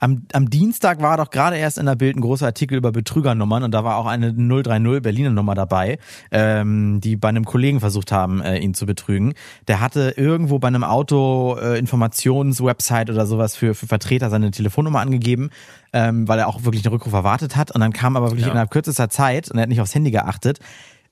Am, 0.00 0.26
am 0.32 0.50
Dienstag 0.50 1.00
war 1.02 1.16
doch 1.16 1.30
gerade 1.30 1.56
erst 1.56 1.78
in 1.78 1.86
der 1.86 1.94
Bild 1.96 2.16
ein 2.16 2.20
großer 2.20 2.46
Artikel 2.46 2.76
über 2.78 2.92
Betrügernummern 2.92 3.62
und 3.62 3.72
da 3.72 3.84
war 3.84 3.96
auch 3.96 4.06
eine 4.06 4.32
030 4.32 5.02
Berliner 5.02 5.30
Nummer 5.30 5.54
dabei, 5.54 5.98
ähm, 6.30 7.00
die 7.00 7.16
bei 7.16 7.28
einem 7.28 7.44
Kollegen 7.44 7.80
versucht 7.80 8.12
haben, 8.12 8.40
äh, 8.40 8.58
ihn 8.58 8.74
zu 8.74 8.86
betrügen. 8.86 9.34
Der 9.68 9.80
hatte 9.80 10.14
irgendwo 10.16 10.58
bei 10.58 10.68
einem 10.68 10.84
Auto 10.84 11.56
äh, 11.60 11.78
Informationswebsite 11.78 13.12
oder 13.12 13.26
sowas 13.26 13.56
für, 13.56 13.74
für 13.74 13.86
Vertreter 13.86 14.30
seine 14.30 14.50
Telefonnummer 14.50 15.00
angegeben, 15.00 15.50
ähm, 15.92 16.26
weil 16.28 16.38
er 16.38 16.48
auch 16.48 16.64
wirklich 16.64 16.84
einen 16.84 16.92
Rückruf 16.94 17.12
erwartet 17.12 17.56
hat 17.56 17.70
und 17.72 17.80
dann 17.80 17.92
kam 17.92 18.16
aber 18.16 18.26
wirklich 18.30 18.44
Ja. 18.46 18.50
innerhalb 18.50 18.70
kürzester 18.70 19.08
Zeit 19.10 19.50
und 19.50 19.58
er 19.58 19.62
hat 19.62 19.68
nicht 19.68 19.80
aufs 19.80 19.94
Handy 19.94 20.10
geachtet. 20.10 20.58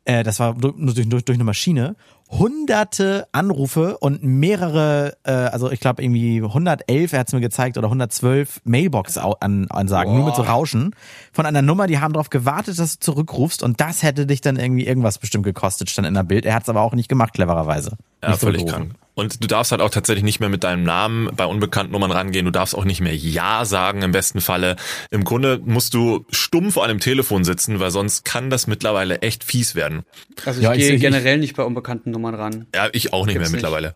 Äh, 0.04 0.22
das 0.24 0.40
war 0.40 0.54
nur 0.54 0.94
durch, 0.94 1.08
durch, 1.08 1.24
durch 1.24 1.36
eine 1.36 1.44
Maschine. 1.44 1.94
Hunderte 2.32 3.26
Anrufe 3.32 3.98
und 3.98 4.22
mehrere, 4.22 5.16
äh, 5.24 5.32
also 5.32 5.70
ich 5.70 5.80
glaube 5.80 6.02
irgendwie 6.02 6.38
111, 6.42 7.12
er 7.12 7.18
hat 7.20 7.26
es 7.28 7.34
mir 7.34 7.40
gezeigt, 7.40 7.76
oder 7.76 7.88
112 7.88 8.60
Mailbox-Ansagen, 8.64 10.14
nur 10.16 10.24
mit 10.26 10.34
so. 10.36 10.42
Rauschen 10.42 10.94
von 11.32 11.44
einer 11.46 11.62
Nummer, 11.62 11.86
die 11.86 11.98
haben 12.00 12.14
darauf 12.14 12.30
gewartet, 12.30 12.78
dass 12.78 12.98
du 12.98 13.04
zurückrufst 13.04 13.62
und 13.62 13.80
das 13.80 14.02
hätte 14.02 14.26
dich 14.26 14.40
dann 14.40 14.56
irgendwie 14.56 14.86
irgendwas 14.86 15.18
bestimmt 15.18 15.44
gekostet, 15.44 15.90
stand 15.90 16.08
in 16.08 16.14
der 16.14 16.22
Bild. 16.24 16.46
Er 16.46 16.54
hat 16.54 16.62
es 16.62 16.68
aber 16.70 16.80
auch 16.80 16.94
nicht 16.94 17.08
gemacht, 17.08 17.34
clevererweise. 17.34 17.96
Ja, 18.22 18.30
nicht 18.30 18.40
völlig 18.40 18.66
krank. 18.66 18.92
Und 19.14 19.42
du 19.44 19.46
darfst 19.46 19.72
halt 19.72 19.82
auch 19.82 19.90
tatsächlich 19.90 20.24
nicht 20.24 20.40
mehr 20.40 20.48
mit 20.48 20.64
deinem 20.64 20.84
Namen 20.84 21.28
bei 21.36 21.44
unbekannten 21.44 21.92
Nummern 21.92 22.12
rangehen. 22.12 22.46
Du 22.46 22.50
darfst 22.50 22.74
auch 22.74 22.86
nicht 22.86 23.02
mehr 23.02 23.14
Ja 23.14 23.66
sagen 23.66 24.00
im 24.00 24.10
besten 24.12 24.40
Falle. 24.40 24.76
Im 25.10 25.24
Grunde 25.24 25.60
musst 25.62 25.92
du 25.92 26.24
stumm 26.30 26.72
vor 26.72 26.82
einem 26.86 26.98
Telefon 26.98 27.44
sitzen, 27.44 27.78
weil 27.78 27.90
sonst 27.90 28.24
kann 28.24 28.48
das 28.48 28.66
mittlerweile 28.66 29.20
echt 29.20 29.44
fies 29.44 29.74
werden. 29.74 30.04
Also 30.46 30.60
ich 30.60 30.64
Ja, 30.64 30.72
ich 30.72 30.78
gehe 30.78 30.92
ich- 30.94 31.00
generell 31.02 31.36
nicht 31.36 31.56
bei 31.56 31.62
unbekannten 31.62 32.10
Nummern 32.10 32.21
ran. 32.30 32.66
Ja, 32.74 32.88
ich 32.92 33.12
auch 33.12 33.26
nicht 33.26 33.34
Gibt's 33.34 33.50
mehr 33.50 33.58
nicht. 33.58 33.64
mittlerweile. 33.64 33.94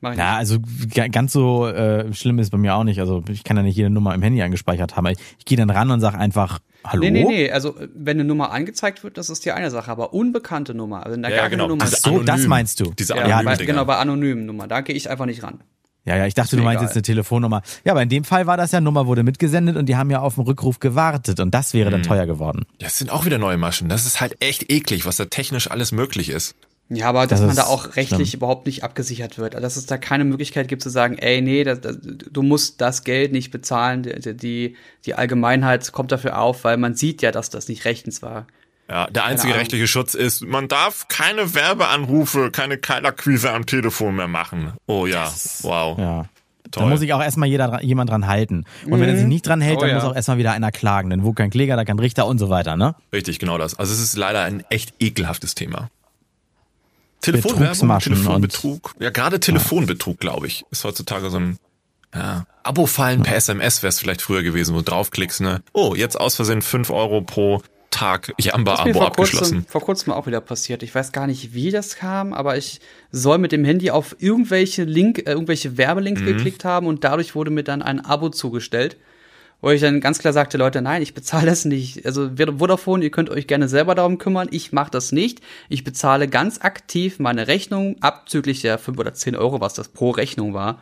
Mach 0.00 0.12
ich 0.12 0.18
Ja, 0.18 0.30
nicht. 0.30 0.38
also 0.38 0.58
ga- 0.94 1.08
ganz 1.08 1.32
so 1.32 1.66
äh, 1.66 2.12
schlimm 2.14 2.38
ist 2.38 2.50
bei 2.50 2.58
mir 2.58 2.74
auch 2.76 2.84
nicht. 2.84 3.00
Also 3.00 3.24
ich 3.28 3.42
kann 3.44 3.56
ja 3.56 3.62
nicht 3.62 3.76
jede 3.76 3.90
Nummer 3.90 4.14
im 4.14 4.22
Handy 4.22 4.40
eingespeichert 4.42 4.96
haben. 4.96 5.06
Ich, 5.06 5.18
ich 5.38 5.44
gehe 5.44 5.56
dann 5.58 5.70
ran 5.70 5.90
und 5.90 6.00
sage 6.00 6.18
einfach 6.18 6.60
Hallo. 6.84 7.02
Nee, 7.02 7.10
nee, 7.10 7.24
nee. 7.24 7.50
Also, 7.50 7.74
wenn 7.94 8.16
eine 8.18 8.24
Nummer 8.24 8.52
angezeigt 8.52 9.02
wird, 9.02 9.18
das 9.18 9.30
ist 9.30 9.44
die 9.44 9.50
eine 9.50 9.68
Sache. 9.72 9.90
Aber 9.90 10.14
unbekannte 10.14 10.74
Nummer, 10.74 11.00
also 11.04 11.14
wenn 11.14 11.22
da 11.24 11.28
Ja, 11.28 11.34
gar 11.36 11.44
ja, 11.46 11.48
genau. 11.50 11.64
keine 11.64 11.72
Nummer 11.76 11.84
ist. 11.84 12.02
So, 12.04 12.20
das 12.20 12.34
anonym. 12.34 12.48
meinst 12.48 12.78
du. 12.80 12.92
Diese 12.96 13.16
Ja, 13.16 13.42
bei, 13.42 13.56
genau, 13.56 13.84
bei 13.84 13.96
anonymen 13.96 14.46
Nummern, 14.46 14.68
da 14.68 14.80
gehe 14.80 14.94
ich 14.94 15.10
einfach 15.10 15.26
nicht 15.26 15.42
ran. 15.42 15.58
Ja, 16.04 16.16
ja, 16.16 16.26
ich 16.26 16.34
dachte, 16.34 16.56
du 16.56 16.62
meinst 16.62 16.76
egal. 16.78 16.84
jetzt 16.86 16.96
eine 16.96 17.02
Telefonnummer. 17.02 17.62
Ja, 17.84 17.92
aber 17.92 18.02
in 18.02 18.08
dem 18.08 18.22
Fall 18.24 18.46
war 18.46 18.56
das 18.56 18.70
ja 18.70 18.80
Nummer 18.80 19.06
wurde 19.08 19.24
mitgesendet 19.24 19.76
und 19.76 19.86
die 19.86 19.96
haben 19.96 20.08
ja 20.10 20.20
auf 20.20 20.36
den 20.36 20.44
Rückruf 20.44 20.78
gewartet 20.78 21.40
und 21.40 21.52
das 21.52 21.74
wäre 21.74 21.90
dann 21.90 22.04
teuer 22.04 22.24
geworden. 22.26 22.64
Das 22.78 22.96
sind 22.96 23.10
auch 23.10 23.26
wieder 23.26 23.38
neue 23.38 23.58
Maschen. 23.58 23.88
Das 23.88 24.06
ist 24.06 24.20
halt 24.20 24.36
echt 24.40 24.72
eklig, 24.72 25.04
was 25.04 25.16
da 25.16 25.24
technisch 25.26 25.68
alles 25.70 25.90
möglich 25.92 26.30
ist. 26.30 26.54
Ja, 26.90 27.06
aber 27.10 27.26
dass 27.26 27.40
Das 27.40 27.46
man 27.46 27.56
da 27.56 27.64
auch 27.64 27.96
rechtlich 27.96 28.30
schlimm. 28.30 28.38
überhaupt 28.38 28.64
nicht 28.66 28.82
abgesichert 28.82 29.36
wird. 29.36 29.54
Also, 29.54 29.62
Dass 29.66 29.76
es 29.76 29.84
da 29.86 29.98
keine 29.98 30.24
Möglichkeit 30.24 30.68
gibt 30.68 30.82
zu 30.82 30.88
sagen, 30.88 31.18
ey, 31.18 31.42
nee, 31.42 31.62
das, 31.64 31.80
das, 31.82 31.98
du 32.00 32.42
musst 32.42 32.80
das 32.80 33.04
Geld 33.04 33.30
nicht 33.32 33.50
bezahlen. 33.50 34.02
Die, 34.04 34.34
die, 34.36 34.76
die 35.04 35.14
Allgemeinheit 35.14 35.92
kommt 35.92 36.12
dafür 36.12 36.38
auf, 36.40 36.64
weil 36.64 36.78
man 36.78 36.94
sieht 36.94 37.20
ja, 37.20 37.30
dass 37.30 37.50
das 37.50 37.68
nicht 37.68 37.84
rechtens 37.84 38.22
war. 38.22 38.46
Ja, 38.88 39.06
der 39.10 39.26
einzige 39.26 39.54
rechtliche 39.54 39.86
Schutz 39.86 40.14
ist, 40.14 40.46
man 40.46 40.66
darf 40.66 41.08
keine 41.08 41.54
Werbeanrufe, 41.54 42.50
keine 42.50 42.78
Kaltakquise 42.78 43.52
am 43.52 43.66
Telefon 43.66 44.16
mehr 44.16 44.28
machen. 44.28 44.72
Oh 44.86 45.04
ja, 45.06 45.30
wow. 45.60 45.98
Ja. 45.98 46.24
Da 46.70 46.80
Toll. 46.80 46.90
muss 46.90 47.00
sich 47.00 47.12
auch 47.14 47.22
erstmal 47.22 47.48
jeder, 47.48 47.82
jemand 47.82 48.10
dran 48.10 48.26
halten. 48.26 48.64
Und 48.86 49.00
wenn 49.00 49.08
er 49.08 49.16
sich 49.16 49.26
nicht 49.26 49.46
dran 49.46 49.60
hält, 49.62 49.78
Oh 49.78 49.80
dann 49.80 49.88
ja. 49.90 49.94
muss 49.96 50.04
auch 50.04 50.14
erstmal 50.14 50.36
wieder 50.38 50.52
einer 50.52 50.70
klagen. 50.70 51.08
Denn 51.10 51.24
wo 51.24 51.32
kein 51.32 51.48
Kläger, 51.50 51.76
da 51.76 51.84
kein 51.86 51.98
Richter 51.98 52.26
und 52.26 52.38
so 52.38 52.48
weiter, 52.50 52.76
ne? 52.76 52.94
Richtig, 53.12 53.38
genau 53.38 53.56
das. 53.58 53.78
Also 53.78 53.92
es 53.94 54.00
ist 54.00 54.16
leider 54.16 54.42
ein 54.42 54.62
echt 54.70 54.92
ekelhaftes 55.00 55.54
Thema. 55.54 55.88
Telefonwerbung, 57.32 57.98
Telefonbetrug. 57.98 58.94
Ja, 59.00 59.10
gerade 59.10 59.40
Telefonbetrug, 59.40 60.18
glaube 60.18 60.46
ich, 60.46 60.64
ist 60.70 60.84
heutzutage 60.84 61.30
so 61.30 61.38
ein 61.38 61.58
ja, 62.14 62.46
Abo-Fallen 62.62 63.22
per 63.22 63.36
SMS 63.36 63.82
wäre 63.82 63.90
es 63.90 64.00
vielleicht 64.00 64.22
früher 64.22 64.42
gewesen, 64.42 64.74
wo 64.74 64.78
du 64.78 64.84
draufklickst, 64.84 65.40
ne? 65.40 65.62
Oh, 65.72 65.94
jetzt 65.94 66.18
aus 66.18 66.36
Versehen 66.36 66.62
5 66.62 66.90
Euro 66.90 67.20
pro 67.20 67.62
Tag 67.90 68.34
Jamba-Abo 68.38 68.92
vor 68.92 68.92
kurzem, 68.92 69.06
abgeschlossen. 69.06 69.66
vor 69.68 69.80
kurzem 69.80 70.12
auch 70.12 70.26
wieder 70.26 70.40
passiert. 70.40 70.82
Ich 70.82 70.94
weiß 70.94 71.12
gar 71.12 71.26
nicht, 71.26 71.54
wie 71.54 71.70
das 71.70 71.96
kam, 71.96 72.32
aber 72.34 72.56
ich 72.56 72.80
soll 73.10 73.38
mit 73.38 73.50
dem 73.50 73.64
Handy 73.64 73.90
auf 73.90 74.16
irgendwelche 74.18 74.84
Link, 74.84 75.18
äh, 75.20 75.32
irgendwelche 75.32 75.78
Werbelinks 75.78 76.22
geklickt 76.22 76.64
haben 76.64 76.86
und 76.86 77.04
dadurch 77.04 77.34
wurde 77.34 77.50
mir 77.50 77.64
dann 77.64 77.82
ein 77.82 78.04
Abo 78.04 78.28
zugestellt. 78.28 78.98
Wo 79.60 79.70
ich 79.70 79.80
dann 79.80 80.00
ganz 80.00 80.20
klar 80.20 80.32
sagte, 80.32 80.56
Leute, 80.56 80.80
nein, 80.82 81.02
ich 81.02 81.14
bezahle 81.14 81.46
das 81.46 81.64
nicht. 81.64 82.06
Also 82.06 82.30
Vodafone, 82.36 83.02
ihr 83.02 83.10
könnt 83.10 83.28
euch 83.28 83.48
gerne 83.48 83.68
selber 83.68 83.96
darum 83.96 84.18
kümmern. 84.18 84.46
Ich 84.52 84.70
mache 84.72 84.90
das 84.92 85.10
nicht. 85.10 85.40
Ich 85.68 85.82
bezahle 85.82 86.28
ganz 86.28 86.60
aktiv 86.60 87.18
meine 87.18 87.48
Rechnung, 87.48 87.96
abzüglich 88.00 88.60
der 88.60 88.78
5 88.78 88.96
oder 88.98 89.14
10 89.14 89.34
Euro, 89.34 89.60
was 89.60 89.74
das 89.74 89.88
pro 89.88 90.10
Rechnung 90.10 90.54
war. 90.54 90.80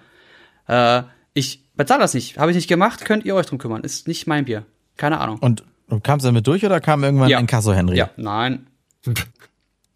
Äh, 0.68 1.04
ich 1.33 1.62
bezahle 1.75 2.00
das 2.00 2.12
nicht. 2.12 2.38
Habe 2.38 2.50
ich 2.50 2.54
nicht 2.56 2.68
gemacht, 2.68 3.04
könnt 3.06 3.25
ihr 3.25 3.35
euch 3.35 3.47
drum 3.47 3.59
kümmern. 3.59 3.83
Ist 3.83 4.09
nicht 4.09 4.26
mein 4.26 4.45
Bier. 4.45 4.66
Keine 4.99 5.21
Ahnung. 5.21 5.38
Und, 5.38 5.64
und 5.88 6.04
kam 6.04 6.18
es 6.18 6.25
damit 6.25 6.47
durch 6.47 6.64
oder 6.66 6.80
kam 6.80 7.02
irgendwann 7.02 7.30
Ja. 7.30 7.38
ein 7.38 7.47
Kasso 7.47 7.73
Henry? 7.73 7.97
Ja, 7.97 8.11
nein. 8.16 8.66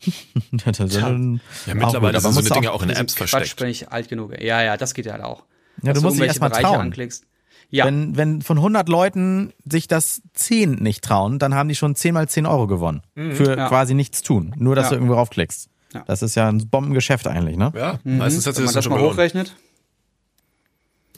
Ja, 0.03 0.73
Ja, 0.73 1.75
mittlerweile 1.75 2.19
sind 2.21 2.31
aber 2.31 2.33
so 2.33 2.41
eine 2.41 2.49
Dinge 2.49 2.73
auch 2.73 2.83
in 2.83 2.89
Apps 2.89 3.17
Quatsch 3.17 3.29
versteckt. 3.31 3.57
bin 3.61 3.69
ich 3.69 3.91
alt 3.93 4.09
genug. 4.09 4.33
Ja, 4.41 4.63
ja, 4.63 4.79
das 4.79 4.95
geht 4.95 5.05
ja 5.05 5.13
halt 5.13 5.23
auch. 5.23 5.45
Ja, 5.83 5.93
du 5.93 6.01
musst 6.01 6.17
dich 6.19 6.23
irgendwelche 6.23 6.27
erst 6.29 6.41
mal 6.41 6.49
Bereiche 6.49 6.67
trauen. 6.67 6.81
anklickst. 6.81 7.27
Ja, 7.73 7.85
Wenn, 7.87 8.17
wenn 8.17 8.43
von 8.43 8.59
100 8.59 8.89
Leuten 8.89 9.53
sich 9.65 9.87
das 9.87 10.23
10 10.35 10.73
nicht 10.75 11.05
trauen, 11.05 11.39
dann 11.39 11.55
haben 11.55 11.69
die 11.69 11.77
schon 11.77 11.95
10 11.95 12.15
mal 12.15 12.29
10 12.29 12.47
Euro 12.47 12.67
gewonnen. 12.67 13.03
Für 13.15 13.57
Ja. 13.57 13.69
quasi 13.69 13.95
nichts 13.95 14.23
tun. 14.23 14.53
Nur, 14.59 14.75
dass 14.75 14.87
Ja. 14.87 14.91
du 14.91 14.95
irgendwo 14.97 15.15
raufklickst. 15.15 15.69
Ja. 15.95 16.03
Das 16.07 16.23
ist 16.23 16.35
ja 16.35 16.49
ein 16.49 16.69
Bombengeschäft 16.69 17.27
eigentlich, 17.29 17.57
ne? 17.57 17.73
Ja, 17.77 17.99
meistens 18.05 18.47
hat 18.47 18.55
sich 18.57 18.65
das 18.65 18.73
man 18.73 18.75
das 18.75 18.85
schon 18.85 18.91
mal 18.93 18.97
gelohnt. 18.99 19.15
hochrechnet. 19.15 19.55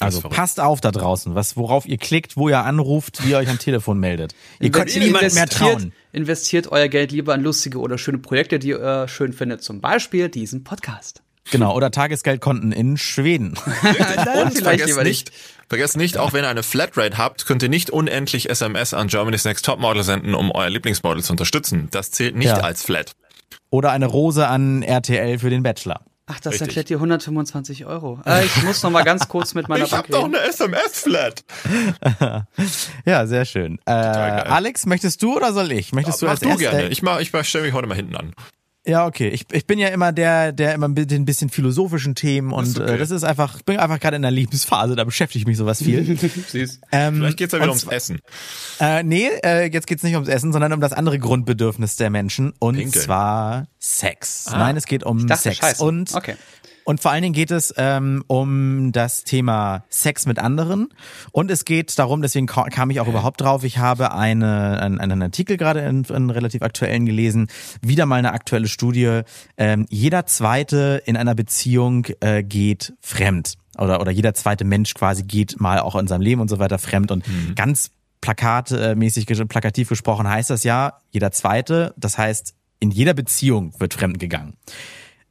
Also 0.00 0.20
passt 0.28 0.58
auf 0.58 0.80
da 0.80 0.90
draußen, 0.90 1.34
was, 1.36 1.56
worauf 1.56 1.86
ihr 1.86 1.96
klickt, 1.98 2.36
wo 2.36 2.48
ihr 2.48 2.58
anruft, 2.64 3.24
wie 3.24 3.30
ihr 3.30 3.38
euch 3.38 3.48
am 3.48 3.58
Telefon 3.58 4.00
meldet. 4.00 4.34
Ihr 4.60 4.70
könnt 4.70 4.94
niemandem 4.96 5.34
mehr 5.34 5.46
trauen. 5.48 5.92
investiert 6.12 6.72
euer 6.72 6.88
Geld 6.88 7.12
lieber 7.12 7.34
in 7.34 7.42
lustige 7.42 7.78
oder 7.78 7.98
schöne 7.98 8.18
Projekte, 8.18 8.58
die 8.58 8.70
ihr 8.70 9.06
schön 9.06 9.32
findet. 9.32 9.62
Zum 9.62 9.80
Beispiel 9.80 10.28
diesen 10.28 10.64
Podcast. 10.64 11.22
Genau, 11.50 11.76
oder 11.76 11.90
Tagesgeldkonten 11.90 12.72
in 12.72 12.96
Schweden. 12.96 13.48
Und 13.56 13.56
vielleicht 13.56 14.62
vergesst 14.62 14.88
lieber 14.88 15.04
nicht, 15.04 15.30
vergesst 15.72 15.96
nicht, 15.96 16.18
auch 16.18 16.34
wenn 16.34 16.44
ihr 16.44 16.48
eine 16.50 16.62
Flatrate 16.62 17.16
habt, 17.16 17.46
könnt 17.46 17.62
ihr 17.62 17.70
nicht 17.70 17.88
unendlich 17.88 18.50
SMS 18.50 18.92
an 18.92 19.08
Germany's 19.08 19.46
Next 19.46 19.64
Topmodel 19.64 20.02
senden, 20.02 20.34
um 20.34 20.50
euer 20.50 20.68
Lieblingsmodel 20.68 21.22
zu 21.22 21.32
unterstützen. 21.32 21.88
Das 21.90 22.10
zählt 22.10 22.36
nicht 22.36 22.48
Ja. 22.48 22.58
als 22.58 22.82
Flat. 22.82 23.12
Oder 23.70 23.90
eine 23.90 24.04
Rose 24.04 24.46
an 24.46 24.82
RTL 24.82 25.38
für 25.38 25.48
den 25.48 25.62
Bachelor. 25.62 26.02
Ach, 26.26 26.38
das 26.40 26.52
Richtig. 26.52 26.68
erklärt 26.68 26.88
dir 26.90 26.96
125 26.98 27.86
Euro. 27.86 28.20
Äh, 28.26 28.44
ich 28.44 28.62
muss 28.62 28.82
noch 28.82 28.90
mal 28.90 29.02
ganz 29.02 29.28
kurz 29.28 29.54
mit 29.54 29.70
meiner 29.70 29.86
Ich 29.86 29.92
hab 29.92 30.08
Bank 30.08 30.12
doch 30.12 30.24
eine 30.24 30.40
SMS-Flat. 30.46 31.42
Ja, 33.06 33.26
sehr 33.26 33.44
schön. 33.46 33.78
Äh, 33.86 33.92
geil. 33.92 34.40
Alex, 34.42 34.84
möchtest 34.86 35.22
du 35.22 35.36
oder 35.36 35.52
soll 35.54 35.72
ich? 35.72 35.92
Möchtest 35.92 36.20
du 36.20 36.26
Mach 36.26 36.32
als 36.32 36.40
du 36.40 36.54
gerne. 36.56 36.88
Ich, 36.88 37.02
mach, 37.02 37.18
ich 37.20 37.30
stelle 37.48 37.64
mich 37.64 37.72
heute 37.74 37.88
mal 37.88 37.94
hinten 37.96 38.16
an. 38.16 38.34
Ja, 38.84 39.06
okay. 39.06 39.28
Ich, 39.28 39.46
ich 39.52 39.66
bin 39.66 39.78
ja 39.78 39.88
immer 39.88 40.10
der, 40.10 40.50
der 40.52 40.74
immer 40.74 40.88
mit 40.88 41.10
den 41.10 41.24
bisschen 41.24 41.50
philosophischen 41.50 42.16
Themen 42.16 42.52
und 42.52 42.66
ist 42.66 42.80
okay. 42.80 42.94
äh, 42.94 42.98
das 42.98 43.12
ist 43.12 43.22
einfach, 43.22 43.56
ich 43.56 43.64
bin 43.64 43.76
einfach 43.78 44.00
gerade 44.00 44.16
in 44.16 44.22
der 44.22 44.32
Lebensphase, 44.32 44.96
da 44.96 45.04
beschäftige 45.04 45.40
ich 45.40 45.46
mich 45.46 45.56
sowas 45.56 45.78
viel. 45.82 46.18
Süß. 46.48 46.80
ähm, 46.90 47.16
Vielleicht 47.16 47.36
geht's 47.36 47.52
ja 47.52 47.60
wieder 47.60 47.68
ums 47.68 47.84
Essen. 47.84 48.20
Äh, 48.80 49.04
nee, 49.04 49.28
äh, 49.44 49.70
jetzt 49.72 49.86
geht's 49.86 50.02
nicht 50.02 50.14
ums 50.14 50.28
Essen, 50.28 50.52
sondern 50.52 50.72
um 50.72 50.80
das 50.80 50.92
andere 50.92 51.20
Grundbedürfnis 51.20 51.94
der 51.94 52.10
Menschen 52.10 52.54
und 52.58 52.76
Pinkeln. 52.76 53.04
zwar 53.04 53.68
Sex. 53.78 54.46
Nein, 54.50 54.76
es 54.76 54.86
geht 54.86 55.04
um 55.04 55.28
dachte, 55.28 55.42
Sex 55.42 55.58
scheiße. 55.58 55.84
und 55.84 56.12
Okay. 56.14 56.34
Und 56.84 57.00
vor 57.00 57.10
allen 57.10 57.22
Dingen 57.22 57.34
geht 57.34 57.50
es 57.50 57.72
ähm, 57.76 58.24
um 58.26 58.92
das 58.92 59.24
Thema 59.24 59.84
Sex 59.88 60.26
mit 60.26 60.38
anderen 60.38 60.88
und 61.30 61.50
es 61.50 61.64
geht 61.64 61.98
darum, 61.98 62.22
deswegen 62.22 62.46
ka- 62.46 62.68
kam 62.70 62.90
ich 62.90 63.00
auch 63.00 63.08
überhaupt 63.08 63.40
drauf. 63.40 63.64
Ich 63.64 63.78
habe 63.78 64.12
eine, 64.14 64.80
einen, 64.80 65.00
einen 65.00 65.22
Artikel 65.22 65.56
gerade 65.56 65.80
in, 65.80 66.04
in 66.04 66.30
relativ 66.30 66.62
aktuellen 66.62 67.06
gelesen, 67.06 67.48
wieder 67.80 68.06
mal 68.06 68.16
eine 68.16 68.32
aktuelle 68.32 68.68
Studie. 68.68 69.22
Ähm, 69.56 69.86
jeder 69.90 70.26
zweite 70.26 71.02
in 71.06 71.16
einer 71.16 71.34
Beziehung 71.34 72.06
äh, 72.20 72.42
geht 72.42 72.94
fremd 73.00 73.54
oder 73.78 74.00
oder 74.00 74.10
jeder 74.10 74.34
zweite 74.34 74.64
Mensch 74.64 74.94
quasi 74.94 75.22
geht 75.22 75.60
mal 75.60 75.78
auch 75.78 75.96
in 75.96 76.06
seinem 76.06 76.20
Leben 76.22 76.40
und 76.40 76.48
so 76.48 76.58
weiter 76.58 76.78
fremd 76.78 77.10
und 77.10 77.24
ganz 77.54 77.90
plakatmäßig, 78.20 79.26
ges- 79.26 79.44
plakativ 79.46 79.88
gesprochen 79.88 80.28
heißt 80.28 80.50
das 80.50 80.64
ja, 80.64 80.98
jeder 81.10 81.32
zweite, 81.32 81.92
das 81.96 82.18
heißt, 82.18 82.54
in 82.80 82.90
jeder 82.90 83.14
Beziehung 83.14 83.72
wird 83.78 83.94
fremd 83.94 84.18
gegangen. 84.18 84.54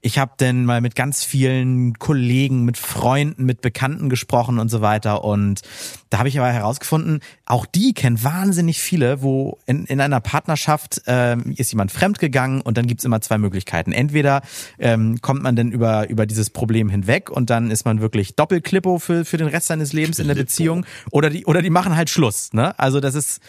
Ich 0.02 0.18
habe 0.18 0.34
denn 0.40 0.66
mal 0.66 0.82
mit 0.82 0.96
ganz 0.96 1.24
vielen 1.24 2.00
Kollegen, 2.00 2.66
mit 2.66 2.78
Freunden, 2.78 3.46
mit 3.46 3.62
Bekannten 3.62 4.10
gesprochen 4.10 4.58
und 4.58 4.70
so 4.70 4.82
weiter. 4.82 5.24
Und 5.24 5.62
da 6.10 6.18
habe 6.18 6.28
ich 6.28 6.40
aber 6.40 6.52
herausgefunden, 6.52 7.20
auch 7.46 7.68
die 7.68 7.94
kennen 7.94 8.24
wahnsinnig 8.24 8.82
viele, 8.82 9.22
wo 9.22 9.60
in, 9.68 9.86
in 9.86 10.02
einer 10.02 10.20
Partnerschaft 10.20 11.04
ähm, 11.06 11.54
ist 11.56 11.72
jemand 11.72 11.92
fremdgegangen 11.92 12.62
und 12.62 12.78
dann 12.78 12.88
gibt's 12.88 13.06
immer 13.06 13.22
zwei 13.22 13.38
Möglichkeiten. 13.38 13.92
Entweder 13.92 14.42
ähm, 14.80 15.22
kommt 15.22 15.44
man 15.44 15.56
denn 15.56 15.72
über, 15.72 16.10
über 16.10 16.26
dieses 16.26 16.50
Problem 16.50 16.90
hinweg 16.90 17.30
und 17.30 17.52
dann 17.52 17.70
ist 17.70 17.86
man 17.86 18.02
wirklich 18.02 18.36
Doppelklippo 18.36 18.98
für, 18.98 19.24
für 19.24 19.38
den 19.38 19.48
Rest 19.48 19.68
seines 19.68 19.94
Lebens 19.94 20.18
in 20.18 20.28
der 20.28 20.36
Beziehung 20.36 20.86
oder 21.12 21.30
die, 21.30 21.46
oder 21.46 21.62
die 21.62 21.70
machen 21.70 21.96
halt 21.96 22.10
Schluss. 22.10 22.54
Ne? 22.54 22.78
Also 22.80 23.00
das 23.00 23.14
ist 23.14 23.40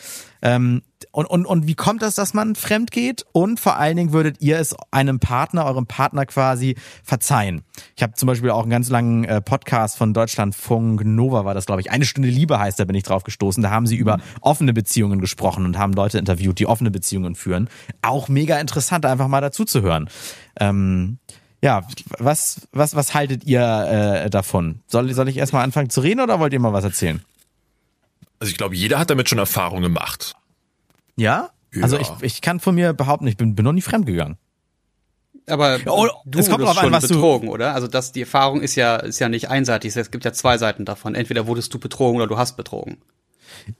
ähm, 0.43 0.83
und, 1.11 1.27
und, 1.27 1.47
und 1.47 1.67
wie 1.67 1.75
kommt 1.75 2.03
das, 2.03 2.15
dass 2.15 2.35
man 2.35 2.55
fremd 2.55 2.91
geht? 2.91 3.25
Und 3.33 3.61
vor 3.61 3.77
allen 3.77 3.97
Dingen 3.97 4.13
würdet 4.13 4.41
ihr 4.41 4.59
es 4.59 4.75
einem 4.91 5.21
Partner, 5.21 5.67
eurem 5.67 5.87
Partner 5.87 6.27
quasi 6.27 6.77
verzeihen. 7.03 7.63
Ich 7.97 8.03
habe 8.03 8.15
zum 8.15 8.27
Beispiel 8.27 8.51
auch 8.51 8.63
einen 8.63 8.71
ganz 8.71 8.89
langen 8.89 9.25
äh, 9.25 9.41
Podcast 9.41 9.97
von 9.97 10.15
Deutschlandfunk 10.15 11.05
Nova, 11.05 11.45
war 11.45 11.55
das, 11.55 11.67
glaube 11.67 11.81
ich. 11.81 11.91
Eine 11.91 12.05
Stunde 12.05 12.29
Liebe 12.29 12.59
heißt, 12.59 12.81
da 12.81 12.85
bin 12.85 12.97
ich 12.97 13.03
drauf 13.03 13.25
gestoßen. 13.25 13.63
Da 13.63 13.71
haben 13.71 13.87
sie 13.87 13.97
über 13.97 14.19
offene 14.41 14.73
Beziehungen 14.73 15.21
gesprochen 15.21 15.65
und 15.65 15.79
haben 15.79 15.93
Leute 15.93 16.19
interviewt, 16.19 16.59
die 16.59 16.67
offene 16.67 16.91
Beziehungen 16.91 17.35
führen. 17.35 17.69
Auch 18.01 18.29
mega 18.29 18.59
interessant, 18.59 19.07
einfach 19.07 19.29
mal 19.29 19.41
dazu 19.41 19.65
zu 19.65 19.83
hören. 19.83 20.09
Ähm, 20.59 21.19
ja, 21.63 21.83
was, 22.19 22.67
was, 22.73 22.97
was 22.97 23.15
haltet 23.15 23.45
ihr 23.45 23.61
äh, 24.25 24.31
davon? 24.31 24.81
Soll, 24.89 25.13
soll 25.13 25.29
ich 25.29 25.37
erstmal 25.37 25.63
anfangen 25.63 25.91
zu 25.91 26.01
reden 26.01 26.21
oder 26.21 26.41
wollt 26.41 26.53
ihr 26.53 26.59
mal 26.59 26.73
was 26.73 26.85
erzählen? 26.85 27.23
Also 28.43 28.51
ich 28.51 28.59
glaube, 28.59 28.75
jeder 28.75 28.99
hat 28.99 29.09
damit 29.09 29.29
schon 29.29 29.39
Erfahrung 29.39 29.83
gemacht. 29.83 30.35
Ja? 31.15 31.51
Ja. 31.73 31.83
Also 31.85 31.97
ich, 31.97 32.11
ich 32.23 32.41
kann 32.41 32.59
von 32.59 32.75
mir 32.75 32.93
behaupten, 32.93 33.29
ich 33.29 33.37
bin, 33.37 33.55
bin 33.55 33.65
noch 33.65 33.73
nie 33.73 33.83
fremd 33.83 34.05
gegangen. 34.05 34.37
Aber 35.47 35.79
Oh, 35.87 36.09
du 36.25 36.41
es 36.41 36.49
kommt 36.49 36.59
wurdest 36.61 36.77
drauf 36.77 36.79
an, 36.79 36.85
schon 36.87 36.93
was 36.93 37.03
du- 37.07 37.15
betrogen, 37.15 37.49
oder? 37.49 37.73
Also 37.73 37.87
das, 37.87 38.11
die 38.11 38.23
Erfahrung 38.23 38.61
ist 38.61 38.75
ja, 38.75 38.97
ist 38.97 39.21
ja 39.21 39.29
nicht 39.29 39.49
einseitig. 39.49 39.95
Es 39.97 40.11
gibt 40.11 40.25
ja 40.25 40.33
zwei 40.33 40.59
Seiten 40.59 40.85
davon. 40.85 41.15
Entweder 41.15 41.47
wurdest 41.47 41.73
du 41.73 41.79
betrogen 41.79 42.17
oder 42.17 42.27
du 42.27 42.37
hast 42.37 42.57
betrogen. 42.57 42.99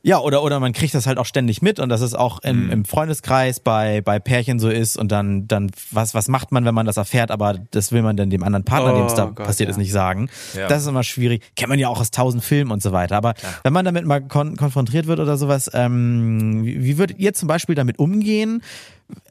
Ja, 0.03 0.19
oder, 0.19 0.43
oder 0.43 0.61
man 0.61 0.73
kriegt 0.73 0.95
das 0.95 1.07
halt 1.07 1.19
auch 1.19 1.27
ständig 1.27 1.63
mit 1.63 1.79
und 1.81 1.89
dass 1.89 2.01
es 2.01 2.15
auch 2.15 2.41
im, 2.41 2.65
Mhm. 2.67 2.71
im 2.71 2.85
Freundeskreis 2.85 3.61
bei, 3.61 4.01
bei 4.01 4.19
Pärchen 4.19 4.59
so 4.59 4.69
ist 4.69 4.97
und 4.97 5.11
dann, 5.13 5.47
dann, 5.49 5.71
was, 5.91 6.15
was 6.15 6.29
macht 6.29 6.53
man, 6.53 6.65
wenn 6.65 6.75
man 6.75 6.87
das 6.87 6.97
erfährt, 6.97 7.31
aber 7.31 7.59
das 7.71 7.93
will 7.93 8.03
man 8.03 8.17
dann 8.17 8.31
dem 8.31 8.43
anderen 8.43 8.65
Partner, 8.65 8.95
dem 8.95 9.07
es 9.07 9.15
da 9.15 9.25
Oh 9.27 9.33
Gott, 9.33 9.47
passiert 9.47 9.69
ja. 9.69 9.71
ist, 9.73 9.77
nicht 9.79 9.93
sagen. 9.93 10.29
Ja. 10.55 10.69
Das 10.69 10.83
ist 10.83 10.89
immer 10.89 11.03
schwierig. 11.03 11.43
Kennt 11.57 11.69
man 11.71 11.79
ja 11.79 11.89
auch 11.89 12.01
aus 12.01 12.11
tausend 12.11 12.45
Filmen 12.45 12.71
und 12.71 12.83
so 12.83 12.93
weiter. 12.93 13.17
Aber 13.17 13.35
wenn 13.63 13.73
man 13.73 13.85
damit 13.85 14.05
mal 14.07 14.21
kon 14.21 14.57
konfrontiert 14.57 15.07
wird 15.07 15.21
oder 15.21 15.37
sowas, 15.37 15.71
ähm, 15.75 16.65
wie, 16.65 16.85
wie 16.85 16.99
würdet 16.99 17.19
ihr 17.19 17.33
zum 17.35 17.49
Beispiel 17.49 17.75
damit 17.75 17.99
umgehen? 17.99 18.63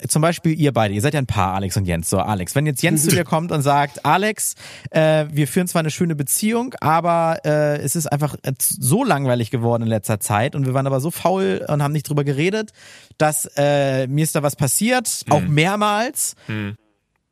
Zum 0.07 0.21
Beispiel 0.21 0.59
ihr 0.59 0.71
beide, 0.71 0.93
ihr 0.93 1.01
seid 1.01 1.13
ja 1.13 1.19
ein 1.19 1.27
Paar, 1.27 1.53
Alex 1.53 1.77
und 1.77 1.85
Jens. 1.85 2.09
So, 2.09 2.19
Alex, 2.19 2.55
wenn 2.55 2.65
jetzt 2.65 2.81
Jens 2.81 3.03
zu 3.03 3.09
dir 3.09 3.23
kommt 3.25 3.51
und 3.51 3.61
sagt, 3.61 4.05
Alex, 4.05 4.55
äh, 4.89 5.25
wir 5.31 5.47
führen 5.47 5.67
zwar 5.67 5.81
eine 5.81 5.91
schöne 5.91 6.15
Beziehung, 6.15 6.73
aber 6.79 7.39
äh, 7.45 7.77
es 7.77 7.95
ist 7.95 8.07
einfach 8.07 8.35
so 8.59 9.03
langweilig 9.03 9.51
geworden 9.51 9.83
in 9.83 9.89
letzter 9.89 10.19
Zeit 10.19 10.55
und 10.55 10.65
wir 10.65 10.73
waren 10.73 10.87
aber 10.87 10.99
so 10.99 11.11
faul 11.11 11.65
und 11.67 11.83
haben 11.83 11.91
nicht 11.91 12.09
drüber 12.09 12.23
geredet, 12.23 12.71
dass 13.17 13.45
äh, 13.55 14.07
mir 14.07 14.23
ist 14.23 14.35
da 14.35 14.43
was 14.43 14.55
passiert, 14.55 15.23
auch 15.29 15.41
mehrmals. 15.41 16.35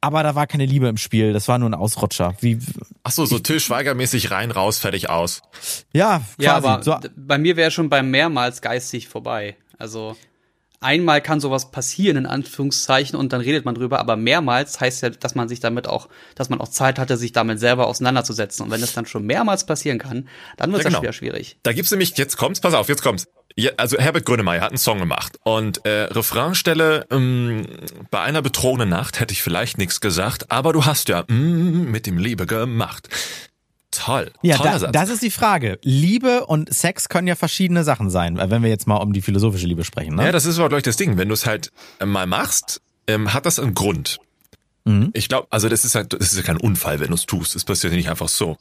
Aber 0.02 0.24
da 0.24 0.34
war 0.34 0.48
keine 0.48 0.66
Liebe 0.66 0.88
im 0.88 0.98
Spiel, 0.98 1.34
das 1.34 1.48
war 1.48 1.58
nur 1.58 1.70
ein 1.70 1.74
Ausrutscher. 1.74 2.34
Wie, 2.40 2.60
Ach 3.04 3.12
so, 3.12 3.26
so 3.26 3.40
Till 3.40 3.60
Schweiger-mäßig 3.60 4.32
rein, 4.32 4.52
raus, 4.52 4.80
fertig, 4.80 5.10
aus. 5.10 5.42
ja, 5.92 6.22
quasi. 6.38 6.44
Ja, 6.46 6.56
aber 6.56 6.84
so, 6.84 6.96
bei 7.18 7.38
mir 7.38 7.58
wäre 7.58 7.70
schon 7.72 7.90
beim 7.90 8.10
mehrmals 8.10 8.62
geistig 8.62 9.10
vorbei. 9.10 9.58
Also 9.78 10.16
einmal 10.82 11.22
kann 11.22 11.40
sowas 11.40 11.72
passieren, 11.72 12.18
in 12.18 12.26
Anführungszeichen, 12.26 13.18
und 13.18 13.34
dann 13.34 13.42
redet 13.42 13.66
man 13.66 13.76
drüber, 13.76 14.00
aber 14.00 14.16
mehrmals 14.16 14.80
heißt 14.80 15.02
ja, 15.02 15.10
dass 15.10 15.36
man 15.36 15.50
sich 15.50 15.60
damit 15.60 15.88
auch, 15.88 16.10
dass 16.36 16.50
man 16.50 16.62
auch 16.62 16.70
Zeit 16.70 17.00
hatte, 17.00 17.18
sich 17.18 17.32
damit 17.32 17.60
selber 17.60 17.88
auseinanderzusetzen. 17.88 18.66
Und 18.66 18.72
wenn 18.72 18.82
das 18.82 18.94
dann 18.94 19.06
schon 19.06 19.26
mehrmals 19.26 19.66
passieren 19.66 20.00
kann, 20.00 20.28
dann 20.58 20.72
wird 20.72 20.82
es 20.82 20.86
Ja, 20.86 20.90
genau. 20.90 21.02
wieder 21.02 21.14
schwierig. 21.14 21.58
Da 21.64 21.74
gibt's 21.74 21.92
nämlich, 21.92 22.18
jetzt 22.18 22.38
kommt's, 22.38 22.60
pass 22.62 22.74
auf, 22.74 22.88
jetzt 22.90 23.02
kommt's. 23.04 23.28
Ja, 23.56 23.72
also 23.78 23.98
Herbert 23.98 24.26
Grönemeyer 24.26 24.62
hat 24.62 24.70
einen 24.70 24.78
Song 24.78 25.00
gemacht 25.00 25.38
und 25.44 25.84
äh, 25.86 26.04
Refrainstelle 26.04 27.06
ähm, 27.12 27.66
bei 28.10 28.22
einer 28.22 28.42
betrogenen 28.42 28.90
Nacht 28.90 29.20
hätte 29.20 29.34
ich 29.34 29.42
vielleicht 29.42 29.78
nichts 29.78 30.00
gesagt, 30.00 30.52
aber 30.52 30.72
du 30.72 30.86
hast 30.86 31.10
ja 31.10 31.24
mm, 31.28 31.92
mit 31.92 32.06
dem 32.06 32.18
Liebe 32.20 32.46
gemacht. 32.46 33.10
Toll, 34.00 34.32
Ja, 34.42 34.58
da, 34.58 34.80
das 34.92 35.10
ist 35.10 35.22
die 35.22 35.30
Frage. 35.32 35.78
Liebe 35.84 36.46
und 36.46 36.74
Sex 36.74 37.10
können 37.10 37.28
ja 37.28 37.36
verschiedene 37.36 37.84
Sachen 37.84 38.10
sein, 38.10 38.38
wenn 38.38 38.64
wir 38.64 38.70
jetzt 38.70 38.88
mal 38.88 38.98
um 38.98 39.12
die 39.14 39.22
philosophische 39.22 39.68
Liebe 39.68 39.84
sprechen. 39.84 40.16
Ne? 40.16 40.26
Ja, 40.26 40.32
das 40.32 40.46
ist 40.46 40.58
aber 40.58 40.70
gleich 40.70 40.84
das 40.84 40.96
Ding. 40.96 41.18
Wenn 41.18 41.28
du 41.28 41.34
es 41.34 41.46
halt 41.46 41.72
äh, 42.00 42.06
mal 42.06 42.26
machst, 42.28 42.82
ähm, 43.08 43.34
hat 43.34 43.46
das 43.46 43.60
einen 43.60 43.74
Grund. 43.76 44.20
Mhm. 44.86 45.10
Ich 45.14 45.28
glaube, 45.28 45.48
also 45.50 45.68
das 45.68 45.84
ist 45.84 45.96
halt, 45.96 46.14
das 46.14 46.32
ist 46.32 46.38
ja 46.38 46.44
kein 46.44 46.58
Unfall, 46.58 47.00
wenn 47.02 47.10
du 47.10 47.16
es 47.16 47.26
tust. 47.26 47.56
Das 47.56 47.66
passiert 47.66 47.92
ja 47.92 47.98
nicht 47.98 48.10
einfach 48.10 48.30
so. 48.30 48.58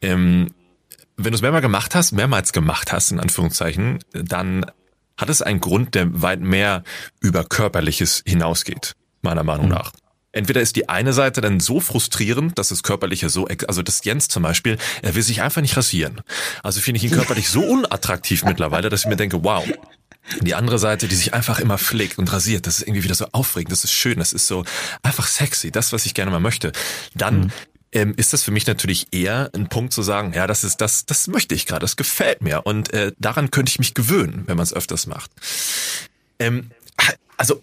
Ähm, 0.00 0.48
wenn 1.16 1.32
du 1.32 1.36
es 1.36 1.42
mehrmals 1.42 1.62
gemacht 1.62 1.94
hast, 1.94 2.12
mehrmals 2.12 2.52
gemacht 2.52 2.92
hast, 2.92 3.10
in 3.12 3.20
Anführungszeichen, 3.20 3.98
dann 4.12 4.64
hat 5.18 5.28
es 5.28 5.42
einen 5.42 5.60
Grund, 5.60 5.94
der 5.94 6.22
weit 6.22 6.40
mehr 6.40 6.84
über 7.20 7.44
Körperliches 7.44 8.22
hinausgeht, 8.26 8.94
meiner 9.22 9.42
Meinung 9.44 9.66
Mhm. 9.66 9.72
nach. 9.72 9.92
Entweder 10.32 10.60
ist 10.60 10.76
die 10.76 10.88
eine 10.88 11.12
Seite 11.12 11.40
dann 11.40 11.60
so 11.60 11.80
frustrierend, 11.80 12.58
dass 12.58 12.68
das 12.68 12.82
Körperliche 12.82 13.28
so, 13.28 13.46
also 13.68 13.82
das 13.82 14.02
Jens 14.04 14.28
zum 14.28 14.42
Beispiel, 14.42 14.78
er 15.02 15.14
will 15.14 15.22
sich 15.22 15.42
einfach 15.42 15.60
nicht 15.60 15.76
rasieren. 15.76 16.22
Also 16.62 16.80
finde 16.80 16.98
ich 16.98 17.04
ihn 17.04 17.10
körperlich 17.10 17.48
so 17.48 17.60
unattraktiv 17.66 18.44
mittlerweile, 18.44 18.88
dass 18.88 19.02
ich 19.02 19.06
mir 19.06 19.16
denke, 19.16 19.44
wow, 19.44 19.64
die 20.40 20.54
andere 20.54 20.78
Seite, 20.78 21.08
die 21.08 21.16
sich 21.16 21.34
einfach 21.34 21.58
immer 21.58 21.78
pflegt 21.78 22.18
und 22.18 22.32
rasiert, 22.32 22.66
das 22.66 22.78
ist 22.78 22.88
irgendwie 22.88 23.04
wieder 23.04 23.14
so 23.14 23.26
aufregend, 23.32 23.72
das 23.72 23.84
ist 23.84 23.92
schön, 23.92 24.18
das 24.18 24.32
ist 24.32 24.46
so 24.46 24.64
einfach 25.02 25.26
sexy, 25.26 25.70
das, 25.70 25.92
was 25.92 26.06
ich 26.06 26.14
gerne 26.14 26.30
mal 26.30 26.40
möchte. 26.40 26.72
Dann 27.14 27.52
ähm, 27.92 28.14
ist 28.16 28.32
das 28.32 28.42
für 28.42 28.52
mich 28.52 28.66
natürlich 28.66 29.08
eher 29.12 29.50
ein 29.54 29.68
Punkt 29.68 29.92
zu 29.92 30.02
sagen, 30.02 30.32
ja, 30.34 30.46
das 30.46 30.64
ist 30.64 30.80
das, 30.80 31.04
das 31.04 31.26
möchte 31.26 31.54
ich 31.54 31.66
gerade, 31.66 31.80
das 31.80 31.96
gefällt 31.96 32.40
mir 32.40 32.64
und 32.64 32.92
äh, 32.92 33.12
daran 33.18 33.50
könnte 33.50 33.70
ich 33.70 33.78
mich 33.78 33.94
gewöhnen, 33.94 34.44
wenn 34.46 34.56
man 34.56 34.64
es 34.64 34.72
öfters 34.72 35.06
macht. 35.06 35.30
Ähm, 36.38 36.70
also, 37.36 37.60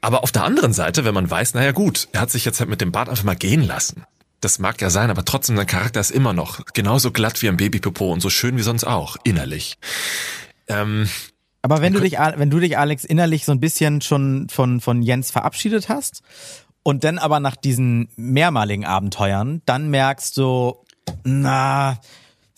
aber 0.00 0.22
auf 0.22 0.32
der 0.32 0.44
anderen 0.44 0.72
Seite, 0.72 1.04
wenn 1.04 1.14
man 1.14 1.30
weiß, 1.30 1.54
naja 1.54 1.72
gut, 1.72 2.08
er 2.12 2.20
hat 2.20 2.30
sich 2.30 2.44
jetzt 2.44 2.60
halt 2.60 2.70
mit 2.70 2.80
dem 2.80 2.92
Bart 2.92 3.08
einfach 3.08 3.24
mal 3.24 3.36
gehen 3.36 3.66
lassen. 3.66 4.04
Das 4.40 4.58
mag 4.60 4.80
ja 4.80 4.90
sein, 4.90 5.10
aber 5.10 5.24
trotzdem, 5.24 5.56
sein 5.56 5.66
Charakter 5.66 5.98
ist 5.98 6.10
immer 6.10 6.32
noch 6.32 6.64
genauso 6.72 7.10
glatt 7.10 7.42
wie 7.42 7.48
ein 7.48 7.56
Babypopo 7.56 8.12
und 8.12 8.20
so 8.20 8.30
schön 8.30 8.56
wie 8.56 8.62
sonst 8.62 8.84
auch, 8.84 9.16
innerlich. 9.24 9.78
Ähm, 10.68 11.08
Aber 11.62 11.80
wenn 11.80 11.92
du 11.92 12.00
dich, 12.00 12.12
wenn 12.12 12.50
du 12.50 12.60
dich, 12.60 12.78
Alex, 12.78 13.04
innerlich 13.04 13.44
so 13.44 13.52
ein 13.52 13.60
bisschen 13.60 14.00
schon 14.00 14.48
von, 14.48 14.80
von 14.80 15.02
Jens 15.02 15.32
verabschiedet 15.32 15.88
hast 15.88 16.22
und 16.84 17.02
dann 17.02 17.18
aber 17.18 17.40
nach 17.40 17.56
diesen 17.56 18.10
mehrmaligen 18.16 18.84
Abenteuern 18.84 19.62
dann 19.66 19.88
merkst 19.88 20.36
du, 20.36 20.76
na, 21.24 21.98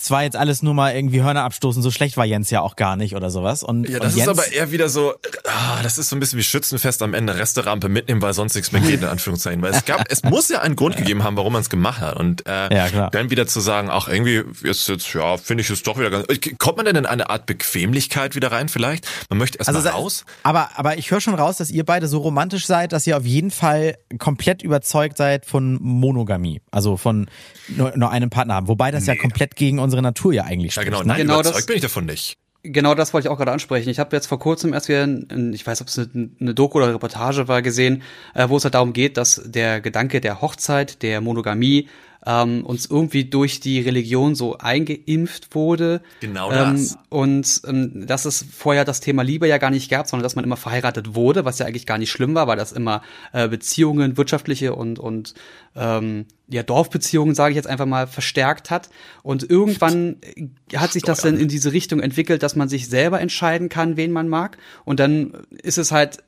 es 0.02 0.10
war 0.10 0.22
jetzt 0.22 0.36
alles 0.36 0.62
nur 0.62 0.72
mal 0.72 0.94
irgendwie 0.94 1.22
Hörner 1.22 1.44
abstoßen, 1.44 1.82
so 1.82 1.90
schlecht 1.90 2.16
war 2.16 2.24
Jens 2.24 2.48
ja 2.48 2.62
auch 2.62 2.76
gar 2.76 2.96
nicht 2.96 3.14
oder 3.14 3.28
sowas. 3.28 3.62
Und, 3.62 3.86
Ja, 3.86 3.96
und 3.96 4.04
das 4.04 4.16
Jens, 4.16 4.28
ist 4.30 4.38
aber 4.38 4.50
eher 4.50 4.72
wieder 4.72 4.88
so, 4.88 5.12
ah, 5.44 5.82
das 5.82 5.98
ist 5.98 6.08
so 6.08 6.16
ein 6.16 6.20
bisschen 6.20 6.38
wie 6.38 6.42
Schützenfest 6.42 7.02
am 7.02 7.12
Ende 7.12 7.36
Resterampe 7.36 7.90
mitnehmen, 7.90 8.22
weil 8.22 8.32
sonst 8.32 8.54
nichts 8.54 8.72
mehr 8.72 8.80
geht, 8.80 9.02
in 9.02 9.08
Anführungszeichen. 9.08 9.60
Weil 9.60 9.74
es 9.74 9.84
gab, 9.84 10.10
es 10.10 10.22
muss 10.22 10.48
ja 10.48 10.62
einen 10.62 10.74
Grund 10.74 10.96
gegeben 11.00 11.22
haben, 11.22 11.36
warum 11.36 11.52
man 11.52 11.60
es 11.60 11.68
gemacht 11.68 12.00
hat. 12.00 12.16
Und 12.16 12.46
äh, 12.46 12.74
Ja, 12.74 13.10
dann 13.10 13.28
wieder 13.28 13.46
zu 13.46 13.60
sagen, 13.60 13.90
ach, 13.90 14.08
irgendwie 14.08 14.42
ist 14.62 14.88
jetzt, 14.88 15.12
ja, 15.12 15.36
finde 15.36 15.62
ich 15.62 15.68
es 15.68 15.82
doch 15.82 15.98
wieder 15.98 16.08
ganz. 16.08 16.26
Kommt 16.56 16.78
man 16.78 16.86
denn 16.86 16.96
in 16.96 17.04
eine 17.04 17.28
Art 17.28 17.44
Bequemlichkeit 17.44 18.34
wieder 18.34 18.52
rein, 18.52 18.70
vielleicht? 18.70 19.06
Man 19.28 19.38
möchte 19.38 19.58
erst 19.58 19.68
also 19.68 19.86
raus. 19.86 20.24
Aber, 20.44 20.70
aber 20.76 20.96
ich 20.96 21.10
höre 21.10 21.20
schon 21.20 21.34
raus, 21.34 21.58
dass 21.58 21.70
ihr 21.70 21.84
beide 21.84 22.08
so 22.08 22.20
romantisch 22.20 22.64
seid, 22.64 22.92
dass 22.92 23.06
ihr 23.06 23.18
auf 23.18 23.26
jeden 23.26 23.50
Fall 23.50 23.98
komplett 24.18 24.62
überzeugt 24.62 25.18
seid 25.18 25.44
von 25.44 25.78
Monogamie. 25.82 26.62
Also 26.70 26.96
von 26.96 27.28
nur, 27.68 27.96
nur 27.96 28.10
einem 28.10 28.30
Partner 28.30 28.54
haben. 28.54 28.68
Wobei 28.68 28.90
das 28.90 29.06
ja 29.06 29.14
komplett 29.14 29.56
gegen 29.56 29.78
unsere 29.90 30.02
Natur 30.02 30.32
ja 30.32 30.44
eigentlich 30.44 30.74
Ja, 30.76 30.82
spricht. 30.82 30.86
genau. 30.92 31.00
ne? 31.02 31.08
Nein, 31.08 31.16
Genau 31.22 31.34
überzeugt 31.34 31.56
das- 31.58 31.66
bin 31.66 31.76
ich 31.76 31.82
davon 31.82 32.06
nicht. 32.06 32.34
Genau 32.62 32.94
das 32.94 33.14
wollte 33.14 33.26
ich 33.26 33.30
auch 33.32 33.38
gerade 33.38 33.52
ansprechen. 33.52 33.88
Ich 33.88 33.98
habe 33.98 34.14
jetzt 34.14 34.26
vor 34.26 34.38
kurzem 34.38 34.74
erst 34.74 34.88
wieder, 34.88 35.04
ein, 35.04 35.52
ich 35.54 35.66
weiß, 35.66 35.80
ob 35.80 35.88
es 35.88 35.98
eine, 35.98 36.28
eine 36.40 36.52
Doku 36.54 36.76
oder 36.76 36.92
Reportage 36.92 37.48
war, 37.48 37.62
gesehen, 37.62 38.02
äh, 38.34 38.50
wo 38.50 38.58
es 38.58 38.64
halt 38.64 38.74
darum 38.74 38.92
geht, 38.92 39.16
dass 39.16 39.40
der 39.46 39.80
Gedanke 39.80 40.20
der 40.20 40.42
Hochzeit, 40.42 41.00
der 41.02 41.22
Monogamie, 41.22 41.88
ähm, 42.26 42.64
uns 42.66 42.86
irgendwie 42.86 43.24
durch 43.24 43.60
die 43.60 43.80
Religion 43.80 44.34
so 44.34 44.58
eingeimpft 44.58 45.54
wurde. 45.54 46.02
Genau 46.20 46.50
ähm, 46.50 46.76
das. 46.76 46.98
Und 47.08 47.62
ähm, 47.66 48.06
dass 48.06 48.24
es 48.24 48.44
vorher 48.52 48.84
das 48.84 49.00
Thema 49.00 49.22
Liebe 49.22 49.48
ja 49.48 49.58
gar 49.58 49.70
nicht 49.70 49.90
gab, 49.90 50.06
sondern 50.06 50.24
dass 50.24 50.36
man 50.36 50.44
immer 50.44 50.56
verheiratet 50.56 51.14
wurde, 51.14 51.44
was 51.44 51.58
ja 51.58 51.66
eigentlich 51.66 51.86
gar 51.86 51.98
nicht 51.98 52.10
schlimm 52.10 52.34
war, 52.34 52.46
weil 52.46 52.56
das 52.56 52.72
immer 52.72 53.02
äh, 53.32 53.48
Beziehungen, 53.48 54.16
wirtschaftliche 54.16 54.74
und, 54.74 54.98
und 54.98 55.34
ähm, 55.74 56.26
ja, 56.48 56.62
Dorfbeziehungen, 56.62 57.34
sage 57.34 57.52
ich 57.52 57.56
jetzt 57.56 57.68
einfach 57.68 57.86
mal, 57.86 58.06
verstärkt 58.06 58.70
hat. 58.70 58.90
Und 59.22 59.48
irgendwann 59.48 60.16
äh, 60.22 60.76
hat 60.76 60.92
sich 60.92 61.02
das 61.02 61.22
dann 61.22 61.38
in 61.38 61.48
diese 61.48 61.72
Richtung 61.72 62.00
entwickelt, 62.00 62.42
dass 62.42 62.56
man 62.56 62.68
sich 62.68 62.88
selber 62.88 63.20
entscheiden 63.20 63.68
kann, 63.68 63.96
wen 63.96 64.12
man 64.12 64.28
mag. 64.28 64.58
Und 64.84 65.00
dann 65.00 65.32
ist 65.62 65.78
es 65.78 65.92
halt 65.92 66.18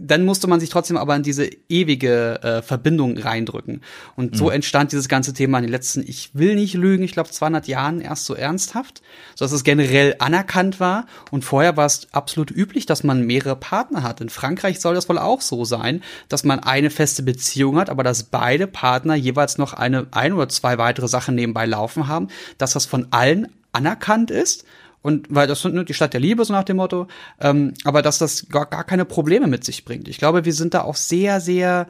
dann 0.00 0.24
musste 0.24 0.46
man 0.46 0.60
sich 0.60 0.70
trotzdem 0.70 0.96
aber 0.96 1.14
in 1.16 1.22
diese 1.22 1.48
ewige 1.68 2.42
äh, 2.42 2.62
Verbindung 2.62 3.18
reindrücken. 3.18 3.82
Und 4.14 4.36
so 4.36 4.50
entstand 4.50 4.92
dieses 4.92 5.08
ganze 5.08 5.32
Thema 5.32 5.58
in 5.58 5.64
den 5.64 5.70
letzten, 5.70 6.02
ich 6.06 6.30
will 6.34 6.54
nicht 6.54 6.74
lügen, 6.74 7.04
ich 7.04 7.12
glaube 7.12 7.30
200 7.30 7.68
Jahren 7.68 8.00
erst 8.00 8.26
so 8.26 8.34
ernsthaft, 8.34 9.02
so 9.34 9.44
dass 9.44 9.52
es 9.52 9.64
generell 9.64 10.16
anerkannt 10.18 10.80
war. 10.80 11.06
Und 11.30 11.44
vorher 11.44 11.76
war 11.76 11.86
es 11.86 12.08
absolut 12.12 12.50
üblich, 12.50 12.86
dass 12.86 13.04
man 13.04 13.26
mehrere 13.26 13.56
Partner 13.56 14.02
hat. 14.02 14.20
In 14.20 14.28
Frankreich 14.28 14.80
soll 14.80 14.94
das 14.94 15.08
wohl 15.08 15.18
auch 15.18 15.40
so 15.40 15.64
sein, 15.64 16.02
dass 16.28 16.44
man 16.44 16.60
eine 16.60 16.90
feste 16.90 17.22
Beziehung 17.22 17.78
hat, 17.78 17.90
aber 17.90 18.02
dass 18.02 18.24
beide 18.24 18.66
Partner 18.66 19.14
jeweils 19.14 19.58
noch 19.58 19.72
eine, 19.74 20.06
ein 20.10 20.32
oder 20.32 20.48
zwei 20.48 20.78
weitere 20.78 21.08
Sachen 21.08 21.34
nebenbei 21.34 21.66
laufen 21.66 22.08
haben, 22.08 22.28
dass 22.58 22.72
das 22.72 22.86
von 22.86 23.08
allen 23.10 23.48
anerkannt 23.72 24.30
ist. 24.30 24.64
Und 25.06 25.28
weil 25.30 25.46
das 25.46 25.62
sind 25.62 25.88
die 25.88 25.94
Stadt 25.94 26.14
der 26.14 26.20
Liebe, 26.20 26.44
so 26.44 26.52
nach 26.52 26.64
dem 26.64 26.78
Motto, 26.78 27.06
ähm, 27.40 27.74
aber 27.84 28.02
dass 28.02 28.18
das 28.18 28.48
gar, 28.48 28.66
gar 28.66 28.82
keine 28.82 29.04
Probleme 29.04 29.46
mit 29.46 29.62
sich 29.62 29.84
bringt. 29.84 30.08
Ich 30.08 30.18
glaube, 30.18 30.44
wir 30.44 30.52
sind 30.52 30.74
da 30.74 30.82
auch 30.82 30.96
sehr, 30.96 31.40
sehr 31.40 31.86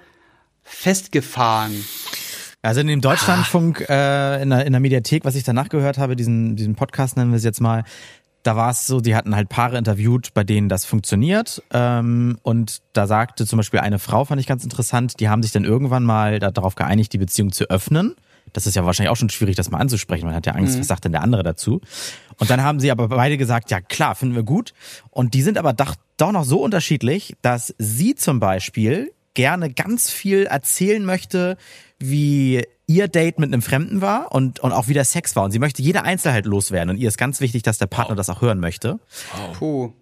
festgefahren. 0.62 1.82
Also 2.60 2.82
in 2.82 2.88
dem 2.88 3.00
Deutschlandfunk, 3.00 3.88
äh, 3.88 4.42
in, 4.42 4.50
der, 4.50 4.66
in 4.66 4.72
der 4.72 4.80
Mediathek, 4.80 5.24
was 5.24 5.34
ich 5.34 5.44
danach 5.44 5.70
gehört 5.70 5.96
habe, 5.96 6.14
diesen, 6.14 6.56
diesen 6.56 6.74
Podcast 6.74 7.16
nennen 7.16 7.30
wir 7.30 7.38
es 7.38 7.44
jetzt 7.44 7.62
mal, 7.62 7.84
da 8.42 8.54
war 8.54 8.70
es 8.70 8.86
so, 8.86 9.00
die 9.00 9.16
hatten 9.16 9.34
halt 9.34 9.48
Paare 9.48 9.78
interviewt, 9.78 10.34
bei 10.34 10.44
denen 10.44 10.68
das 10.68 10.84
funktioniert. 10.84 11.62
Ähm, 11.72 12.36
und 12.42 12.82
da 12.92 13.06
sagte 13.06 13.46
zum 13.46 13.56
Beispiel 13.56 13.80
eine 13.80 13.98
Frau, 13.98 14.26
fand 14.26 14.42
ich 14.42 14.46
ganz 14.46 14.62
interessant, 14.62 15.20
die 15.20 15.30
haben 15.30 15.42
sich 15.42 15.52
dann 15.52 15.64
irgendwann 15.64 16.04
mal 16.04 16.38
darauf 16.38 16.74
geeinigt, 16.74 17.14
die 17.14 17.18
Beziehung 17.18 17.50
zu 17.50 17.70
öffnen. 17.70 18.14
Das 18.52 18.66
ist 18.66 18.74
ja 18.74 18.84
wahrscheinlich 18.86 19.10
auch 19.10 19.16
schon 19.16 19.28
schwierig, 19.28 19.56
das 19.56 19.70
mal 19.70 19.78
anzusprechen. 19.78 20.26
Man 20.26 20.34
hat 20.34 20.46
ja 20.46 20.52
Angst, 20.52 20.78
was 20.78 20.86
sagt 20.86 21.04
denn 21.04 21.12
der 21.12 21.22
andere 21.22 21.42
dazu? 21.42 21.80
Und 22.38 22.50
dann 22.50 22.62
haben 22.62 22.80
sie 22.80 22.90
aber 22.90 23.08
beide 23.08 23.36
gesagt, 23.36 23.70
ja 23.70 23.80
klar, 23.80 24.14
finden 24.14 24.34
wir 24.34 24.42
gut. 24.42 24.72
Und 25.10 25.34
die 25.34 25.42
sind 25.42 25.58
aber 25.58 25.72
doch, 25.72 25.94
doch 26.16 26.32
noch 26.32 26.44
so 26.44 26.62
unterschiedlich, 26.62 27.36
dass 27.42 27.74
sie 27.78 28.14
zum 28.14 28.40
Beispiel 28.40 29.12
gerne 29.34 29.70
ganz 29.70 30.10
viel 30.10 30.44
erzählen 30.44 31.04
möchte, 31.04 31.56
wie 31.98 32.64
ihr 32.86 33.08
Date 33.08 33.38
mit 33.38 33.52
einem 33.52 33.62
Fremden 33.62 34.00
war 34.00 34.32
und, 34.32 34.60
und 34.60 34.72
auch 34.72 34.88
wie 34.88 34.94
der 34.94 35.04
Sex 35.04 35.36
war. 35.36 35.44
Und 35.44 35.50
sie 35.50 35.58
möchte 35.58 35.82
jede 35.82 36.02
Einzelheit 36.02 36.46
loswerden. 36.46 36.90
Und 36.90 36.96
ihr 36.96 37.08
ist 37.08 37.18
ganz 37.18 37.40
wichtig, 37.40 37.62
dass 37.62 37.78
der 37.78 37.86
Partner 37.86 38.16
das 38.16 38.30
auch 38.30 38.40
hören 38.40 38.60
möchte. 38.60 38.98
Puh. 39.54 39.92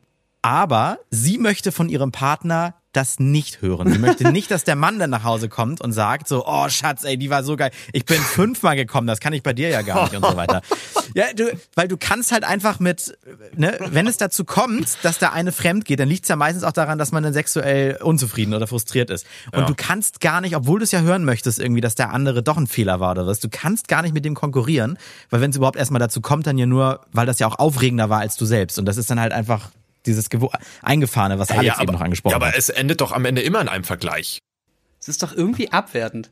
Aber 0.43 0.99
sie 1.11 1.39
möchte 1.39 1.73
von 1.73 1.89
ihrem 1.89 2.13
Partner 2.13 2.75
das 2.97 3.19
nicht 3.19 3.61
hören. 3.63 3.91
Sie 3.93 3.99
möchte 3.99 4.31
nicht, 4.33 4.51
dass 4.51 4.65
der 4.65 4.77
Mann 4.77 4.99
dann 4.99 5.11
nach 5.11 5.25
Hause 5.25 5.49
kommt 5.49 5.81
und 5.81 5.93
sagt 5.93 6.29
so, 6.29 6.45
oh 6.47 6.69
Schatz, 6.69 7.05
ey, 7.05 7.17
die 7.17 7.31
war 7.31 7.43
so 7.45 7.57
geil. 7.57 7.71
Ich 7.93 8.05
bin 8.05 8.19
fünfmal 8.21 8.77
gekommen, 8.77 9.07
das 9.07 9.21
kann 9.21 9.33
ich 9.33 9.43
bei 9.43 9.53
dir 9.53 9.69
ja 9.69 9.83
gar 9.83 10.05
nicht 10.05 10.17
und 10.17 10.25
so 10.25 10.37
weiter. 10.37 10.63
Ja, 11.15 11.27
du, 11.37 11.53
weil 11.77 11.87
du 11.87 11.97
kannst 11.97 12.33
halt 12.33 12.43
einfach 12.43 12.81
mit, 12.81 13.17
ne, 13.57 13.79
wenn 13.91 14.09
es 14.09 14.17
dazu 14.17 14.45
kommt, 14.45 14.97
dass 15.05 15.19
der 15.19 15.33
eine 15.33 15.53
fremd 15.53 15.85
geht, 15.85 16.01
dann 16.01 16.09
liegt 16.09 16.25
es 16.25 16.29
ja 16.29 16.35
meistens 16.35 16.65
auch 16.65 16.73
daran, 16.73 16.99
dass 16.99 17.13
man 17.13 17.23
dann 17.23 17.33
sexuell 17.33 17.99
unzufrieden 18.03 18.53
oder 18.53 18.67
frustriert 18.67 19.11
ist. 19.11 19.25
Und 19.53 19.61
Ja. 19.61 19.67
du 19.67 19.75
kannst 19.77 20.21
gar 20.21 20.41
nicht, 20.41 20.57
obwohl 20.57 20.81
du 20.81 20.85
es 20.85 20.91
ja 20.91 21.03
hören 21.03 21.25
möchtest, 21.25 21.61
irgendwie, 21.61 21.83
dass 21.83 21.95
der 21.95 22.11
andere 22.13 22.43
doch 22.43 22.57
ein 22.57 22.67
Fehler 22.67 22.99
war 22.99 23.13
oder 23.13 23.27
was, 23.29 23.39
du 23.39 23.49
kannst 23.49 23.87
gar 23.87 24.03
nicht 24.03 24.13
mit 24.15 24.25
dem 24.25 24.35
konkurrieren, 24.35 24.99
weil 25.31 25.41
wenn 25.41 25.51
es 25.51 25.57
überhaupt 25.57 25.77
erstmal 25.77 26.01
dazu 26.01 26.21
kommt, 26.21 26.49
dann 26.49 26.59
ja 26.59 26.67
nur, 26.67 27.01
weil 27.13 27.27
das 27.27 27.39
ja 27.39 27.47
auch 27.47 27.61
aufregender 27.61 28.09
war 28.11 28.19
als 28.21 28.37
du 28.37 28.45
selbst. 28.45 28.79
Und 28.81 28.87
das 28.87 28.97
ist 28.97 29.09
dann 29.09 29.21
halt 29.21 29.33
einfach 29.33 29.71
dieses 30.07 30.31
Gewo 30.31 30.51
Eingefahrene, 30.83 31.39
was 31.39 31.51
Alex 31.51 31.81
eben 31.81 31.93
noch 31.93 32.01
angesprochen 32.01 32.33
ja, 32.33 32.37
aber 32.37 32.49
hat. 32.49 32.57
es 32.57 32.69
endet 32.69 33.01
doch 33.01 33.13
am 33.13 33.25
Ende 33.25 33.43
immer 33.43 33.61
in 33.61 33.69
einem 33.69 33.85
Vergleich. 33.85 34.41
Es 35.01 35.09
ist 35.09 35.23
doch 35.23 35.33
irgendwie 35.33 35.71
abwertend. 35.71 36.31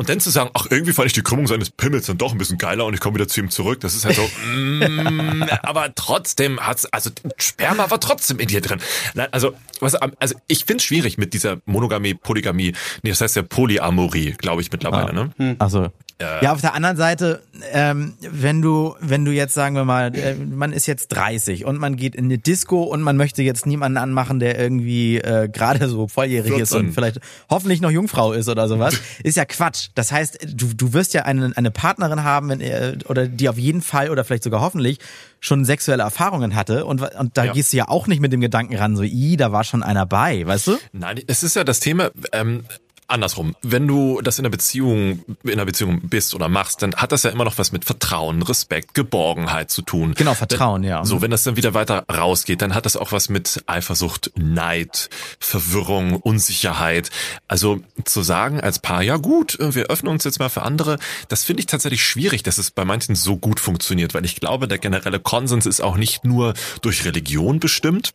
Und 0.00 0.08
dann 0.08 0.18
zu 0.18 0.30
sagen, 0.30 0.48
ach, 0.54 0.66
irgendwie 0.70 0.94
fand 0.94 1.08
ich 1.08 1.12
die 1.12 1.20
Krümmung 1.20 1.46
seines 1.46 1.68
Pimmels 1.68 2.06
dann 2.06 2.16
doch 2.16 2.32
ein 2.32 2.38
bisschen 2.38 2.56
geiler 2.56 2.86
und 2.86 2.94
ich 2.94 3.00
komme 3.00 3.16
wieder 3.16 3.28
zu 3.28 3.40
ihm 3.40 3.50
zurück, 3.50 3.80
das 3.80 3.94
ist 3.94 4.06
halt 4.06 4.16
so, 4.16 4.22
mm, 4.46 5.42
aber 5.62 5.94
trotzdem 5.94 6.58
hat's, 6.58 6.86
also 6.86 7.10
Sperma 7.36 7.90
war 7.90 8.00
trotzdem 8.00 8.38
in 8.38 8.48
dir 8.48 8.62
drin. 8.62 8.80
Nein, 9.12 9.28
also, 9.30 9.52
was, 9.80 9.94
also 9.96 10.34
ich 10.46 10.64
find's 10.64 10.84
schwierig 10.84 11.18
mit 11.18 11.34
dieser 11.34 11.58
Monogamie, 11.66 12.14
Polygamie, 12.14 12.72
nee, 13.02 13.10
das 13.10 13.20
heißt 13.20 13.36
ja 13.36 13.42
Polyamorie, 13.42 14.36
glaube 14.38 14.62
ich 14.62 14.72
mittlerweile, 14.72 15.12
ne? 15.12 15.56
Also 15.58 15.92
ja, 16.20 16.52
auf 16.52 16.60
der 16.60 16.74
anderen 16.74 16.96
Seite, 16.96 17.40
ähm, 17.72 18.14
wenn 18.20 18.60
du, 18.62 18.94
wenn 19.00 19.24
du 19.24 19.32
jetzt 19.32 19.54
sagen 19.54 19.74
wir 19.74 19.84
mal, 19.84 20.14
äh, 20.16 20.34
man 20.34 20.72
ist 20.72 20.86
jetzt 20.86 21.08
30 21.08 21.64
und 21.64 21.78
man 21.78 21.96
geht 21.96 22.14
in 22.14 22.26
eine 22.26 22.38
Disco 22.38 22.82
und 22.82 23.00
man 23.02 23.16
möchte 23.16 23.42
jetzt 23.42 23.64
niemanden 23.66 23.96
anmachen, 23.98 24.38
der 24.38 24.58
irgendwie 24.58 25.18
äh, 25.18 25.48
gerade 25.48 25.88
so 25.88 26.08
volljährig 26.08 26.52
ist 26.52 26.70
14. 26.70 26.78
und 26.78 26.92
vielleicht 26.92 27.20
hoffentlich 27.48 27.80
noch 27.80 27.90
Jungfrau 27.90 28.32
ist 28.32 28.48
oder 28.48 28.68
sowas, 28.68 28.94
ist 29.24 29.36
ja 29.36 29.44
Quatsch. 29.44 29.88
Das 29.94 30.12
heißt, 30.12 30.38
du, 30.54 30.74
du 30.74 30.92
wirst 30.92 31.14
ja 31.14 31.22
eine, 31.22 31.52
eine 31.56 31.70
Partnerin 31.70 32.22
haben, 32.22 32.48
wenn, 32.50 32.60
äh, 32.60 32.98
oder 33.08 33.26
die 33.26 33.48
auf 33.48 33.58
jeden 33.58 33.80
Fall 33.82 34.10
oder 34.10 34.24
vielleicht 34.24 34.44
sogar 34.44 34.60
hoffentlich 34.60 34.98
schon 35.40 35.64
sexuelle 35.64 36.02
Erfahrungen 36.02 36.54
hatte 36.54 36.84
und, 36.84 37.00
und 37.00 37.36
da 37.38 37.44
Ja. 37.46 37.52
gehst 37.54 37.72
du 37.72 37.78
ja 37.78 37.88
auch 37.88 38.06
nicht 38.06 38.20
mit 38.20 38.30
dem 38.32 38.40
Gedanken 38.42 38.76
ran, 38.76 38.94
so, 38.96 39.02
i, 39.02 39.36
da 39.38 39.52
war 39.52 39.64
schon 39.64 39.82
einer 39.82 40.04
bei, 40.04 40.46
weißt 40.46 40.66
du? 40.66 40.76
Nein, 40.92 41.20
es 41.26 41.42
ist 41.42 41.56
ja 41.56 41.64
das 41.64 41.80
Thema, 41.80 42.10
ähm, 42.32 42.64
andersrum. 43.10 43.54
Wenn 43.62 43.86
du 43.86 44.20
das 44.22 44.38
in 44.38 44.44
einer 44.44 44.50
Beziehung, 44.50 45.24
in 45.42 45.52
einer 45.52 45.64
Beziehung 45.64 46.00
bist 46.08 46.34
oder 46.34 46.48
machst, 46.48 46.82
dann 46.82 46.94
hat 46.94 47.12
das 47.12 47.22
ja 47.22 47.30
immer 47.30 47.44
noch 47.44 47.58
was 47.58 47.72
mit 47.72 47.84
Vertrauen, 47.84 48.42
Respekt, 48.42 48.94
Geborgenheit 48.94 49.70
zu 49.70 49.82
tun. 49.82 50.14
Genau, 50.16 50.34
Vertrauen, 50.34 50.84
ja. 50.84 51.04
So, 51.04 51.22
wenn 51.22 51.30
das 51.30 51.44
dann 51.44 51.56
wieder 51.56 51.74
weiter 51.74 52.04
rausgeht, 52.10 52.62
dann 52.62 52.74
hat 52.74 52.86
das 52.86 52.96
auch 52.96 53.12
was 53.12 53.28
mit 53.28 53.62
Eifersucht, 53.66 54.32
Neid, 54.36 55.10
Verwirrung, 55.38 56.16
Unsicherheit. 56.16 57.10
Also 57.48 57.80
zu 58.04 58.22
sagen 58.22 58.60
als 58.60 58.78
Paar, 58.78 59.02
ja 59.02 59.16
gut, 59.16 59.58
äh, 59.60 59.74
wir 59.74 59.86
öffnen 59.86 60.12
uns 60.12 60.24
jetzt 60.24 60.38
mal 60.38 60.48
für 60.48 60.62
andere, 60.62 60.98
das 61.28 61.44
finde 61.44 61.60
ich 61.60 61.66
tatsächlich 61.66 62.04
schwierig, 62.04 62.42
dass 62.42 62.58
es 62.58 62.70
bei 62.70 62.84
manchen 62.84 63.14
so 63.14 63.36
gut 63.36 63.60
funktioniert, 63.60 64.14
weil 64.14 64.24
ich 64.24 64.36
glaube, 64.36 64.68
der 64.68 64.78
generelle 64.78 65.20
Konsens 65.20 65.66
ist 65.66 65.80
auch 65.80 65.96
nicht 65.96 66.24
nur 66.24 66.54
durch 66.82 67.04
Religion 67.04 67.60
bestimmt, 67.60 68.12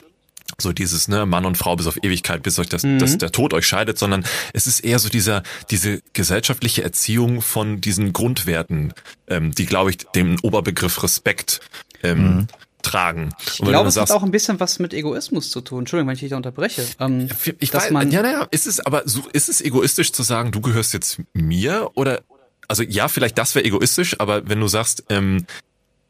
so 0.60 0.73
dieses 0.73 1.08
ne 1.08 1.25
Mann 1.25 1.45
und 1.45 1.58
Frau 1.58 1.75
bis 1.75 1.88
auf 1.88 1.97
Ewigkeit, 2.03 2.43
bis 2.43 2.60
euch 2.60 2.69
das, 2.69 2.84
dass 2.84 3.17
der 3.17 3.31
Tod 3.31 3.53
euch 3.53 3.67
scheidet, 3.67 3.97
sondern 3.97 4.25
es 4.53 4.67
ist 4.67 4.81
eher 4.81 4.99
so 4.99 5.10
dieser 5.10 5.43
diese 5.71 6.01
gesellschaftliche 6.13 6.84
Erziehung 6.84 7.41
von 7.41 7.81
diesen 7.81 8.13
Grundwerten, 8.13 8.93
ähm, 9.27 9.51
die 9.51 9.65
glaube 9.65 9.89
ich 9.89 9.97
dem 9.97 10.38
Oberbegriff 10.43 11.03
Respekt 11.03 11.62
ähm, 12.03 12.47
tragen. 12.86 13.29
Ich 13.45 13.58
glaube, 13.58 13.89
es 13.89 13.97
hat 13.97 14.12
auch 14.12 14.23
ein 14.23 14.31
bisschen 14.31 14.60
was 14.60 14.79
mit 14.79 14.93
Egoismus 14.93 15.49
zu 15.49 15.62
tun. 15.62 15.79
Entschuldigung, 15.79 16.08
wenn 16.08 16.13
ich 16.13 16.21
dich 16.21 16.29
da 16.29 16.38
unterbreche. 16.38 16.86
Ähm, 16.99 17.27
ich 17.60 17.71
dass 17.71 17.86
weiß, 17.86 17.91
man, 17.91 18.12
ja, 18.12 18.21
naja, 18.21 18.47
ist 18.51 18.67
es 18.67 18.79
aber 18.79 19.03
so, 19.05 19.23
ist 19.34 19.49
es 19.49 19.60
egoistisch 19.60 20.13
zu 20.13 20.23
sagen, 20.23 20.51
du 20.51 20.62
gehörst 20.62 20.93
jetzt 20.93 21.19
mir 21.34 21.89
oder 21.95 22.21
also 22.67 22.84
ja, 22.84 23.08
vielleicht 23.08 23.38
das 23.38 23.55
wäre 23.55 23.65
egoistisch, 23.65 24.19
aber 24.19 24.47
wenn 24.47 24.60
du 24.60 24.67
sagst, 24.67 25.03
ähm, 25.10 25.45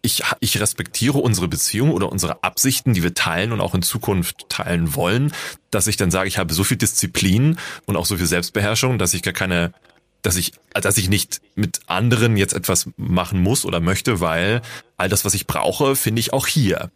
ich, 0.05 0.23
ich 0.39 0.59
respektiere 0.59 1.17
unsere 1.17 1.47
Beziehung 1.47 1.91
oder 1.91 2.11
unsere 2.11 2.43
Absichten, 2.43 2.93
die 2.93 3.03
wir 3.03 3.13
teilen 3.13 3.51
und 3.51 3.59
auch 3.59 3.73
in 3.73 3.81
Zukunft 3.81 4.47
teilen 4.49 4.95
wollen, 4.95 5.33
dass 5.71 5.87
ich 5.87 5.97
dann 5.97 6.11
sage, 6.11 6.27
ich 6.27 6.37
habe 6.37 6.53
so 6.53 6.63
viel 6.63 6.77
Disziplin 6.77 7.57
und 7.85 7.97
auch 7.97 8.05
so 8.05 8.15
viel 8.15 8.27
Selbstbeherrschung, 8.27 8.99
dass 8.99 9.13
ich 9.13 9.23
gar 9.23 9.33
keine, 9.33 9.73
dass 10.21 10.37
ich, 10.37 10.53
dass 10.73 10.97
ich 10.97 11.09
nicht 11.09 11.41
mit 11.55 11.79
anderen 11.87 12.37
jetzt 12.37 12.53
etwas 12.53 12.89
machen 12.95 13.41
muss 13.41 13.65
oder 13.65 13.79
möchte, 13.79 14.19
weil 14.19 14.61
all 14.95 15.09
das, 15.09 15.25
was 15.25 15.33
ich 15.33 15.47
brauche, 15.47 15.95
finde 15.95 16.19
ich 16.19 16.31
auch 16.31 16.47
hier. 16.47 16.91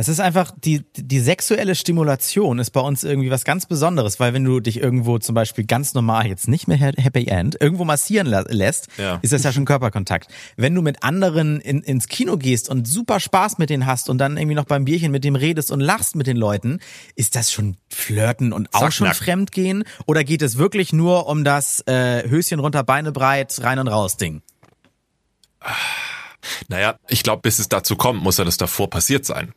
Es 0.00 0.06
ist 0.06 0.20
einfach, 0.20 0.52
die, 0.56 0.84
die 0.96 1.18
sexuelle 1.18 1.74
Stimulation 1.74 2.60
ist 2.60 2.70
bei 2.70 2.78
uns 2.80 3.02
irgendwie 3.02 3.32
was 3.32 3.42
ganz 3.42 3.66
Besonderes, 3.66 4.20
weil 4.20 4.32
wenn 4.32 4.44
du 4.44 4.60
dich 4.60 4.78
irgendwo 4.78 5.18
zum 5.18 5.34
Beispiel 5.34 5.64
ganz 5.64 5.92
normal, 5.92 6.28
jetzt 6.28 6.46
nicht 6.46 6.68
mehr 6.68 6.76
Happy 6.78 7.26
End, 7.26 7.56
irgendwo 7.60 7.84
massieren 7.84 8.28
lässt, 8.28 8.86
Ja. 8.96 9.18
ist 9.22 9.32
das 9.32 9.42
ja 9.42 9.50
schon 9.50 9.64
Körperkontakt. 9.64 10.28
Wenn 10.56 10.72
du 10.76 10.82
mit 10.82 11.02
anderen 11.02 11.60
in, 11.60 11.82
ins 11.82 12.06
Kino 12.06 12.36
gehst 12.36 12.68
und 12.68 12.86
super 12.86 13.18
Spaß 13.18 13.58
mit 13.58 13.70
denen 13.70 13.86
hast 13.86 14.08
und 14.08 14.18
dann 14.18 14.36
irgendwie 14.36 14.54
noch 14.54 14.66
beim 14.66 14.84
Bierchen 14.84 15.10
mit 15.10 15.24
dem 15.24 15.34
redest 15.34 15.72
und 15.72 15.80
lachst 15.80 16.14
mit 16.14 16.28
den 16.28 16.36
Leuten, 16.36 16.78
ist 17.16 17.34
das 17.34 17.50
schon 17.50 17.76
Flirten 17.90 18.52
und 18.52 18.72
auch 18.74 18.92
schon 18.92 19.08
Sacknack. 19.08 19.16
Fremdgehen? 19.16 19.82
Oder 20.06 20.22
geht 20.22 20.42
es 20.42 20.58
wirklich 20.58 20.92
nur 20.92 21.26
um 21.26 21.42
das 21.42 21.80
äh, 21.88 22.22
Höschen 22.28 22.60
runter, 22.60 22.84
Beine 22.84 23.10
breit, 23.10 23.58
rein 23.64 23.80
und 23.80 23.88
raus 23.88 24.16
Ding? 24.16 24.42
Naja, 26.68 27.00
ich 27.08 27.24
glaube, 27.24 27.42
bis 27.42 27.58
es 27.58 27.68
dazu 27.68 27.96
kommt, 27.96 28.22
muss 28.22 28.38
ja 28.38 28.44
das 28.44 28.58
davor 28.58 28.88
passiert 28.88 29.26
sein. 29.26 29.52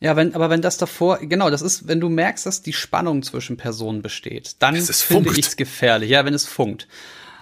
Ja, 0.00 0.14
wenn, 0.16 0.34
aber 0.34 0.50
wenn 0.50 0.60
das 0.62 0.76
davor, 0.76 1.18
genau, 1.18 1.48
das 1.50 1.62
ist, 1.62 1.88
wenn 1.88 2.00
du 2.00 2.08
merkst, 2.08 2.44
dass 2.46 2.62
die 2.62 2.72
Spannung 2.74 3.22
zwischen 3.22 3.56
Personen 3.56 4.02
besteht, 4.02 4.56
dann 4.60 4.74
finde 5.02 5.30
ich 5.38 5.46
es 5.46 5.56
gefährlich. 5.56 6.10
Ja, 6.10 6.24
wenn 6.24 6.34
es 6.34 6.46
funkt. 6.46 6.86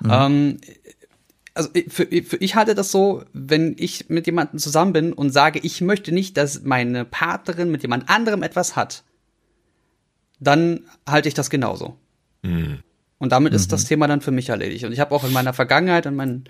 Ähm, 0.09 0.61
also 1.55 1.69
ich- 1.73 1.93
für, 1.93 2.07
für, 2.07 2.37
ich 2.37 2.55
halte 2.55 2.75
das 2.75 2.91
so, 2.91 3.25
wenn 3.33 3.75
ich 3.79 4.09
mit 4.09 4.27
jemandem 4.27 4.59
zusammen 4.59 4.93
bin 4.93 5.13
und 5.13 5.31
sage, 5.31 5.61
ich 5.63 5.81
möchte 5.81 6.13
nicht, 6.13 6.37
dass 6.37 6.63
meine 6.63 7.05
Partnerin 7.05 7.71
mit 7.71 7.83
jemand 7.83 8.09
anderem 8.09 8.43
etwas 8.43 8.77
hat, 8.77 9.03
dann 10.41 10.81
halte 11.09 11.29
ich 11.29 11.35
das 11.35 11.51
genauso. 11.51 11.97
Und 13.19 13.31
damit 13.33 13.55
ist 13.55 13.73
das 13.73 13.85
Thema 13.85 14.07
dann 14.07 14.21
für 14.21 14.33
mich 14.33 14.49
erledigt. 14.51 14.85
Und 14.85 14.93
ich 14.93 15.01
habe 15.01 15.15
auch 15.15 15.25
in 15.25 15.33
meiner 15.33 15.55
Vergangenheit, 15.55 16.07
in 16.07 16.15
meinen 16.17 16.45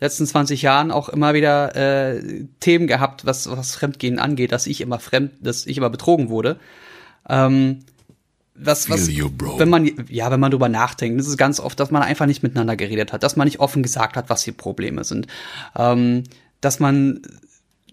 letzten 0.00 0.26
20 0.26 0.62
Jahren 0.62 0.90
auch 0.90 1.08
immer 1.08 1.34
wieder 1.34 1.76
äh, 1.76 2.44
Themen 2.58 2.86
gehabt, 2.86 3.26
was, 3.26 3.50
was 3.50 3.74
Fremdgehen 3.74 4.18
angeht, 4.18 4.52
dass 4.52 4.66
ich 4.66 4.80
immer 4.80 4.98
fremd, 4.98 5.32
dass 5.40 5.66
ich 5.66 5.76
immer 5.76 5.90
betrogen 5.90 6.30
wurde. 6.30 6.58
Ähm, 7.28 7.80
was, 8.54 8.90
was, 8.90 9.08
you, 9.08 9.30
wenn 9.56 9.70
man, 9.70 9.90
ja, 10.08 10.30
wenn 10.30 10.40
man 10.40 10.50
drüber 10.50 10.68
nachdenkt, 10.68 11.18
das 11.18 11.28
ist 11.28 11.38
ganz 11.38 11.60
oft, 11.60 11.80
dass 11.80 11.90
man 11.90 12.02
einfach 12.02 12.26
nicht 12.26 12.42
miteinander 12.42 12.76
geredet 12.76 13.12
hat, 13.12 13.22
dass 13.22 13.36
man 13.36 13.46
nicht 13.46 13.60
offen 13.60 13.82
gesagt 13.82 14.16
hat, 14.16 14.28
was 14.28 14.42
die 14.42 14.52
Probleme 14.52 15.04
sind, 15.04 15.28
ähm, 15.76 16.24
dass 16.60 16.78
man 16.78 17.22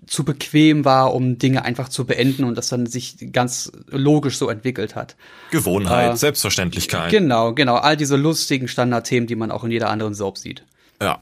zu 0.08 0.24
bequem 0.24 0.86
war, 0.86 1.14
um 1.14 1.38
Dinge 1.38 1.64
einfach 1.64 1.90
zu 1.90 2.06
beenden 2.06 2.44
und 2.44 2.58
das 2.58 2.70
dann 2.70 2.86
sich 2.86 3.32
ganz 3.32 3.72
logisch 3.90 4.38
so 4.38 4.50
entwickelt 4.50 4.96
hat. 4.96 5.16
Gewohnheit, 5.52 6.14
Äh, 6.14 6.18
Selbstverständlichkeit. 6.18 7.12
Genau, 7.12 7.54
genau, 7.54 7.76
all 7.76 7.98
diese 7.98 8.16
lustigen 8.16 8.68
Standardthemen, 8.68 9.28
die 9.28 9.36
man 9.36 9.52
auch 9.52 9.64
in 9.64 9.72
jeder 9.72 9.90
anderen 9.90 10.14
Soap 10.14 10.38
sieht. 10.38 10.64
ja. 11.02 11.22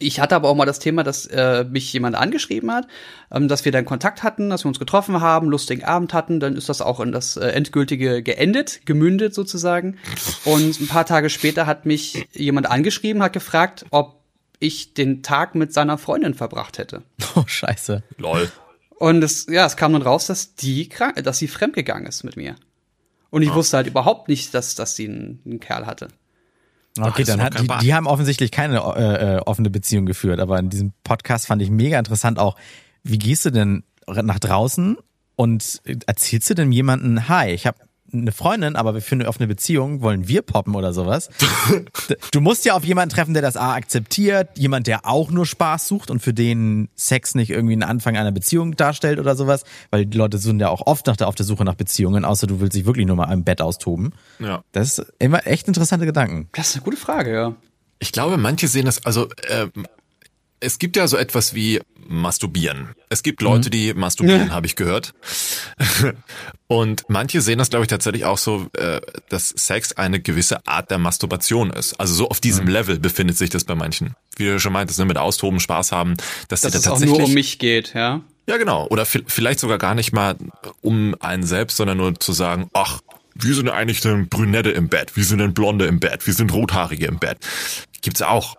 Ich 0.00 0.20
hatte 0.20 0.36
aber 0.36 0.48
auch 0.48 0.54
mal 0.54 0.64
das 0.64 0.78
Thema, 0.78 1.02
dass 1.02 1.26
äh, 1.26 1.64
mich 1.64 1.92
jemand 1.92 2.14
angeschrieben 2.14 2.70
hat, 2.70 2.86
ähm, 3.32 3.48
dass 3.48 3.64
wir 3.64 3.72
dann 3.72 3.84
Kontakt 3.84 4.22
hatten, 4.22 4.48
dass 4.48 4.64
wir 4.64 4.68
uns 4.68 4.78
getroffen 4.78 5.20
haben, 5.20 5.48
lustigen 5.48 5.84
Abend 5.84 6.14
hatten, 6.14 6.38
dann 6.38 6.54
ist 6.54 6.68
das 6.68 6.80
auch 6.80 7.00
in 7.00 7.10
das 7.10 7.36
äh, 7.36 7.48
endgültige 7.48 8.22
geendet, 8.22 8.86
gemündet 8.86 9.34
sozusagen. 9.34 9.98
Und 10.44 10.80
ein 10.80 10.86
paar 10.86 11.04
Tage 11.04 11.30
später 11.30 11.66
hat 11.66 11.84
mich 11.84 12.28
jemand 12.32 12.70
angeschrieben, 12.70 13.22
hat 13.22 13.32
gefragt, 13.32 13.86
ob 13.90 14.22
ich 14.60 14.94
den 14.94 15.22
Tag 15.22 15.56
mit 15.56 15.72
seiner 15.72 15.98
Freundin 15.98 16.34
verbracht 16.34 16.78
hätte. 16.78 17.02
Oh, 17.34 17.44
scheiße. 17.46 18.02
Lol. 18.16 18.50
Und 18.98 19.22
es, 19.22 19.46
ja, 19.48 19.66
es 19.66 19.76
kam 19.76 19.92
dann 19.92 20.02
raus, 20.02 20.26
dass 20.26 20.54
die 20.54 20.88
krank, 20.88 21.22
dass 21.22 21.38
sie 21.38 21.46
fremdgegangen 21.48 22.06
ist 22.06 22.24
mit 22.24 22.36
mir. 22.36 22.56
Und 23.30 23.42
ich 23.42 23.52
wusste 23.52 23.76
halt 23.76 23.86
überhaupt 23.86 24.28
nicht, 24.28 24.54
dass, 24.54 24.74
dass 24.74 24.96
sie 24.96 25.06
einen, 25.06 25.40
einen 25.44 25.60
Kerl 25.60 25.86
hatte. 25.86 26.08
Okay, 27.02 27.24
dann 27.24 27.42
hat 27.42 27.60
die, 27.60 27.68
die 27.80 27.94
haben 27.94 28.06
offensichtlich 28.06 28.50
keine 28.50 28.78
äh, 28.78 29.36
äh, 29.36 29.38
offene 29.40 29.70
Beziehung 29.70 30.06
geführt, 30.06 30.40
aber 30.40 30.58
in 30.58 30.70
diesem 30.70 30.92
Podcast 31.04 31.46
fand 31.46 31.62
ich 31.62 31.70
mega 31.70 31.98
interessant 31.98 32.38
auch, 32.38 32.56
wie 33.02 33.18
gehst 33.18 33.44
du 33.44 33.50
denn 33.50 33.84
nach 34.06 34.38
draußen 34.38 34.96
und 35.36 35.80
erzählst 36.06 36.50
du 36.50 36.54
denn 36.54 36.72
jemanden, 36.72 37.28
hi, 37.28 37.50
ich 37.50 37.66
habe 37.66 37.78
eine 38.12 38.32
Freundin, 38.32 38.76
aber 38.76 38.94
wir 38.94 39.02
führen 39.02 39.20
eine 39.20 39.28
offene 39.28 39.46
Beziehung, 39.46 40.00
wollen 40.00 40.28
wir 40.28 40.42
poppen 40.42 40.74
oder 40.74 40.92
sowas? 40.92 41.28
du 42.32 42.40
musst 42.40 42.64
ja 42.64 42.74
auf 42.74 42.84
jemanden 42.84 43.14
treffen, 43.14 43.34
der 43.34 43.42
das 43.42 43.56
A 43.56 43.74
akzeptiert, 43.74 44.50
jemand, 44.56 44.86
der 44.86 45.06
auch 45.06 45.30
nur 45.30 45.46
Spaß 45.46 45.88
sucht 45.88 46.10
und 46.10 46.20
für 46.20 46.32
den 46.32 46.88
Sex 46.94 47.34
nicht 47.34 47.50
irgendwie 47.50 47.74
einen 47.74 47.82
Anfang 47.82 48.16
einer 48.16 48.32
Beziehung 48.32 48.76
darstellt 48.76 49.18
oder 49.18 49.36
sowas, 49.36 49.64
weil 49.90 50.06
die 50.06 50.16
Leute 50.16 50.38
sind 50.38 50.60
ja 50.60 50.68
auch 50.68 50.86
oft 50.86 51.06
nach 51.06 51.16
der, 51.16 51.28
auf 51.28 51.34
der 51.34 51.46
Suche 51.46 51.64
nach 51.64 51.74
Beziehungen, 51.74 52.24
außer 52.24 52.46
du 52.46 52.60
willst 52.60 52.76
dich 52.76 52.86
wirklich 52.86 53.06
nur 53.06 53.16
mal 53.16 53.32
im 53.32 53.44
Bett 53.44 53.60
austoben. 53.60 54.12
Ja. 54.38 54.62
Das 54.72 54.98
ist 54.98 55.12
immer 55.18 55.46
echt 55.46 55.68
interessante 55.68 56.06
Gedanken. 56.06 56.48
Das 56.52 56.68
ist 56.68 56.76
eine 56.76 56.84
gute 56.84 56.96
Frage, 56.96 57.32
ja. 57.32 57.54
Ich 57.98 58.12
glaube, 58.12 58.36
manche 58.36 58.68
sehen 58.68 58.86
das, 58.86 59.04
also 59.04 59.28
äh, 59.48 59.66
es 60.60 60.78
gibt 60.78 60.96
ja 60.96 61.06
so 61.08 61.16
etwas 61.16 61.54
wie 61.54 61.80
Masturbieren. 62.10 62.94
Es 63.10 63.22
gibt 63.22 63.42
Leute, 63.42 63.68
die 63.68 63.92
masturbieren, 63.92 64.50
habe 64.52 64.66
ich 64.66 64.76
gehört. 64.76 65.12
Und 66.66 67.04
manche 67.08 67.40
sehen 67.40 67.58
das, 67.58 67.70
glaube 67.70 67.84
ich, 67.84 67.88
tatsächlich 67.88 68.24
auch 68.24 68.38
so, 68.38 68.66
äh, 68.76 69.00
dass 69.28 69.48
Sex 69.50 69.92
eine 69.92 70.20
gewisse 70.20 70.66
Art 70.66 70.90
der 70.90 70.98
Masturbation 70.98 71.70
ist. 71.70 71.98
Also 72.00 72.14
so 72.14 72.28
auf 72.28 72.40
diesem 72.40 72.66
Level 72.66 72.98
befindet 72.98 73.36
sich 73.38 73.50
das 73.50 73.64
bei 73.64 73.74
manchen. 73.74 74.14
Wie 74.36 74.44
du 74.46 74.60
schon 74.60 74.72
meintest, 74.72 74.98
ne, 74.98 75.04
mit 75.04 75.18
Austoben, 75.18 75.60
Spaß 75.60 75.92
haben, 75.92 76.14
dass, 76.48 76.60
Dass 76.62 76.72
sie 76.72 76.78
es 76.78 76.84
da 76.84 76.90
auch 76.90 76.94
tatsächlich 76.94 77.18
nur 77.18 77.26
um 77.28 77.34
mich 77.34 77.58
geht, 77.58 77.94
ja. 77.94 78.22
ja, 78.46 78.56
genau. 78.56 78.86
Oder 78.88 79.04
vi- 79.04 79.24
vielleicht 79.26 79.60
sogar 79.60 79.78
gar 79.78 79.94
nicht 79.94 80.12
mal 80.12 80.36
um 80.80 81.14
einen 81.20 81.44
selbst, 81.44 81.76
sondern 81.76 81.98
nur 81.98 82.18
zu 82.18 82.32
sagen, 82.32 82.68
ach, 82.72 83.00
wir 83.34 83.54
sind 83.54 83.68
eigentlich 83.68 84.04
eine 84.06 84.24
Brünette 84.24 84.70
im 84.70 84.88
Bett, 84.88 85.16
wir 85.16 85.24
sind 85.24 85.40
eine 85.40 85.52
Blonde 85.52 85.86
im 85.86 86.00
Bett, 86.00 86.26
wir 86.26 86.34
sind 86.34 86.52
Rothaarige 86.52 87.06
im 87.06 87.18
Bett. 87.18 87.38
Gibt's 88.02 88.22
auch. 88.22 88.56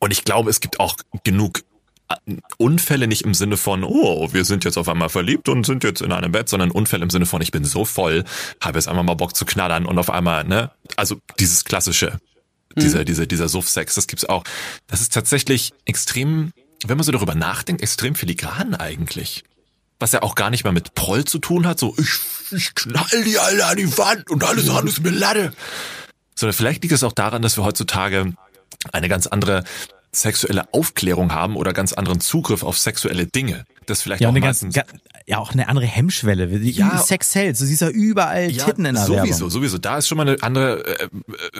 Und 0.00 0.12
ich 0.12 0.24
glaube, 0.24 0.50
es 0.50 0.60
gibt 0.60 0.80
auch 0.80 0.96
genug 1.24 1.62
äh, 2.08 2.36
Unfälle 2.56 3.06
nicht 3.06 3.22
im 3.22 3.34
Sinne 3.34 3.56
von, 3.56 3.84
oh, 3.84 4.32
wir 4.32 4.44
sind 4.44 4.64
jetzt 4.64 4.78
auf 4.78 4.88
einmal 4.88 5.08
verliebt 5.08 5.48
und 5.48 5.64
sind 5.64 5.84
jetzt 5.84 6.02
in 6.02 6.12
einem 6.12 6.32
Bett, 6.32 6.48
sondern 6.48 6.70
Unfälle 6.70 7.02
im 7.02 7.10
Sinne 7.10 7.26
von, 7.26 7.40
ich 7.42 7.50
bin 7.50 7.64
so 7.64 7.84
voll, 7.84 8.24
habe 8.60 8.78
jetzt 8.78 8.88
einmal 8.88 9.04
mal 9.04 9.14
Bock 9.14 9.36
zu 9.36 9.44
knattern 9.44 9.86
und 9.86 9.98
auf 9.98 10.10
einmal, 10.10 10.44
ne, 10.44 10.70
also 10.96 11.20
dieses 11.38 11.64
klassische, 11.64 12.18
dieser, 12.76 13.04
dieser, 13.04 13.26
dieser 13.26 13.48
Suff-Sex, 13.48 13.94
das 13.94 14.06
gibt's 14.06 14.24
auch. 14.24 14.44
Das 14.86 15.00
ist 15.00 15.12
tatsächlich 15.12 15.72
extrem, 15.84 16.52
wenn 16.86 16.96
man 16.96 17.04
so 17.04 17.12
darüber 17.12 17.34
nachdenkt, 17.34 17.82
extrem 17.82 18.14
filigran 18.14 18.74
eigentlich. 18.74 19.44
Was 19.98 20.12
ja 20.12 20.22
auch 20.22 20.36
gar 20.36 20.50
nicht 20.50 20.64
mal 20.64 20.72
mit 20.72 20.94
Proll 20.94 21.24
zu 21.24 21.38
tun 21.38 21.66
hat, 21.66 21.80
so, 21.80 21.94
ich, 21.98 22.20
ich 22.52 22.74
knall 22.74 23.24
die 23.24 23.38
alle 23.38 23.66
an 23.66 23.76
die 23.76 23.98
Wand 23.98 24.30
und 24.30 24.44
alles 24.44 24.68
andere 24.68 24.88
ist 24.88 25.02
mir 25.02 25.10
Latte. 25.10 25.52
Sondern 26.36 26.54
vielleicht 26.54 26.82
liegt 26.82 26.94
es 26.94 27.02
auch 27.02 27.12
daran, 27.12 27.42
dass 27.42 27.56
wir 27.56 27.64
heutzutage 27.64 28.32
eine 28.92 29.08
ganz 29.08 29.26
andere 29.26 29.64
sexuelle 30.10 30.72
Aufklärung 30.72 31.32
haben 31.34 31.54
oder 31.56 31.72
ganz 31.74 31.92
anderen 31.92 32.20
Zugriff 32.20 32.62
auf 32.62 32.78
sexuelle 32.78 33.26
Dinge. 33.26 33.64
Das 33.86 34.02
vielleicht 34.02 34.22
Ja, 34.22 34.28
auch 34.28 34.32
eine 34.32 34.40
ganz, 34.40 34.62
meistens 34.62 34.74
ga- 34.74 34.84
ja, 35.26 35.38
auch 35.38 35.52
eine 35.52 35.68
andere 35.68 35.84
Hemmschwelle. 35.86 36.46
Ja. 36.58 36.96
Sex 36.98 37.32
sells. 37.32 37.58
Du 37.58 37.66
siehst 37.66 37.82
ja 37.82 37.90
überall 37.90 38.48
Titten 38.50 38.86
in 38.86 38.94
der 38.94 39.04
sowieso, 39.04 39.24
Werbung. 39.34 39.50
sowieso. 39.50 39.78
Da 39.78 39.98
ist 39.98 40.08
schon 40.08 40.16
mal 40.16 40.26
eine 40.28 40.42
andere 40.42 40.86
äh, 40.86 41.04
äh, 41.04 41.08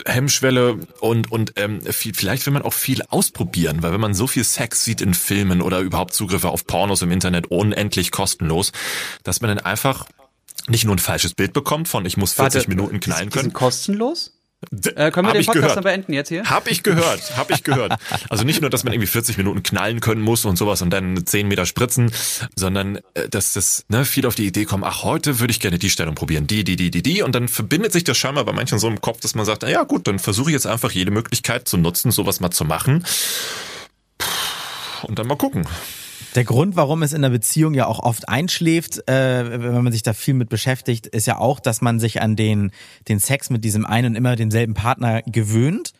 Hemmschwelle 0.06 0.78
und 1.00 1.30
und 1.30 1.52
ähm, 1.56 1.82
viel, 1.82 2.14
vielleicht 2.14 2.46
will 2.46 2.54
man 2.54 2.62
auch 2.62 2.72
viel 2.72 3.02
ausprobieren, 3.08 3.82
weil 3.82 3.92
wenn 3.92 4.00
man 4.00 4.14
so 4.14 4.26
viel 4.26 4.44
Sex 4.44 4.82
sieht 4.84 5.02
in 5.02 5.12
Filmen 5.12 5.60
oder 5.60 5.80
überhaupt 5.80 6.14
Zugriffe 6.14 6.48
auf 6.48 6.66
Pornos 6.66 7.02
im 7.02 7.10
Internet 7.12 7.48
unendlich 7.48 8.10
kostenlos, 8.10 8.72
dass 9.24 9.42
man 9.42 9.54
dann 9.54 9.64
einfach 9.64 10.06
nicht 10.68 10.84
nur 10.86 10.94
ein 10.96 10.98
falsches 10.98 11.34
Bild 11.34 11.52
bekommt 11.52 11.88
von 11.88 12.04
ich 12.06 12.16
muss 12.16 12.32
40 12.32 12.68
Minuten 12.68 13.00
knallen 13.00 13.24
die 13.28 13.32
können. 13.34 13.44
sind 13.44 13.52
kostenlos? 13.54 14.32
Äh, 14.72 15.12
können 15.12 15.26
wir 15.26 15.28
Hab 15.28 15.32
den 15.34 15.40
ich 15.40 15.46
Podcast 15.46 15.62
gehört. 15.62 15.76
dann 15.76 15.84
beenden 15.84 16.12
jetzt 16.12 16.28
hier? 16.28 16.44
Hab 16.44 16.68
ich 16.68 16.82
gehört, 16.82 17.36
hab 17.36 17.50
ich 17.50 17.62
gehört. 17.62 17.92
Also 18.28 18.44
nicht 18.44 18.60
nur, 18.60 18.70
dass 18.70 18.82
man 18.84 18.92
irgendwie 18.92 19.06
40 19.06 19.38
Minuten 19.38 19.62
knallen 19.62 20.00
können 20.00 20.20
muss 20.20 20.44
und 20.44 20.56
sowas 20.56 20.82
und 20.82 20.90
dann 20.90 21.24
10 21.24 21.46
Meter 21.46 21.64
spritzen, 21.64 22.12
sondern 22.56 22.96
äh, 23.14 23.28
dass 23.28 23.52
das 23.52 23.84
ne, 23.88 24.04
viel 24.04 24.26
auf 24.26 24.34
die 24.34 24.46
Idee 24.46 24.64
kommt, 24.64 24.84
ach, 24.84 25.04
heute 25.04 25.38
würde 25.38 25.52
ich 25.52 25.60
gerne 25.60 25.78
die 25.78 25.90
Stellung 25.90 26.14
probieren, 26.14 26.46
die, 26.46 26.64
die, 26.64 26.76
die, 26.76 26.90
die, 26.90 27.02
die. 27.02 27.22
Und 27.22 27.34
dann 27.34 27.48
verbindet 27.48 27.92
sich 27.92 28.04
das 28.04 28.18
scheinbar 28.18 28.44
bei 28.44 28.52
manchen 28.52 28.78
so 28.78 28.88
im 28.88 29.00
Kopf, 29.00 29.20
dass 29.20 29.34
man 29.34 29.46
sagt, 29.46 29.62
na 29.62 29.70
ja 29.70 29.84
gut, 29.84 30.08
dann 30.08 30.18
versuche 30.18 30.50
ich 30.50 30.54
jetzt 30.54 30.66
einfach 30.66 30.90
jede 30.90 31.10
Möglichkeit 31.12 31.68
zu 31.68 31.76
nutzen, 31.76 32.10
sowas 32.10 32.40
mal 32.40 32.50
zu 32.50 32.64
machen. 32.64 33.04
Und 35.02 35.18
dann 35.18 35.28
mal 35.28 35.36
gucken. 35.36 35.64
Der 36.34 36.44
Grund, 36.44 36.76
warum 36.76 37.02
es 37.02 37.12
in 37.12 37.22
der 37.22 37.30
Beziehung 37.30 37.74
ja 37.74 37.86
auch 37.86 38.00
oft 38.00 38.28
einschläft, 38.28 39.08
äh, 39.08 39.62
wenn 39.62 39.82
man 39.82 39.92
sich 39.92 40.02
da 40.02 40.12
viel 40.12 40.34
mit 40.34 40.48
beschäftigt, 40.48 41.06
ist 41.06 41.26
ja 41.26 41.38
auch, 41.38 41.60
dass 41.60 41.80
man 41.80 41.98
sich 42.00 42.20
an 42.20 42.36
den, 42.36 42.70
den 43.08 43.18
Sex 43.18 43.50
mit 43.50 43.64
diesem 43.64 43.86
einen 43.86 44.12
und 44.12 44.16
immer 44.16 44.36
denselben 44.36 44.74
Partner 44.74 45.22
gewöhnt. 45.22 45.92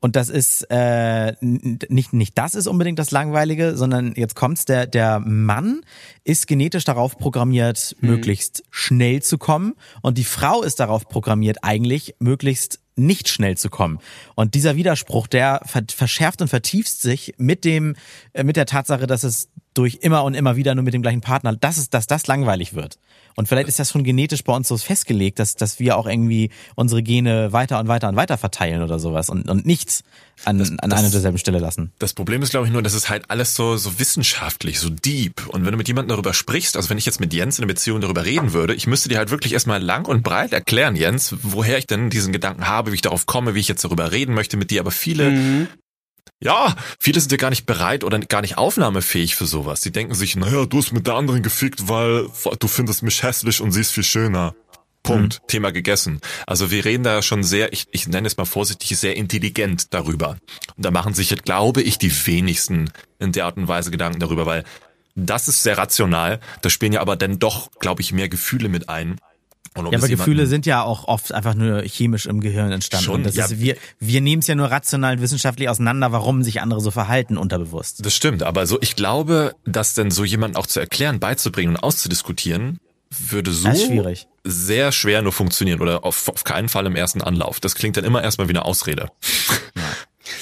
Und 0.00 0.16
das 0.16 0.28
ist 0.28 0.66
äh, 0.70 1.34
nicht, 1.40 2.12
nicht 2.12 2.38
das 2.38 2.54
ist 2.54 2.66
unbedingt 2.66 2.98
das 2.98 3.10
Langweilige, 3.10 3.76
sondern 3.76 4.14
jetzt 4.16 4.34
kommt's, 4.34 4.64
der, 4.64 4.86
der 4.86 5.20
Mann 5.20 5.82
ist 6.24 6.46
genetisch 6.46 6.84
darauf 6.84 7.18
programmiert, 7.18 7.96
möglichst 8.00 8.64
schnell 8.70 9.22
zu 9.22 9.38
kommen. 9.38 9.74
Und 10.02 10.18
die 10.18 10.24
Frau 10.24 10.62
ist 10.62 10.80
darauf 10.80 11.08
programmiert, 11.08 11.58
eigentlich 11.62 12.14
möglichst 12.18 12.80
nicht 12.96 13.28
schnell 13.28 13.56
zu 13.56 13.70
kommen. 13.70 13.98
Und 14.34 14.54
dieser 14.54 14.76
Widerspruch, 14.76 15.26
der 15.26 15.60
ver 15.64 15.82
verschärft 15.88 16.40
und 16.42 16.48
vertieft 16.48 16.92
sich 16.92 17.34
mit 17.38 17.64
dem, 17.64 17.96
äh, 18.32 18.44
mit 18.44 18.56
der 18.56 18.66
Tatsache, 18.66 19.06
dass 19.06 19.24
es 19.24 19.48
durch 19.74 19.98
immer 20.00 20.24
und 20.24 20.34
immer 20.34 20.56
wieder 20.56 20.74
nur 20.74 20.84
mit 20.84 20.94
dem 20.94 21.02
gleichen 21.02 21.20
Partner, 21.20 21.54
dass 21.54 21.76
es, 21.76 21.90
dass 21.90 22.06
das 22.06 22.26
langweilig 22.26 22.74
wird. 22.74 22.98
Und 23.36 23.48
vielleicht 23.48 23.68
ist 23.68 23.80
das 23.80 23.90
schon 23.90 24.04
genetisch 24.04 24.44
bei 24.44 24.54
uns 24.54 24.68
so 24.68 24.78
festgelegt, 24.78 25.40
dass, 25.40 25.56
dass 25.56 25.80
wir 25.80 25.96
auch 25.96 26.06
irgendwie 26.06 26.50
unsere 26.76 27.02
Gene 27.02 27.52
weiter 27.52 27.80
und 27.80 27.88
weiter 27.88 28.08
und 28.08 28.16
weiter 28.16 28.38
verteilen 28.38 28.82
oder 28.82 29.00
sowas 29.00 29.28
und, 29.28 29.48
und 29.48 29.66
nichts 29.66 30.04
an, 30.44 30.60
an 30.60 30.92
einer 30.92 31.10
derselben 31.10 31.38
Stelle 31.38 31.58
lassen. 31.58 31.92
Das 31.98 32.12
Problem 32.12 32.42
ist, 32.42 32.50
glaube 32.50 32.66
ich, 32.66 32.72
nur, 32.72 32.82
dass 32.82 32.94
es 32.94 33.08
halt 33.08 33.30
alles 33.30 33.56
so, 33.56 33.76
so 33.76 33.98
wissenschaftlich, 33.98 34.78
so 34.78 34.88
deep. 34.88 35.48
Und 35.48 35.64
wenn 35.64 35.72
du 35.72 35.78
mit 35.78 35.88
jemandem 35.88 36.10
darüber 36.10 36.32
sprichst, 36.32 36.76
also 36.76 36.90
wenn 36.90 36.98
ich 36.98 37.06
jetzt 37.06 37.20
mit 37.20 37.34
Jens 37.34 37.58
in 37.58 37.64
einer 37.64 37.72
Beziehung 37.72 38.00
darüber 38.00 38.24
reden 38.24 38.52
würde, 38.52 38.74
ich 38.74 38.86
müsste 38.86 39.08
dir 39.08 39.18
halt 39.18 39.30
wirklich 39.30 39.52
erstmal 39.52 39.82
lang 39.82 40.06
und 40.06 40.22
breit 40.22 40.52
erklären, 40.52 40.94
Jens, 40.94 41.34
woher 41.42 41.78
ich 41.78 41.86
denn 41.86 42.10
diesen 42.10 42.32
Gedanken 42.32 42.68
habe, 42.68 42.92
wie 42.92 42.96
ich 42.96 43.02
darauf 43.02 43.26
komme, 43.26 43.54
wie 43.54 43.60
ich 43.60 43.68
jetzt 43.68 43.84
darüber 43.84 44.12
reden 44.12 44.34
möchte 44.34 44.56
mit 44.56 44.70
dir. 44.70 44.80
Aber 44.80 44.92
viele, 44.92 45.68
ja, 46.40 46.76
viele 46.98 47.20
sind 47.20 47.32
ja 47.32 47.38
gar 47.38 47.50
nicht 47.50 47.66
bereit 47.66 48.04
oder 48.04 48.18
gar 48.18 48.42
nicht 48.42 48.58
aufnahmefähig 48.58 49.34
für 49.34 49.46
sowas. 49.46 49.80
Die 49.80 49.92
denken 49.92 50.14
sich, 50.14 50.36
naja, 50.36 50.66
du 50.66 50.78
hast 50.78 50.92
mit 50.92 51.06
der 51.06 51.14
anderen 51.14 51.42
gefickt, 51.42 51.88
weil 51.88 52.28
du 52.58 52.68
findest 52.68 53.02
mich 53.02 53.22
hässlich 53.22 53.60
und 53.60 53.72
sie 53.72 53.80
ist 53.80 53.92
viel 53.92 54.04
schöner. 54.04 54.54
Punkt. 55.02 55.42
Thema 55.48 55.70
gegessen. 55.70 56.20
Also 56.46 56.70
wir 56.70 56.84
reden 56.84 57.04
da 57.04 57.20
schon 57.22 57.44
sehr, 57.44 57.72
ich, 57.72 57.86
ich 57.92 58.08
nenne 58.08 58.26
es 58.26 58.38
mal 58.38 58.46
vorsichtig, 58.46 58.98
sehr 58.98 59.16
intelligent 59.16 59.92
darüber. 59.92 60.38
Und 60.76 60.84
da 60.84 60.90
machen 60.90 61.12
sich, 61.12 61.30
jetzt, 61.30 61.44
glaube 61.44 61.82
ich, 61.82 61.98
die 61.98 62.10
wenigsten 62.26 62.90
in 63.18 63.32
der 63.32 63.44
Art 63.44 63.58
und 63.58 63.68
Weise 63.68 63.90
Gedanken 63.90 64.18
darüber, 64.18 64.46
weil 64.46 64.64
das 65.14 65.46
ist 65.46 65.62
sehr 65.62 65.78
rational. 65.78 66.40
Da 66.62 66.70
spielen 66.70 66.94
ja 66.94 67.00
aber 67.00 67.16
dann 67.16 67.38
doch, 67.38 67.70
glaube 67.78 68.00
ich, 68.00 68.12
mehr 68.12 68.28
Gefühle 68.28 68.68
mit 68.68 68.88
ein. 68.88 69.20
Und 69.76 69.90
Ja, 69.90 69.98
aber 69.98 70.08
Gefühle 70.08 70.46
sind 70.46 70.66
ja 70.66 70.82
auch 70.82 71.08
oft 71.08 71.32
einfach 71.32 71.54
nur 71.54 71.82
chemisch 71.82 72.26
im 72.26 72.40
Gehirn 72.40 72.70
entstanden. 72.70 73.04
Schon, 73.04 73.14
und 73.16 73.26
das 73.26 73.34
ja. 73.34 73.46
ist, 73.46 73.58
wir, 73.58 73.76
wir 73.98 74.20
nehmen 74.20 74.40
es 74.40 74.46
ja 74.46 74.54
nur 74.54 74.70
rational 74.70 75.16
und 75.16 75.22
wissenschaftlich 75.22 75.68
auseinander, 75.68 76.12
warum 76.12 76.42
sich 76.42 76.60
andere 76.60 76.80
so 76.80 76.90
verhalten 76.92 77.36
unterbewusst. 77.36 78.04
Das 78.06 78.14
stimmt, 78.14 78.44
aber 78.44 78.66
so, 78.66 78.78
ich 78.80 78.94
glaube, 78.94 79.54
dass 79.64 79.94
denn 79.94 80.10
so 80.10 80.24
jemand 80.24 80.56
auch 80.56 80.66
zu 80.66 80.78
erklären, 80.78 81.18
beizubringen 81.18 81.74
und 81.74 81.82
auszudiskutieren, 81.82 82.78
würde 83.10 83.52
so 83.52 83.70
sehr 84.44 84.92
schwer 84.92 85.22
nur 85.22 85.32
funktionieren 85.32 85.80
oder 85.80 86.04
auf, 86.04 86.28
auf 86.28 86.44
keinen 86.44 86.68
Fall 86.68 86.86
im 86.86 86.96
ersten 86.96 87.22
Anlauf. 87.22 87.60
Das 87.60 87.74
klingt 87.74 87.96
dann 87.96 88.04
immer 88.04 88.22
erstmal 88.22 88.48
wie 88.48 88.52
eine 88.52 88.64
Ausrede. 88.64 89.10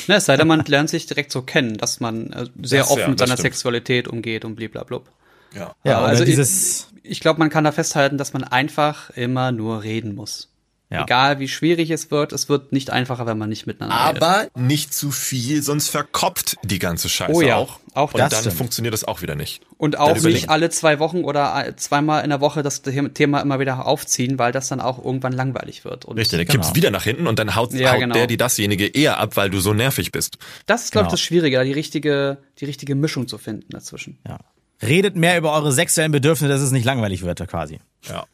Ne, 0.08 0.16
es 0.16 0.26
sei 0.26 0.36
denn, 0.36 0.46
man 0.46 0.64
lernt 0.64 0.90
sich 0.90 1.06
direkt 1.06 1.32
so 1.32 1.42
kennen, 1.42 1.76
dass 1.76 2.00
man 2.00 2.32
äh, 2.32 2.46
sehr 2.62 2.82
Das, 2.82 2.90
offen 2.90 3.00
ja, 3.00 3.08
mit 3.08 3.18
seiner 3.18 3.32
stimmt. 3.32 3.54
Sexualität 3.54 4.08
umgeht 4.08 4.44
und 4.44 4.56
bliblablub. 4.56 5.10
Ja. 5.54 5.74
Ja, 5.84 6.00
also 6.02 6.24
dieses, 6.24 6.88
ich, 7.02 7.10
ich 7.12 7.20
glaube, 7.20 7.38
man 7.38 7.50
kann 7.50 7.64
da 7.64 7.72
festhalten, 7.72 8.18
dass 8.18 8.32
man 8.32 8.44
einfach 8.44 9.10
immer 9.10 9.52
nur 9.52 9.82
reden 9.82 10.14
muss. 10.14 10.48
Ja. 10.90 11.04
Egal 11.04 11.38
wie 11.38 11.48
schwierig 11.48 11.90
es 11.90 12.10
wird, 12.10 12.32
es 12.34 12.50
wird 12.50 12.72
nicht 12.72 12.90
einfacher, 12.90 13.24
wenn 13.24 13.38
man 13.38 13.48
nicht 13.48 13.66
miteinander 13.66 14.08
redet. 14.10 14.22
Aber 14.22 14.48
nicht 14.54 14.92
zu 14.92 15.10
viel, 15.10 15.62
sonst 15.62 15.88
verkopft 15.88 16.56
die 16.64 16.78
ganze 16.78 17.08
Scheiße 17.08 17.32
Oh 17.32 17.40
ja, 17.40 17.56
auch. 17.56 17.80
auch 17.94 18.12
und 18.12 18.20
das 18.20 18.28
dann 18.28 18.40
stimmt. 18.40 18.56
funktioniert 18.58 18.92
das 18.92 19.02
auch 19.04 19.22
wieder 19.22 19.34
nicht. 19.34 19.62
Und 19.78 19.98
auch 19.98 20.14
nicht 20.20 20.50
alle 20.50 20.68
zwei 20.68 20.98
Wochen 20.98 21.24
oder 21.24 21.72
zweimal 21.78 22.22
in 22.24 22.28
der 22.28 22.42
Woche 22.42 22.62
das 22.62 22.82
Thema 22.82 23.40
immer 23.40 23.58
wieder 23.58 23.86
aufziehen, 23.86 24.38
weil 24.38 24.52
das 24.52 24.68
dann 24.68 24.82
auch 24.82 25.02
irgendwann 25.02 25.32
langweilig 25.32 25.86
wird. 25.86 26.04
Und 26.04 26.18
Richtig, 26.18 26.40
dann 26.40 26.46
kippst 26.46 26.68
Genau. 26.68 26.76
wieder 26.76 26.90
nach 26.90 27.04
hinten 27.04 27.26
und 27.26 27.38
dann 27.38 27.56
haut, 27.56 27.72
Ja, 27.72 27.92
haut 27.94 28.00
genau. 28.00 28.12
der, 28.12 28.26
die 28.26 28.36
dasjenige 28.36 28.86
eher 28.86 29.16
ab, 29.18 29.34
weil 29.38 29.48
du 29.48 29.60
so 29.60 29.72
nervig 29.72 30.12
bist. 30.12 30.36
das 30.66 30.84
ist, 30.84 30.92
glaube 30.92 31.04
Genau. 31.04 31.08
ich, 31.08 31.12
das 31.12 31.20
Schwierige, 31.22 31.56
da 31.56 31.64
die 31.64 31.72
richtige, 31.72 32.36
die 32.58 32.66
richtige 32.66 32.94
Mischung 32.96 33.28
zu 33.28 33.38
finden 33.38 33.70
dazwischen. 33.70 34.18
ja. 34.28 34.40
Redet 34.82 35.16
mehr 35.16 35.38
über 35.38 35.52
eure 35.52 35.72
sexuellen 35.72 36.12
Bedürfnisse, 36.12 36.52
dass 36.52 36.60
es 36.62 36.72
nicht 36.72 36.84
langweilig 36.84 37.22
wird, 37.22 37.46
quasi. 37.48 37.80
Ja. 38.08 38.24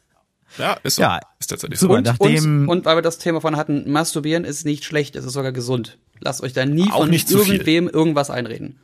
Ja, 0.57 0.77
ist 0.83 0.95
so. 0.95 1.03
Ja. 1.03 1.19
Ist 1.39 1.47
tatsächlich 1.47 1.79
Super. 1.79 1.93
so. 1.93 1.97
Und, 1.97 2.05
nachdem- 2.05 2.69
und, 2.69 2.79
und 2.79 2.85
weil 2.85 2.97
wir 2.97 3.01
das 3.03 3.19
Thema 3.19 3.39
von 3.39 3.55
hatten, 3.55 3.89
masturbieren 3.91 4.45
ist 4.45 4.65
nicht 4.65 4.83
schlecht, 4.83 5.15
es 5.15 5.23
ist 5.25 5.33
sogar 5.33 5.51
gesund. 5.51 5.97
Lasst 6.19 6.41
euch 6.41 6.53
da 6.53 6.65
nie 6.65 6.89
Auch 6.91 7.01
von 7.01 7.09
nicht 7.09 7.29
zu 7.29 7.39
viel. 7.39 7.53
irgendwem 7.53 7.87
irgendwas 7.87 8.29
einreden. 8.29 8.79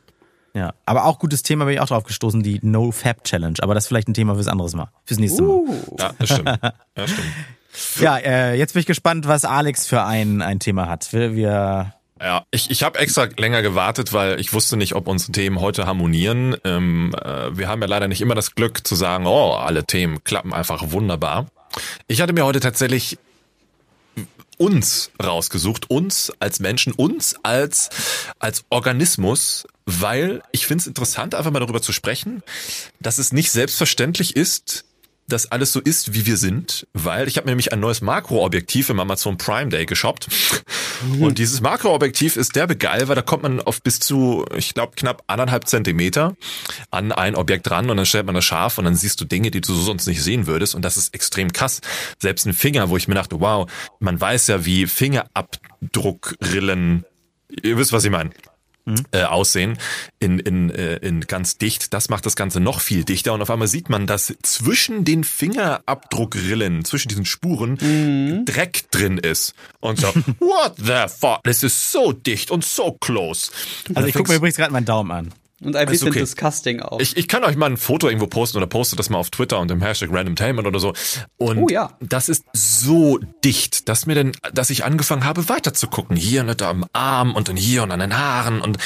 Ja. 0.54 0.72
Aber 0.86 1.04
auch 1.04 1.18
gutes 1.18 1.42
Thema 1.42 1.64
bin 1.66 1.74
ich 1.74 1.80
auch 1.80 1.88
drauf 1.88 2.04
gestoßen, 2.04 2.42
die 2.42 2.60
No 2.62 2.92
Fab 2.92 3.24
Challenge. 3.24 3.56
Aber 3.60 3.74
das 3.74 3.84
ist 3.84 3.88
vielleicht 3.88 4.08
ein 4.08 4.14
Thema 4.14 4.36
fürs 4.36 4.46
anderes 4.46 4.74
Mal. 4.74 4.88
Fürs 5.04 5.18
nächste 5.20 5.42
Mal. 5.42 5.60
Ja, 5.98 6.12
das 6.18 6.28
stimmt. 6.30 6.48
Ja, 6.96 7.06
stimmt. 7.08 7.26
Ja, 8.00 8.16
äh, 8.16 8.54
jetzt 8.54 8.72
bin 8.72 8.80
ich 8.80 8.86
gespannt, 8.86 9.28
was 9.28 9.44
Alex 9.44 9.86
für 9.86 10.02
ein, 10.02 10.40
ein 10.40 10.60
Thema 10.60 10.88
hat. 10.88 11.12
Wir, 11.12 11.34
wir 11.34 11.92
Ja, 12.20 12.44
ich, 12.50 12.70
ich 12.70 12.82
habe 12.82 12.98
extra 12.98 13.28
länger 13.36 13.60
gewartet, 13.60 14.12
weil 14.12 14.40
ich 14.40 14.52
wusste 14.52 14.76
nicht, 14.76 14.94
ob 14.94 15.06
unsere 15.06 15.32
Themen 15.32 15.60
heute 15.60 15.86
harmonieren. 15.86 16.56
Ähm, 16.64 17.14
äh, 17.22 17.56
wir 17.56 17.68
haben 17.68 17.82
ja 17.82 17.88
leider 17.88 18.08
nicht 18.08 18.22
immer 18.22 18.34
das 18.34 18.54
Glück 18.54 18.86
zu 18.86 18.94
sagen, 18.94 19.26
oh, 19.26 19.52
alle 19.52 19.84
Themen 19.84 20.24
klappen 20.24 20.54
einfach 20.54 20.92
wunderbar. 20.92 21.46
Ich 22.06 22.22
hatte 22.22 22.32
mir 22.32 22.46
heute 22.46 22.60
tatsächlich 22.60 23.18
uns 24.58 25.10
rausgesucht, 25.22 25.90
uns 25.90 26.32
als 26.40 26.60
Menschen, 26.60 26.94
uns 26.94 27.36
als, 27.42 27.90
als 28.38 28.64
Organismus, 28.70 29.66
weil 29.84 30.42
ich 30.52 30.66
finde 30.66 30.82
es 30.82 30.86
interessant, 30.86 31.34
einfach 31.34 31.50
mal 31.50 31.60
darüber 31.60 31.82
zu 31.82 31.92
sprechen, 31.92 32.42
dass 32.98 33.18
es 33.18 33.32
nicht 33.32 33.50
selbstverständlich 33.50 34.36
ist, 34.36 34.86
dass 35.28 35.50
alles 35.50 35.72
so 35.72 35.80
ist, 35.80 36.14
wie 36.14 36.26
wir 36.26 36.36
sind, 36.36 36.86
weil 36.92 37.26
ich 37.26 37.36
habe 37.36 37.46
mir 37.46 37.50
nämlich 37.52 37.72
ein 37.72 37.80
neues 37.80 38.00
Makroobjektiv 38.00 38.90
im 38.90 39.00
Amazon 39.00 39.36
Prime 39.36 39.70
Day 39.70 39.84
geshoppt. 39.86 40.28
Und 41.20 41.38
dieses 41.38 41.60
Makroobjektiv 41.60 42.36
ist 42.36 42.54
derbe 42.56 42.74
geil, 42.76 43.08
weil 43.08 43.16
da 43.16 43.22
kommt 43.22 43.42
man 43.42 43.60
auf 43.60 43.82
bis 43.82 43.98
zu, 44.00 44.46
ich 44.56 44.74
glaube, 44.74 44.92
knapp 44.96 45.24
anderthalb 45.26 45.68
Zentimeter 45.68 46.36
an 46.90 47.12
ein 47.12 47.34
Objekt 47.34 47.70
ran 47.70 47.90
und 47.90 47.98
dann 47.98 48.06
stellt 48.06 48.24
man 48.24 48.34
das 48.34 48.46
scharf 48.46 48.78
und 48.78 48.84
dann 48.84 48.96
siehst 48.96 49.20
du 49.20 49.26
Dinge, 49.26 49.50
die 49.50 49.60
du 49.60 49.74
sonst 49.74 50.06
nicht 50.06 50.22
sehen 50.22 50.46
würdest. 50.46 50.74
Und 50.74 50.86
das 50.86 50.96
ist 50.96 51.12
extrem 51.14 51.52
krass. 51.52 51.82
Selbst 52.18 52.46
ein 52.46 52.54
Finger, 52.54 52.88
wo 52.88 52.96
ich 52.96 53.08
mir 53.08 53.14
dachte, 53.14 53.40
wow, 53.40 53.70
man 53.98 54.18
weiß 54.20 54.46
ja, 54.46 54.64
wie 54.64 54.86
Fingerabdruckrillen, 54.86 57.04
ihr 57.62 57.76
wisst, 57.76 57.92
was 57.92 58.04
ich 58.04 58.10
meine 58.10 58.30
äh, 59.12 59.22
aussehen 59.22 59.78
in, 60.18 60.38
in, 60.38 60.70
äh, 60.70 60.96
in 60.96 61.20
ganz 61.22 61.58
dicht. 61.58 61.92
Das 61.92 62.08
macht 62.08 62.26
das 62.26 62.36
Ganze 62.36 62.60
noch 62.60 62.80
viel 62.80 63.04
dichter 63.04 63.32
und 63.32 63.42
auf 63.42 63.50
einmal 63.50 63.68
sieht 63.68 63.88
man, 63.88 64.06
dass 64.06 64.34
zwischen 64.42 65.04
den 65.04 65.24
Fingerabdruckrillen, 65.24 66.84
zwischen 66.84 67.08
diesen 67.08 67.24
Spuren 67.24 67.78
mhm. 67.80 68.44
Dreck 68.44 68.90
drin 68.90 69.18
ist. 69.18 69.54
Und 69.80 70.00
so, 70.00 70.08
what 70.38 70.74
the 70.76 71.06
fuck? 71.08 71.40
Das 71.44 71.62
ist 71.62 71.92
so 71.92 72.12
dicht 72.12 72.50
und 72.50 72.64
so 72.64 72.92
close. 72.92 73.50
Also 73.94 74.08
ich 74.08 74.14
gucke 74.14 74.30
mir 74.30 74.36
übrigens 74.36 74.56
gerade 74.56 74.72
meinen 74.72 74.86
Daumen 74.86 75.10
an. 75.10 75.32
Und 75.62 75.74
ein 75.74 75.88
bisschen 75.88 76.08
okay. 76.08 76.20
disgusting 76.20 76.80
auch. 76.80 77.00
Ich, 77.00 77.16
ich 77.16 77.28
kann 77.28 77.42
euch 77.42 77.56
mal 77.56 77.70
ein 77.70 77.78
Foto 77.78 78.08
irgendwo 78.08 78.26
posten 78.26 78.58
oder 78.58 78.66
poste 78.66 78.94
das 78.94 79.08
mal 79.08 79.16
auf 79.16 79.30
Twitter 79.30 79.58
und 79.58 79.70
im 79.70 79.80
Hashtag 79.80 80.10
Randomtainment 80.12 80.68
oder 80.68 80.78
so. 80.78 80.92
Und 81.38 81.58
oh, 81.58 81.68
ja. 81.70 81.96
das 82.00 82.28
ist 82.28 82.44
so 82.52 83.18
dicht, 83.42 83.88
dass 83.88 84.04
mir 84.04 84.14
denn, 84.14 84.32
dass 84.52 84.68
ich 84.68 84.84
angefangen 84.84 85.24
habe 85.24 85.48
weiter 85.48 85.72
zu 85.72 85.86
gucken. 85.86 86.14
Hier 86.14 86.42
und 86.42 86.60
da 86.60 86.68
am 86.68 86.84
Arm 86.92 87.34
und 87.34 87.48
dann 87.48 87.56
hier 87.56 87.82
und 87.82 87.90
an 87.90 88.00
den 88.00 88.18
Haaren 88.18 88.60
und 88.60 88.76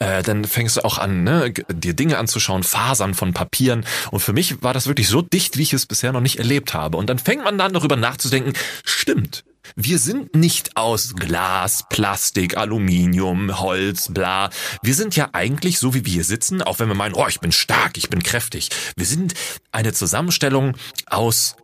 äh, 0.00 0.22
dann 0.22 0.44
fängst 0.44 0.76
du 0.76 0.84
auch 0.84 0.98
an, 0.98 1.24
ne, 1.24 1.50
dir 1.50 1.94
Dinge 1.94 2.18
anzuschauen, 2.18 2.62
Fasern 2.62 3.14
von 3.14 3.32
Papieren. 3.32 3.86
Und 4.10 4.20
für 4.20 4.34
mich 4.34 4.62
war 4.62 4.74
das 4.74 4.86
wirklich 4.86 5.08
so 5.08 5.22
dicht, 5.22 5.56
wie 5.56 5.62
ich 5.62 5.72
es 5.72 5.86
bisher 5.86 6.12
noch 6.12 6.20
nicht 6.20 6.38
erlebt 6.38 6.74
habe. 6.74 6.98
Und 6.98 7.08
dann 7.08 7.18
fängt 7.18 7.42
man 7.42 7.56
dann 7.56 7.72
darüber 7.72 7.96
nachzudenken, 7.96 8.52
stimmt, 8.84 9.44
wir 9.80 10.00
sind 10.00 10.34
nicht 10.34 10.76
aus 10.76 11.14
Glas, 11.14 11.84
Plastik, 11.88 12.56
Aluminium, 12.56 13.60
Holz, 13.60 14.12
bla. 14.12 14.50
Wir 14.82 14.94
sind 14.94 15.14
ja 15.14 15.28
eigentlich 15.32 15.78
so, 15.78 15.94
wie 15.94 16.04
wir 16.04 16.12
hier 16.12 16.24
sitzen, 16.24 16.62
auch 16.62 16.80
wenn 16.80 16.88
wir 16.88 16.96
meinen, 16.96 17.14
oh, 17.14 17.26
ich 17.28 17.38
bin 17.38 17.52
stark, 17.52 17.96
ich 17.96 18.10
bin 18.10 18.20
kräftig. 18.24 18.70
Wir 18.96 19.06
sind 19.06 19.34
eine 19.70 19.92
Zusammenstellung 19.92 20.76
aus, 21.06 21.54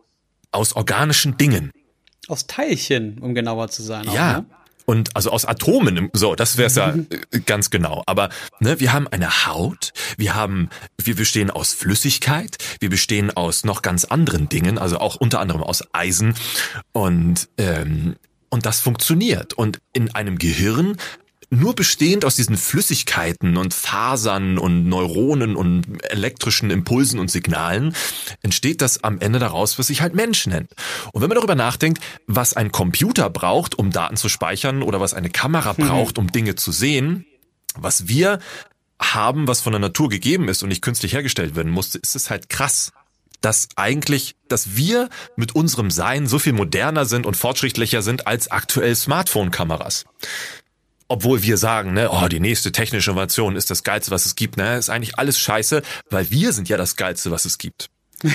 aus 0.51 0.77
organischen 0.77 1.35
Dingen. 1.35 1.71
Aus 2.29 2.47
Teilchen, 2.47 3.19
um 3.19 3.35
genauer 3.35 3.67
zu 3.67 3.83
sein. 3.83 4.05
Ja. 4.05 4.37
Auch, 4.37 4.41
ne? 4.43 4.45
Und 4.85 5.15
also 5.15 5.31
aus 5.31 5.45
Atomen, 5.45 6.09
so, 6.13 6.35
das 6.35 6.57
wäre 6.57 6.67
es 6.67 6.75
ja 6.75 6.93
äh, 6.93 7.39
ganz 7.45 7.69
genau. 7.69 8.03
Aber 8.05 8.29
ne, 8.59 8.79
wir 8.79 8.93
haben 8.93 9.07
eine 9.07 9.45
Haut, 9.45 9.93
wir 10.17 10.35
haben, 10.35 10.69
wir 10.97 11.15
bestehen 11.15 11.49
aus 11.49 11.73
Flüssigkeit, 11.73 12.57
wir 12.79 12.89
bestehen 12.89 13.35
aus 13.35 13.65
noch 13.65 13.81
ganz 13.81 14.05
anderen 14.05 14.49
Dingen, 14.49 14.77
also 14.77 14.99
auch 14.99 15.15
unter 15.15 15.39
anderem 15.39 15.63
aus 15.63 15.83
Eisen 15.93 16.35
und 16.91 17.49
ähm, 17.57 18.15
und 18.49 18.65
das 18.65 18.79
funktioniert. 18.79 19.53
Und 19.53 19.79
in 19.91 20.15
einem 20.15 20.37
Gehirn 20.37 20.95
nur 21.49 21.75
bestehend 21.75 22.25
aus 22.25 22.35
diesen 22.35 22.57
Flüssigkeiten 22.57 23.57
und 23.57 23.73
Fasern 23.73 24.57
und 24.57 24.87
Neuronen 24.87 25.55
und 25.55 26.03
elektrischen 26.03 26.71
Impulsen 26.71 27.19
und 27.19 27.31
Signalen 27.31 27.95
entsteht 28.41 28.81
das 28.81 29.03
am 29.03 29.19
Ende 29.19 29.39
daraus, 29.39 29.77
was 29.79 29.87
sich 29.87 30.01
halt 30.01 30.15
Mensch 30.15 30.47
nennt. 30.47 30.71
Und 31.11 31.21
wenn 31.21 31.29
man 31.29 31.37
darüber 31.37 31.55
nachdenkt, 31.55 32.01
was 32.27 32.55
ein 32.55 32.71
Computer 32.71 33.29
braucht, 33.29 33.77
um 33.77 33.91
Daten 33.91 34.17
zu 34.17 34.29
speichern 34.29 34.83
oder 34.83 34.99
was 34.99 35.13
eine 35.13 35.29
Kamera 35.29 35.73
mhm. 35.73 35.87
braucht, 35.87 36.17
um 36.17 36.31
Dinge 36.31 36.55
zu 36.55 36.71
sehen, 36.71 37.25
was 37.75 38.07
wir 38.07 38.39
haben, 38.99 39.47
was 39.47 39.61
von 39.61 39.73
der 39.73 39.79
Natur 39.79 40.09
gegeben 40.09 40.47
ist 40.47 40.63
und 40.63 40.69
nicht 40.69 40.81
künstlich 40.81 41.13
hergestellt 41.13 41.55
werden 41.55 41.71
musste, 41.71 41.97
ist 41.97 42.15
es 42.15 42.29
halt 42.29 42.49
krass 42.49 42.91
dass 43.41 43.67
eigentlich, 43.75 44.35
dass 44.47 44.75
wir 44.75 45.07
mit 45.35 45.53
unserem 45.53 45.91
Sein 45.91 46.25
so 46.25 46.39
viel 46.39 46.53
moderner 46.53 47.05
sind 47.05 47.27
und 47.27 47.37
fortschrittlicher 47.37 48.01
sind 48.01 48.25
als 48.25 48.49
aktuell 48.49 48.95
Smartphone-Kameras 48.95 50.05
obwohl 51.07 51.43
wir 51.43 51.57
sagen, 51.57 51.93
ne, 51.93 52.09
oh, 52.11 52.27
die 52.27 52.39
nächste 52.39 52.71
technische 52.71 53.11
Innovation 53.11 53.55
ist 53.55 53.69
das 53.69 53.83
Geilste, 53.83 54.11
was 54.11 54.25
es 54.25 54.35
gibt, 54.35 54.57
ne, 54.57 54.77
ist 54.77 54.89
eigentlich 54.89 55.17
alles 55.19 55.39
scheiße, 55.39 55.81
weil 56.09 56.29
wir 56.31 56.53
sind 56.53 56.69
ja 56.69 56.77
das 56.77 56.95
Geilste, 56.95 57.31
was 57.31 57.45
es 57.45 57.57
gibt. 57.57 57.89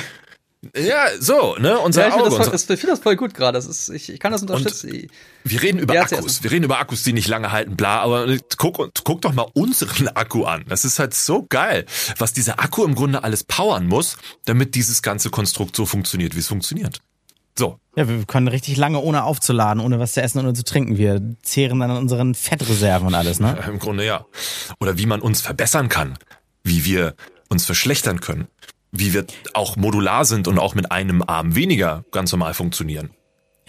Ja, 0.76 1.06
so, 1.18 1.56
ne, 1.56 1.78
unser 1.78 2.02
ja, 2.02 2.08
ich 2.08 2.14
Auge. 2.14 2.30
Voll, 2.32 2.50
das, 2.50 2.68
ich 2.68 2.80
finde 2.80 2.88
das 2.88 3.00
voll 3.00 3.16
gut 3.16 3.32
gerade. 3.32 3.56
Das 3.56 3.64
ist, 3.64 3.88
ich, 3.88 4.10
ich 4.10 4.20
kann 4.20 4.30
das 4.30 4.42
unterstützen. 4.42 4.90
Und 4.90 5.10
wir 5.44 5.62
reden 5.62 5.78
über 5.78 5.98
Akkus. 5.98 6.42
Wir 6.42 6.50
reden 6.50 6.64
über 6.64 6.78
Akkus, 6.78 7.02
die 7.02 7.14
nicht 7.14 7.28
lange 7.28 7.50
halten, 7.50 7.76
bla. 7.76 8.00
Aber 8.00 8.26
guck, 8.58 8.90
guck 9.02 9.22
doch 9.22 9.32
mal 9.32 9.46
unseren 9.54 10.08
Akku 10.08 10.44
an. 10.44 10.66
Das 10.68 10.84
ist 10.84 10.98
halt 10.98 11.14
so 11.14 11.46
geil, 11.48 11.86
was 12.18 12.34
dieser 12.34 12.60
Akku 12.60 12.84
im 12.84 12.94
Grunde 12.94 13.24
alles 13.24 13.42
powern 13.42 13.86
muss, 13.86 14.18
damit 14.44 14.74
dieses 14.74 15.00
ganze 15.00 15.30
Konstrukt 15.30 15.74
so 15.74 15.86
funktioniert, 15.86 16.34
wie 16.34 16.40
es 16.40 16.48
funktioniert. 16.48 17.00
So. 17.58 17.78
Ja, 17.96 18.08
wir 18.08 18.24
können 18.24 18.48
richtig 18.48 18.76
lange 18.76 19.00
ohne 19.00 19.24
aufzuladen, 19.24 19.82
ohne 19.82 19.98
was 19.98 20.12
zu 20.12 20.22
essen 20.22 20.38
und 20.38 20.46
ohne 20.46 20.54
zu 20.54 20.64
trinken. 20.64 20.96
Wir 20.96 21.20
zehren 21.42 21.80
dann 21.80 21.90
an 21.90 21.96
unseren 21.98 22.34
Fettreserven 22.34 23.08
und 23.08 23.14
alles, 23.14 23.40
ne? 23.40 23.56
Ja, 23.60 23.66
Im 23.68 23.78
Grunde 23.78 24.06
ja. 24.06 24.24
Oder 24.80 24.96
wie 24.98 25.06
man 25.06 25.20
uns 25.20 25.40
verbessern 25.40 25.88
kann, 25.88 26.16
wie 26.62 26.84
wir 26.84 27.14
uns 27.48 27.66
verschlechtern 27.66 28.20
können, 28.20 28.46
wie 28.92 29.12
wir 29.12 29.26
auch 29.54 29.76
modular 29.76 30.24
sind 30.24 30.48
und 30.48 30.58
auch 30.58 30.74
mit 30.74 30.90
einem 30.92 31.22
Arm 31.22 31.54
weniger 31.54 32.04
ganz 32.12 32.32
normal 32.32 32.54
funktionieren. 32.54 33.10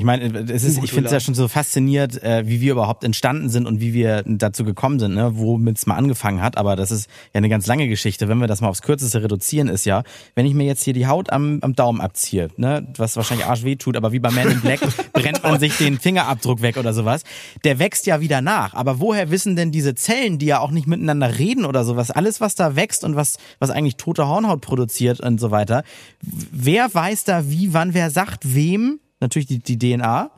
Ich 0.02 0.06
meine, 0.06 0.24
es 0.52 0.64
ist, 0.64 0.84
ich 0.84 0.92
finde 0.92 1.06
es 1.06 1.12
ja 1.12 1.20
schon 1.20 1.36
so 1.36 1.48
fasziniert, 1.48 2.24
äh, 2.24 2.48
wie 2.48 2.60
wir 2.60 2.72
überhaupt 2.72 3.04
entstanden 3.04 3.50
sind 3.50 3.68
und 3.68 3.82
wie 3.82 3.94
wir 3.94 4.24
dazu 4.26 4.64
gekommen 4.64 4.98
sind, 4.98 5.14
ne? 5.14 5.34
womit 5.36 5.78
es 5.78 5.86
mal 5.86 5.94
angefangen 5.94 6.42
hat. 6.42 6.58
Aber 6.58 6.76
das 6.76 6.90
ist 6.90 7.08
ja 7.36 7.38
eine 7.38 7.50
ganz 7.50 7.68
lange 7.68 7.88
Geschichte. 7.88 8.28
Wenn 8.28 8.40
wir 8.40 8.48
das 8.48 8.62
mal 8.62 8.70
aufs 8.70 8.82
Kürzeste 8.82 9.22
reduzieren, 9.22 9.68
ist 9.68 9.86
ja, 9.86 10.02
wenn 10.34 10.48
ich 10.48 10.56
mir 10.56 10.64
jetzt 10.64 10.82
hier 10.82 10.94
die 10.94 11.06
Haut 11.06 11.32
am, 11.32 11.60
am 11.62 11.76
Daumen 11.76 12.02
abziehe, 12.02 12.48
ne? 12.58 12.88
was 12.98 13.16
wahrscheinlich 13.16 13.46
arsch 13.46 13.64
weh 13.64 13.76
tut, 13.76 13.96
aber 13.96 14.12
wie 14.12 14.18
bei 14.18 14.32
Man 14.32 14.50
in 14.50 14.62
Black 14.62 14.80
brennt 15.14 15.44
man 15.44 15.60
sich 15.60 15.78
den 15.78 16.00
Fingerabdruck 16.00 16.64
weg 16.64 16.78
oder 16.78 16.96
sowas. 16.96 17.22
Der 17.64 17.78
wächst 17.78 18.08
ja 18.08 18.22
wieder 18.22 18.42
nach. 18.42 18.74
Aber 18.74 19.00
woher 19.00 19.30
wissen 19.30 19.56
denn 19.56 19.72
diese 19.72 19.94
Zellen, 19.94 20.40
die 20.40 20.48
ja 20.48 20.62
auch 20.62 20.72
nicht 20.72 20.88
miteinander 20.88 21.38
reden 21.38 21.64
oder 21.64 21.86
sowas, 21.86 22.10
alles, 22.10 22.42
was 22.42 22.56
da 22.56 22.76
wächst 22.76 23.04
und 23.04 23.16
was, 23.16 23.38
was 23.60 23.70
eigentlich 23.70 23.98
tote 23.98 24.28
Hornhaut 24.28 24.62
produziert 24.62 25.20
und 25.20 25.40
so 25.40 25.52
weiter, 25.52 25.84
wer 26.24 26.92
weiß 26.92 27.24
da 27.24 27.52
wie, 27.52 27.72
wann, 27.76 27.94
wer 27.94 28.10
sagt 28.10 28.56
wem, 28.56 29.00
natürlich 29.22 29.48
die, 29.48 29.60
die 29.60 29.78
DNA, 29.78 30.32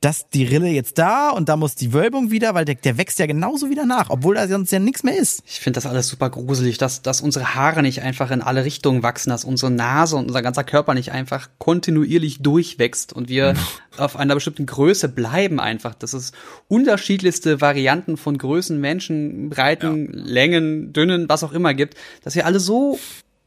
dass 0.00 0.28
die 0.28 0.44
Rille 0.44 0.68
jetzt 0.68 0.98
da 0.98 1.30
und 1.30 1.48
da 1.48 1.56
muss 1.56 1.74
die 1.74 1.92
Wölbung 1.92 2.30
wieder, 2.30 2.54
weil 2.54 2.64
der, 2.66 2.74
der 2.74 2.98
wächst 2.98 3.18
ja 3.18 3.26
genauso 3.26 3.70
wieder 3.70 3.86
nach, 3.86 4.10
obwohl 4.10 4.34
da 4.34 4.46
sonst 4.46 4.70
ja 4.70 4.78
nichts 4.78 5.02
mehr 5.02 5.16
ist. 5.16 5.42
Ich 5.46 5.58
finde 5.58 5.78
das 5.78 5.86
alles 5.86 6.08
super 6.08 6.28
gruselig, 6.28 6.76
dass, 6.76 7.02
dass 7.02 7.22
unsere 7.22 7.54
Haare 7.54 7.82
nicht 7.82 8.02
einfach 8.02 8.30
in 8.30 8.42
alle 8.42 8.64
Richtungen 8.64 9.02
wachsen, 9.02 9.30
dass 9.30 9.44
unsere 9.44 9.72
Nase 9.72 10.16
und 10.16 10.26
unser 10.26 10.42
ganzer 10.42 10.64
Körper 10.64 10.92
nicht 10.92 11.12
einfach 11.12 11.48
kontinuierlich 11.58 12.42
durchwächst 12.42 13.14
und 13.14 13.28
wir 13.28 13.54
auf 13.96 14.16
einer 14.16 14.34
bestimmten 14.34 14.66
Größe 14.66 15.08
bleiben 15.08 15.60
einfach. 15.60 15.94
Dass 15.94 16.12
es 16.12 16.32
unterschiedlichste 16.68 17.60
Varianten 17.62 18.18
von 18.18 18.36
Größen, 18.36 18.78
Menschen, 18.78 19.48
Breiten, 19.48 20.12
ja. 20.12 20.20
Längen, 20.24 20.92
Dünnen, 20.92 21.28
was 21.28 21.42
auch 21.42 21.52
immer 21.52 21.72
gibt, 21.72 21.96
dass 22.22 22.34
wir 22.34 22.44
alle 22.44 22.60
so 22.60 22.98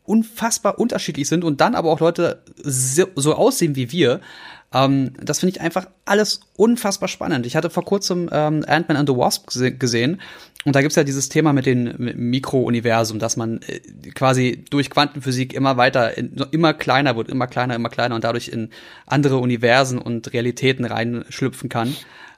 unfassbar 0.04 0.80
unterschiedlich 0.80 1.28
sind 1.28 1.44
und 1.44 1.62
dann 1.62 1.76
aber 1.76 1.92
auch 1.92 2.00
Leute 2.00 2.42
so, 2.58 3.06
so 3.16 3.36
aussehen 3.36 3.76
wie 3.76 3.92
wir. 3.92 4.22
Ähm, 4.74 5.14
das 5.22 5.40
finde 5.40 5.56
ich 5.56 5.62
einfach 5.62 5.88
alles 6.06 6.42
unfassbar 6.56 7.10
spannend. 7.10 7.46
Ich 7.46 7.56
hatte 7.56 7.70
vor 7.70 7.86
kurzem 7.86 8.30
ähm, 8.32 8.64
Ant-Man 8.68 8.98
and 8.98 9.10
the 9.10 9.16
Wasp 9.16 9.48
gesehen 9.80 10.22
und 10.66 10.76
da 10.76 10.82
gibt's 10.82 10.96
ja 10.96 11.04
dieses 11.04 11.30
Thema 11.30 11.54
mit 11.54 11.66
dem 11.66 11.96
Mikrouniversum, 11.98 13.18
dass 13.18 13.38
man 13.38 13.62
äh, 13.64 13.80
quasi 14.14 14.66
durch 14.70 14.90
Quantenphysik 14.90 15.54
immer 15.54 15.78
weiter, 15.78 16.18
in, 16.18 16.36
immer 16.52 16.74
kleiner 16.74 17.16
wird, 17.16 17.30
immer 17.30 17.48
kleiner, 17.48 17.76
immer 17.76 17.90
kleiner 17.90 18.16
und 18.16 18.24
dadurch 18.24 18.50
in 18.50 18.70
andere 19.06 19.38
Universen 19.38 19.98
und 19.98 20.34
Realitäten 20.34 20.86
reinschlüpfen 20.86 21.70
kann. 21.70 21.96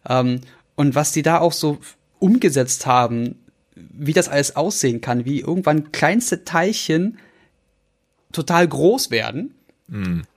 Ähm, 0.08 0.42
und 0.76 0.96
was 0.96 1.12
die 1.12 1.24
da 1.24 1.40
auch 1.40 1.54
so 1.54 1.80
umgesetzt 2.20 2.86
haben, 2.86 3.36
wie 3.76 4.14
das 4.14 4.30
alles 4.30 4.56
aussehen 4.56 5.02
kann, 5.02 5.26
wie 5.26 5.42
irgendwann 5.42 5.92
kleinste 5.92 6.46
Teilchen 6.46 7.18
total 8.32 8.68
groß 8.68 9.12
werden 9.12 9.56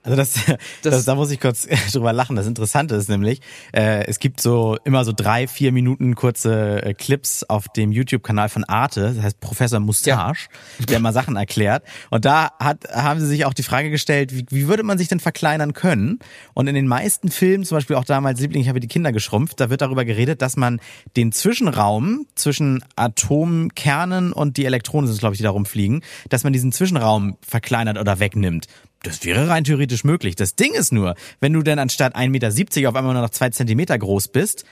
also 0.03 0.17
das, 0.17 0.33
das, 0.33 0.57
das, 0.81 1.05
da 1.05 1.15
muss 1.15 1.31
ich 1.31 1.39
kurz 1.39 1.67
drüber 1.93 2.11
lachen. 2.11 2.35
Das 2.35 2.45
Interessante 2.45 2.95
ist 2.95 3.07
nämlich, 3.07 3.39
äh, 3.71 4.05
es 4.05 4.19
gibt 4.19 4.41
so 4.41 4.77
immer 4.83 5.05
so 5.05 5.13
drei, 5.15 5.47
vier 5.47 5.71
Minuten 5.71 6.15
kurze 6.15 6.83
äh, 6.83 6.93
Clips 6.93 7.43
auf 7.43 7.69
dem 7.69 7.93
YouTube-Kanal 7.93 8.49
von 8.49 8.65
Arte, 8.65 9.13
das 9.15 9.23
heißt 9.23 9.39
Professor 9.39 9.79
Mustache, 9.79 10.49
ja. 10.79 10.85
der 10.87 10.99
mal 10.99 11.13
Sachen 11.13 11.37
erklärt. 11.37 11.83
Und 12.09 12.25
da 12.25 12.51
hat, 12.59 12.89
haben 12.91 13.21
sie 13.21 13.27
sich 13.27 13.45
auch 13.45 13.53
die 13.53 13.63
Frage 13.63 13.89
gestellt, 13.89 14.35
wie, 14.35 14.45
wie 14.49 14.67
würde 14.67 14.83
man 14.83 14.97
sich 14.97 15.07
denn 15.07 15.21
verkleinern 15.21 15.71
können? 15.71 16.19
Und 16.53 16.67
in 16.67 16.75
den 16.75 16.87
meisten 16.87 17.31
Filmen, 17.31 17.63
zum 17.63 17.77
Beispiel 17.77 17.95
auch 17.95 18.05
damals 18.05 18.41
Liebling, 18.41 18.61
ich 18.61 18.69
habe 18.69 18.81
die 18.81 18.87
Kinder 18.87 19.13
geschrumpft, 19.13 19.61
da 19.61 19.69
wird 19.69 19.81
darüber 19.81 20.03
geredet, 20.03 20.41
dass 20.41 20.57
man 20.57 20.81
den 21.15 21.31
Zwischenraum 21.31 22.25
zwischen 22.35 22.83
Atomkernen 22.97 24.33
und 24.33 24.57
die 24.57 24.65
Elektronen 24.65 25.07
sind, 25.07 25.19
glaube 25.19 25.35
ich, 25.35 25.37
die 25.37 25.43
da 25.43 25.51
rumfliegen, 25.51 26.01
dass 26.29 26.43
man 26.43 26.51
diesen 26.51 26.73
Zwischenraum 26.73 27.37
verkleinert 27.41 27.97
oder 27.97 28.19
wegnimmt. 28.19 28.67
Das 29.05 29.23
wäre 29.23 29.47
rein 29.47 29.63
theoretisch 29.63 30.03
möglich. 30.03 30.35
Das 30.35 30.55
Ding 30.55 30.73
ist 30.73 30.91
nur, 30.91 31.15
wenn 31.39 31.53
du 31.53 31.61
denn 31.61 31.79
anstatt 31.79 32.15
1,70 32.15 32.29
Meter 32.29 32.89
auf 32.89 32.95
einmal 32.95 33.13
nur 33.13 33.21
noch 33.21 33.29
zwei 33.29 33.49
Zentimeter 33.49 33.97
groß 33.97 34.29
bist, 34.29 34.65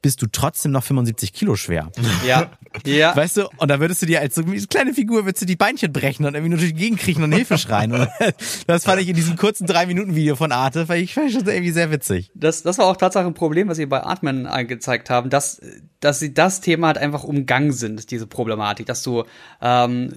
bist 0.00 0.22
du 0.22 0.26
trotzdem 0.30 0.72
noch 0.72 0.84
75 0.84 1.32
Kilo 1.32 1.56
schwer. 1.56 1.90
Ja, 2.24 2.50
ja. 2.86 3.16
Weißt 3.16 3.38
du, 3.38 3.48
und 3.56 3.68
da 3.68 3.80
würdest 3.80 4.02
du 4.02 4.06
dir 4.06 4.20
als 4.20 4.36
so 4.36 4.42
eine 4.42 4.56
kleine 4.66 4.94
Figur 4.94 5.24
würdest 5.24 5.42
du 5.42 5.46
die 5.46 5.56
Beinchen 5.56 5.92
brechen 5.92 6.24
und 6.24 6.34
irgendwie 6.34 6.50
nur 6.50 6.58
durch 6.58 6.72
die 6.72 6.78
Gegend 6.78 7.00
kriechen 7.00 7.24
und 7.24 7.32
Hilfe 7.32 7.58
schreien. 7.58 7.92
Und 7.92 8.08
das 8.66 8.84
fand 8.84 9.00
ich 9.00 9.08
in 9.08 9.16
diesem 9.16 9.36
kurzen 9.36 9.66
drei 9.66 9.86
Minuten 9.86 10.14
Video 10.14 10.36
von 10.36 10.52
Arte, 10.52 10.86
fand 10.86 11.00
ich, 11.00 11.14
fand 11.14 11.28
ich 11.28 11.34
schon 11.34 11.46
irgendwie 11.46 11.72
sehr 11.72 11.90
witzig. 11.90 12.30
Das, 12.34 12.62
das 12.62 12.78
war 12.78 12.86
auch 12.86 12.96
tatsächlich 12.96 13.28
ein 13.28 13.34
Problem, 13.34 13.68
was 13.68 13.76
sie 13.76 13.86
bei 13.86 14.02
Artman 14.02 14.46
angezeigt 14.46 15.10
haben, 15.10 15.30
dass, 15.30 15.60
dass 16.00 16.20
sie 16.20 16.32
das 16.32 16.60
Thema 16.60 16.88
halt 16.88 16.98
einfach 16.98 17.24
umgangen 17.24 17.72
sind, 17.72 18.10
diese 18.10 18.26
Problematik, 18.26 18.86
dass 18.86 19.02
du, 19.02 19.24
ähm, 19.60 20.12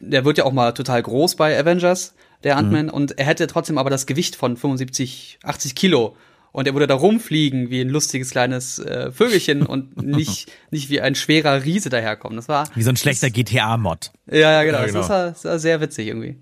der 0.00 0.24
wird 0.24 0.38
ja 0.38 0.44
auch 0.44 0.52
mal 0.52 0.72
total 0.72 1.02
groß 1.02 1.36
bei 1.36 1.56
Avengers, 1.58 2.14
der 2.44 2.56
Ant-Man, 2.56 2.86
mhm. 2.86 2.92
und 2.92 3.18
er 3.18 3.26
hätte 3.26 3.46
trotzdem 3.46 3.78
aber 3.78 3.90
das 3.90 4.06
Gewicht 4.06 4.36
von 4.36 4.56
75, 4.56 5.38
80 5.42 5.74
Kilo 5.74 6.16
und 6.52 6.66
er 6.66 6.74
würde 6.74 6.86
da 6.86 6.94
rumfliegen 6.94 7.70
wie 7.70 7.80
ein 7.80 7.88
lustiges 7.88 8.30
kleines 8.30 8.78
äh, 8.78 9.12
Vögelchen 9.12 9.62
und 9.66 10.02
nicht, 10.02 10.50
nicht 10.70 10.90
wie 10.90 11.00
ein 11.00 11.14
schwerer 11.14 11.64
Riese 11.64 11.90
daherkommen. 11.90 12.36
Das 12.36 12.48
war. 12.48 12.68
Wie 12.74 12.82
so 12.82 12.90
ein 12.90 12.96
schlechter 12.96 13.30
GTA-Mod. 13.30 14.10
Ja, 14.30 14.38
ja, 14.38 14.62
genau. 14.64 14.78
Ja, 14.78 14.86
genau. 14.86 14.98
Das, 15.00 15.08
war, 15.08 15.26
das 15.28 15.44
war 15.44 15.58
sehr 15.58 15.80
witzig 15.80 16.08
irgendwie. 16.08 16.36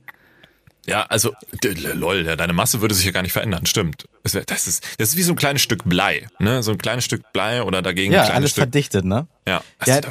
Ja, 0.89 1.03
also, 1.03 1.34
lol, 1.95 2.24
deine 2.24 2.55
Masse 2.55 2.80
würde 2.80 2.95
sich 2.95 3.05
ja 3.05 3.12
gar 3.12 3.20
nicht 3.20 3.32
verändern, 3.32 3.66
stimmt. 3.66 4.09
Das 4.22 4.66
ist, 4.66 4.86
das 4.99 5.11
ist 5.11 5.16
wie 5.18 5.22
so 5.22 5.34
ein 5.34 5.36
kleines 5.36 5.61
Stück 5.61 5.84
Blei, 5.84 6.26
ne? 6.39 6.62
So 6.62 6.70
ein 6.72 6.78
kleines 6.78 7.05
Stück 7.05 7.30
Blei 7.34 7.62
oder 7.62 7.82
dagegen 7.82 8.11
ja, 8.11 8.20
ein 8.20 8.24
kleines 8.24 8.36
alles 8.36 8.51
Stück. 8.53 8.62
verdichtet, 8.62 9.05
ne? 9.05 9.26
Ja, 9.47 9.62
ja 9.84 9.99
äh, 9.99 10.03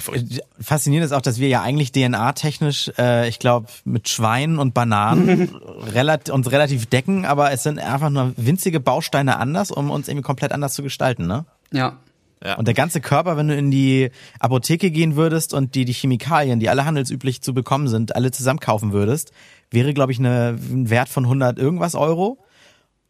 faszinierend 0.59 1.07
ist 1.07 1.13
auch, 1.13 1.21
dass 1.21 1.39
wir 1.39 1.47
ja 1.47 1.63
eigentlich 1.63 1.91
DNA-technisch, 1.93 2.91
äh, 2.99 3.27
ich 3.27 3.39
glaube, 3.39 3.67
mit 3.85 4.07
Schweinen 4.07 4.59
und 4.59 4.75
Bananen 4.75 5.55
relativ, 5.93 6.31
uns 6.31 6.51
relativ 6.51 6.85
decken, 6.85 7.25
aber 7.25 7.51
es 7.51 7.63
sind 7.63 7.79
einfach 7.79 8.11
nur 8.11 8.33
winzige 8.37 8.79
Bausteine 8.79 9.37
anders, 9.37 9.71
um 9.71 9.89
uns 9.89 10.07
irgendwie 10.07 10.25
komplett 10.25 10.51
anders 10.51 10.75
zu 10.75 10.83
gestalten, 10.83 11.25
ne? 11.25 11.45
Ja. 11.71 11.97
Ja. 12.43 12.55
Und 12.55 12.67
der 12.67 12.75
ganze 12.75 13.01
Körper, 13.01 13.35
wenn 13.35 13.47
du 13.47 13.55
in 13.55 13.71
die 13.71 14.11
Apotheke 14.39 14.91
gehen 14.91 15.15
würdest 15.15 15.53
und 15.53 15.73
die, 15.73 15.85
die 15.85 15.93
Chemikalien, 15.93 16.59
die 16.59 16.69
alle 16.69 16.85
handelsüblich 16.85 17.41
zu 17.41 17.53
bekommen 17.53 17.87
sind, 17.87 18.15
alle 18.15 18.31
zusammen 18.31 18.59
kaufen 18.59 18.93
würdest, 18.93 19.31
wäre, 19.71 19.93
glaube 19.93 20.11
ich, 20.11 20.19
eine, 20.19 20.57
ein 20.71 20.89
Wert 20.89 21.09
von 21.09 21.25
100 21.25 21.57
irgendwas 21.57 21.95
Euro. 21.95 22.39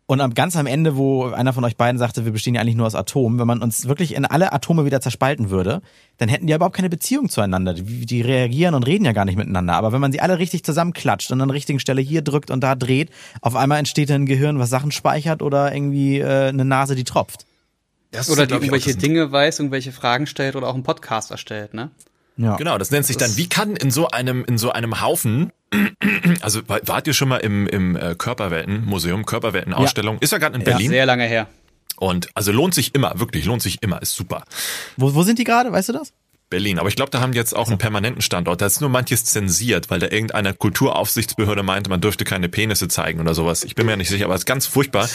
Und 0.09 0.21
am, 0.21 0.33
ganz 0.33 0.55
am 0.55 0.67
Ende, 0.67 0.95
wo 0.95 1.25
einer 1.25 1.51
von 1.51 1.65
euch 1.65 1.75
beiden 1.75 1.99
sagte, 1.99 2.23
wir 2.23 2.31
bestehen 2.31 2.55
ja 2.55 2.61
eigentlich 2.61 2.77
nur 2.77 2.87
aus 2.87 2.95
Atomen, 2.95 3.39
wenn 3.39 3.47
man 3.47 3.61
uns 3.61 3.89
wirklich 3.89 4.15
in 4.15 4.25
alle 4.25 4.53
Atome 4.53 4.85
wieder 4.85 5.01
zerspalten 5.01 5.49
würde, 5.49 5.81
dann 6.17 6.29
hätten 6.29 6.47
die 6.47 6.53
überhaupt 6.53 6.77
keine 6.77 6.89
Beziehung 6.89 7.27
zueinander. 7.27 7.73
Die, 7.73 8.05
die 8.05 8.21
reagieren 8.21 8.73
und 8.73 8.87
reden 8.87 9.03
ja 9.03 9.11
gar 9.11 9.25
nicht 9.25 9.35
miteinander. 9.35 9.73
Aber 9.73 9.91
wenn 9.91 9.99
man 9.99 10.13
sie 10.13 10.21
alle 10.21 10.39
richtig 10.39 10.63
zusammenklatscht 10.63 11.29
und 11.33 11.41
an 11.41 11.49
der 11.49 11.55
richtigen 11.55 11.79
Stelle 11.79 12.01
hier 12.01 12.21
drückt 12.21 12.51
und 12.51 12.61
da 12.61 12.75
dreht, 12.75 13.09
auf 13.41 13.57
einmal 13.57 13.79
entsteht 13.79 14.09
ein 14.09 14.25
Gehirn, 14.25 14.59
was 14.59 14.69
Sachen 14.69 14.91
speichert 14.91 15.41
oder 15.41 15.73
irgendwie 15.75 16.19
äh, 16.19 16.47
eine 16.47 16.63
Nase, 16.63 16.95
die 16.95 17.03
tropft. 17.03 17.45
Das 18.11 18.29
oder 18.29 18.47
die 18.47 18.53
irgendwelche 18.53 18.95
Dinge 18.95 19.29
weiß, 19.29 19.59
irgendwelche 19.59 19.91
Fragen 19.91 20.25
stellt 20.25 20.55
oder 20.55 20.69
auch 20.69 20.73
einen 20.73 20.83
Podcast 20.83 21.31
erstellt, 21.31 21.73
ne? 21.73 21.91
Ja. 22.37 22.55
Genau, 22.55 22.77
das 22.77 22.91
nennt 22.91 23.05
sich 23.05 23.17
dann, 23.17 23.35
wie 23.35 23.49
kann 23.49 23.75
in 23.75 23.91
so 23.91 24.07
einem, 24.07 24.45
in 24.45 24.57
so 24.57 24.71
einem 24.71 25.01
Haufen, 25.01 25.51
also 26.41 26.61
wart 26.67 27.07
ihr 27.07 27.13
schon 27.13 27.29
mal 27.29 27.37
im, 27.37 27.67
im 27.67 27.95
äh, 27.95 28.15
Körperwelten-Museum, 28.15 29.25
Körperwelten-Ausstellung, 29.25 30.15
ja. 30.15 30.21
ist 30.21 30.31
ja 30.31 30.37
gerade 30.37 30.55
in 30.57 30.63
Berlin. 30.63 30.91
Ja, 30.91 30.97
sehr 30.97 31.05
lange 31.05 31.25
her. 31.25 31.47
Und 31.97 32.29
also 32.35 32.51
lohnt 32.51 32.73
sich 32.73 32.93
immer, 32.93 33.19
wirklich, 33.19 33.45
lohnt 33.45 33.61
sich 33.61 33.81
immer, 33.81 34.01
ist 34.01 34.15
super. 34.15 34.43
Wo, 34.97 35.13
wo 35.15 35.23
sind 35.23 35.39
die 35.39 35.43
gerade, 35.43 35.71
weißt 35.71 35.89
du 35.89 35.93
das? 35.93 36.13
Berlin. 36.49 36.79
Aber 36.79 36.87
ich 36.87 36.95
glaube, 36.95 37.11
da 37.11 37.19
haben 37.19 37.33
die 37.33 37.37
jetzt 37.37 37.55
auch 37.55 37.67
einen 37.67 37.77
permanenten 37.77 38.21
Standort. 38.21 38.61
Da 38.61 38.67
ist 38.67 38.79
nur 38.79 38.89
manches 38.89 39.25
zensiert, 39.25 39.89
weil 39.89 39.99
da 39.99 40.07
irgendeine 40.07 40.53
Kulturaufsichtsbehörde 40.53 41.63
meinte, 41.63 41.89
man 41.89 41.99
dürfte 41.99 42.23
keine 42.23 42.47
Penisse 42.47 42.87
zeigen 42.87 43.19
oder 43.19 43.33
sowas. 43.33 43.63
Ich 43.63 43.75
bin 43.75 43.85
mir 43.85 43.97
nicht 43.97 44.09
sicher, 44.09 44.25
aber 44.25 44.35
es 44.35 44.41
ist 44.41 44.45
ganz 44.45 44.65
furchtbar, 44.65 45.09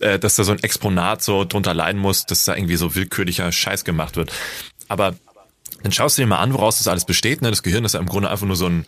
äh, 0.00 0.18
dass 0.18 0.36
da 0.36 0.44
so 0.44 0.52
ein 0.52 0.62
Exponat 0.62 1.22
so 1.22 1.44
drunter 1.44 1.74
leiden 1.74 2.00
muss, 2.00 2.26
dass 2.26 2.44
da 2.44 2.56
irgendwie 2.56 2.76
so 2.76 2.94
willkürlicher 2.94 3.52
Scheiß 3.52 3.84
gemacht 3.84 4.16
wird. 4.16 4.32
Aber 4.88 5.14
dann 5.82 5.92
schaust 5.92 6.18
du 6.18 6.22
dir 6.22 6.26
mal 6.26 6.38
an, 6.38 6.52
woraus 6.52 6.78
das 6.78 6.88
alles 6.88 7.04
besteht. 7.04 7.42
Ne? 7.42 7.50
Das 7.50 7.62
Gehirn 7.62 7.84
ist 7.84 7.94
ja 7.94 8.00
im 8.00 8.06
Grunde 8.06 8.30
einfach 8.30 8.46
nur 8.46 8.56
so 8.56 8.66
ein, 8.66 8.86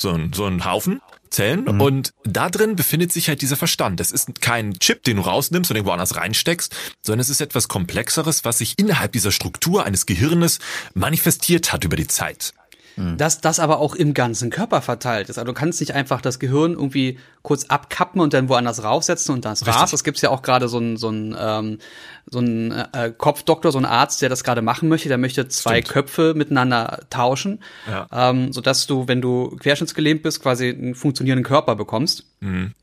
so 0.00 0.10
ein, 0.10 0.32
so 0.32 0.46
ein 0.46 0.64
Haufen 0.64 1.00
Zellen 1.30 1.64
mhm. 1.64 1.80
und 1.80 2.14
da 2.24 2.48
drin 2.48 2.76
befindet 2.76 3.12
sich 3.12 3.28
halt 3.28 3.42
dieser 3.42 3.56
Verstand. 3.56 4.00
Das 4.00 4.12
ist 4.12 4.40
kein 4.40 4.78
Chip, 4.78 5.02
den 5.04 5.16
du 5.16 5.22
rausnimmst 5.22 5.70
und 5.70 5.76
irgendwo 5.76 5.92
anders 5.92 6.16
reinsteckst, 6.16 6.74
sondern 7.02 7.20
es 7.20 7.28
ist 7.28 7.40
etwas 7.40 7.68
Komplexeres, 7.68 8.44
was 8.44 8.58
sich 8.58 8.78
innerhalb 8.78 9.12
dieser 9.12 9.30
Struktur 9.30 9.84
eines 9.84 10.06
Gehirnes 10.06 10.58
manifestiert 10.94 11.72
hat 11.72 11.84
über 11.84 11.96
die 11.96 12.06
Zeit. 12.06 12.54
Mhm. 12.98 13.16
dass 13.16 13.40
das 13.40 13.60
aber 13.60 13.78
auch 13.78 13.94
im 13.94 14.12
ganzen 14.12 14.50
Körper 14.50 14.82
verteilt 14.82 15.28
ist. 15.28 15.38
Also 15.38 15.46
du 15.46 15.54
kannst 15.54 15.78
nicht 15.80 15.94
einfach 15.94 16.20
das 16.20 16.40
Gehirn 16.40 16.72
irgendwie 16.72 17.18
kurz 17.42 17.66
abkappen 17.66 18.20
und 18.20 18.34
dann 18.34 18.48
woanders 18.48 18.82
raufsetzen 18.82 19.34
und 19.34 19.44
das 19.44 19.64
war's. 19.66 19.92
Das 19.92 20.02
gibt's 20.02 20.20
ja 20.20 20.30
auch 20.30 20.42
gerade 20.42 20.68
so 20.68 20.78
ein 20.78 20.96
so 20.96 21.08
ein 21.08 21.36
ähm, 21.38 21.78
so 22.26 22.40
ein 22.40 22.72
äh, 22.72 23.12
Kopfdoktor, 23.16 23.70
so 23.70 23.78
ein 23.78 23.84
Arzt, 23.84 24.20
der 24.20 24.28
das 24.28 24.42
gerade 24.42 24.62
machen 24.62 24.88
möchte. 24.88 25.08
Der 25.08 25.18
möchte 25.18 25.46
zwei 25.48 25.80
Stimmt. 25.80 25.88
Köpfe 25.88 26.34
miteinander 26.34 27.00
tauschen, 27.08 27.60
ja. 27.88 28.08
ähm, 28.12 28.52
sodass 28.52 28.86
du, 28.86 29.06
wenn 29.06 29.22
du 29.22 29.56
querschnittsgelähmt 29.60 30.22
bist, 30.22 30.42
quasi 30.42 30.68
einen 30.68 30.94
funktionierenden 30.94 31.44
Körper 31.44 31.76
bekommst. 31.76 32.24
Mhm. 32.40 32.74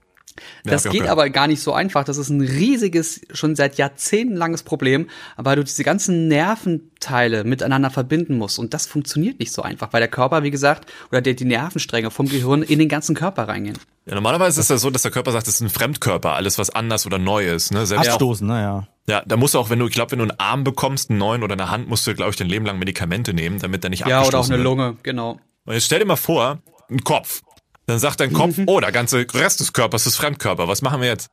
Das 0.63 0.83
ja, 0.83 0.91
geht 0.91 1.07
aber 1.07 1.29
gar 1.29 1.47
nicht 1.47 1.61
so 1.61 1.73
einfach. 1.73 2.03
Das 2.03 2.17
ist 2.17 2.29
ein 2.29 2.41
riesiges, 2.41 3.21
schon 3.33 3.55
seit 3.55 3.77
Jahrzehnten 3.77 4.35
langes 4.35 4.63
Problem, 4.63 5.09
weil 5.37 5.55
du 5.55 5.63
diese 5.63 5.83
ganzen 5.83 6.27
Nerventeile 6.27 7.43
miteinander 7.43 7.89
verbinden 7.89 8.37
musst. 8.37 8.59
Und 8.59 8.73
das 8.73 8.85
funktioniert 8.85 9.39
nicht 9.39 9.51
so 9.51 9.61
einfach, 9.61 9.93
weil 9.93 10.01
der 10.01 10.09
Körper, 10.09 10.43
wie 10.43 10.51
gesagt, 10.51 10.91
oder 11.11 11.21
die, 11.21 11.35
die 11.35 11.45
Nervenstränge 11.45 12.11
vom 12.11 12.27
Gehirn 12.27 12.63
in 12.63 12.79
den 12.79 12.89
ganzen 12.89 13.15
Körper 13.15 13.47
reingehen. 13.47 13.77
Ja, 14.05 14.15
normalerweise 14.15 14.61
ist 14.61 14.69
das 14.69 14.81
so, 14.81 14.89
dass 14.89 15.01
der 15.01 15.11
Körper 15.11 15.31
sagt, 15.31 15.47
es 15.47 15.55
ist 15.55 15.61
ein 15.61 15.69
Fremdkörper, 15.69 16.33
alles 16.33 16.59
was 16.59 16.69
anders 16.69 17.05
oder 17.05 17.17
neu 17.17 17.47
ist. 17.47 17.71
Ne? 17.71 17.85
Selbst 17.85 18.09
Abstoßen, 18.09 18.45
naja. 18.45 18.87
Ja, 19.07 19.23
da 19.25 19.37
musst 19.37 19.53
du 19.53 19.59
auch, 19.59 19.69
wenn 19.69 19.79
du, 19.79 19.87
ich 19.87 19.93
glaube, 19.93 20.11
wenn 20.11 20.19
du 20.19 20.25
einen 20.25 20.39
Arm 20.39 20.63
bekommst, 20.63 21.09
einen 21.09 21.19
neuen 21.19 21.43
oder 21.43 21.53
eine 21.53 21.69
Hand, 21.69 21.87
musst 21.87 22.05
du, 22.07 22.13
glaube 22.13 22.31
ich, 22.31 22.35
dein 22.37 22.47
Leben 22.47 22.65
lang 22.65 22.77
Medikamente 22.77 23.33
nehmen, 23.33 23.59
damit 23.59 23.83
der 23.83 23.89
nicht 23.89 24.05
ja, 24.05 24.17
abgestoßen 24.17 24.51
wird. 24.51 24.63
Ja, 24.63 24.71
oder 24.71 24.79
auch 24.79 24.79
eine 24.79 24.85
wird. 24.85 24.93
Lunge, 24.93 24.97
genau. 25.03 25.39
Und 25.65 25.73
jetzt 25.73 25.85
stell 25.85 25.99
dir 25.99 26.05
mal 26.05 26.15
vor, 26.15 26.59
ein 26.89 27.03
Kopf. 27.03 27.41
Dann 27.85 27.99
sagt 27.99 28.19
dein 28.19 28.33
Kopf, 28.33 28.59
oh, 28.65 28.79
der 28.79 28.91
ganze 28.91 29.25
Rest 29.33 29.59
des 29.59 29.73
Körpers 29.73 30.05
ist 30.05 30.17
Fremdkörper. 30.17 30.67
Was 30.67 30.81
machen 30.81 31.01
wir 31.01 31.07
jetzt? 31.07 31.29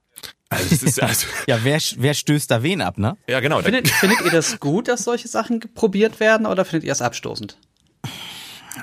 Also, 0.51 0.87
ist, 0.87 1.03
also 1.03 1.27
ja, 1.47 1.59
wer, 1.63 1.79
wer 1.97 2.15
stößt 2.15 2.51
da 2.51 2.63
wen 2.63 2.83
ab, 2.83 2.99
ne? 2.99 3.17
Ja, 3.27 3.41
genau. 3.41 3.61
Findet, 3.61 3.89
findet 3.89 4.21
ihr 4.23 4.31
das 4.31 4.61
gut, 4.61 4.89
dass 4.89 5.05
solche 5.05 5.29
Sachen 5.29 5.61
probiert 5.75 6.21
werden 6.21 6.47
oder 6.47 6.65
findet 6.65 6.85
ihr 6.85 6.93
es 6.93 7.03
abstoßend? 7.03 7.57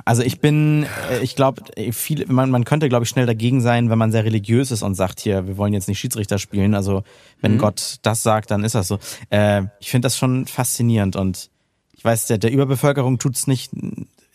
Also 0.06 0.22
ich 0.22 0.40
bin, 0.40 0.86
äh, 1.10 1.20
ich 1.22 1.36
glaube, 1.36 1.64
viel, 1.92 2.26
man, 2.28 2.50
man 2.52 2.64
könnte, 2.64 2.90
glaube 2.90 3.04
ich, 3.04 3.10
schnell 3.10 3.26
dagegen 3.26 3.62
sein, 3.62 3.90
wenn 3.90 3.98
man 3.98 4.12
sehr 4.12 4.24
religiös 4.24 4.72
ist 4.72 4.84
und 4.84 4.96
sagt, 4.96 5.20
hier, 5.20 5.48
wir 5.48 5.58
wollen 5.58 5.74
jetzt 5.74 5.88
nicht 5.88 6.00
Schiedsrichter 6.00 6.38
spielen. 6.38 6.76
Also 6.76 7.04
wenn 7.42 7.54
mhm. 7.54 7.60
Gott 7.60 7.98
das 8.04 8.24
sagt, 8.24 8.52
dann 8.52 8.64
ist 8.64 8.76
das 8.76 8.88
so. 8.88 9.00
Äh, 9.30 9.64
ich 9.80 9.90
finde 9.90 10.06
das 10.06 10.18
schon 10.18 10.46
faszinierend 10.46 11.16
und 11.16 11.50
ich 11.94 12.06
weiß, 12.06 12.28
der, 12.28 12.38
der 12.38 12.52
Überbevölkerung 12.52 13.20
tut's 13.20 13.48
nicht 13.48 13.72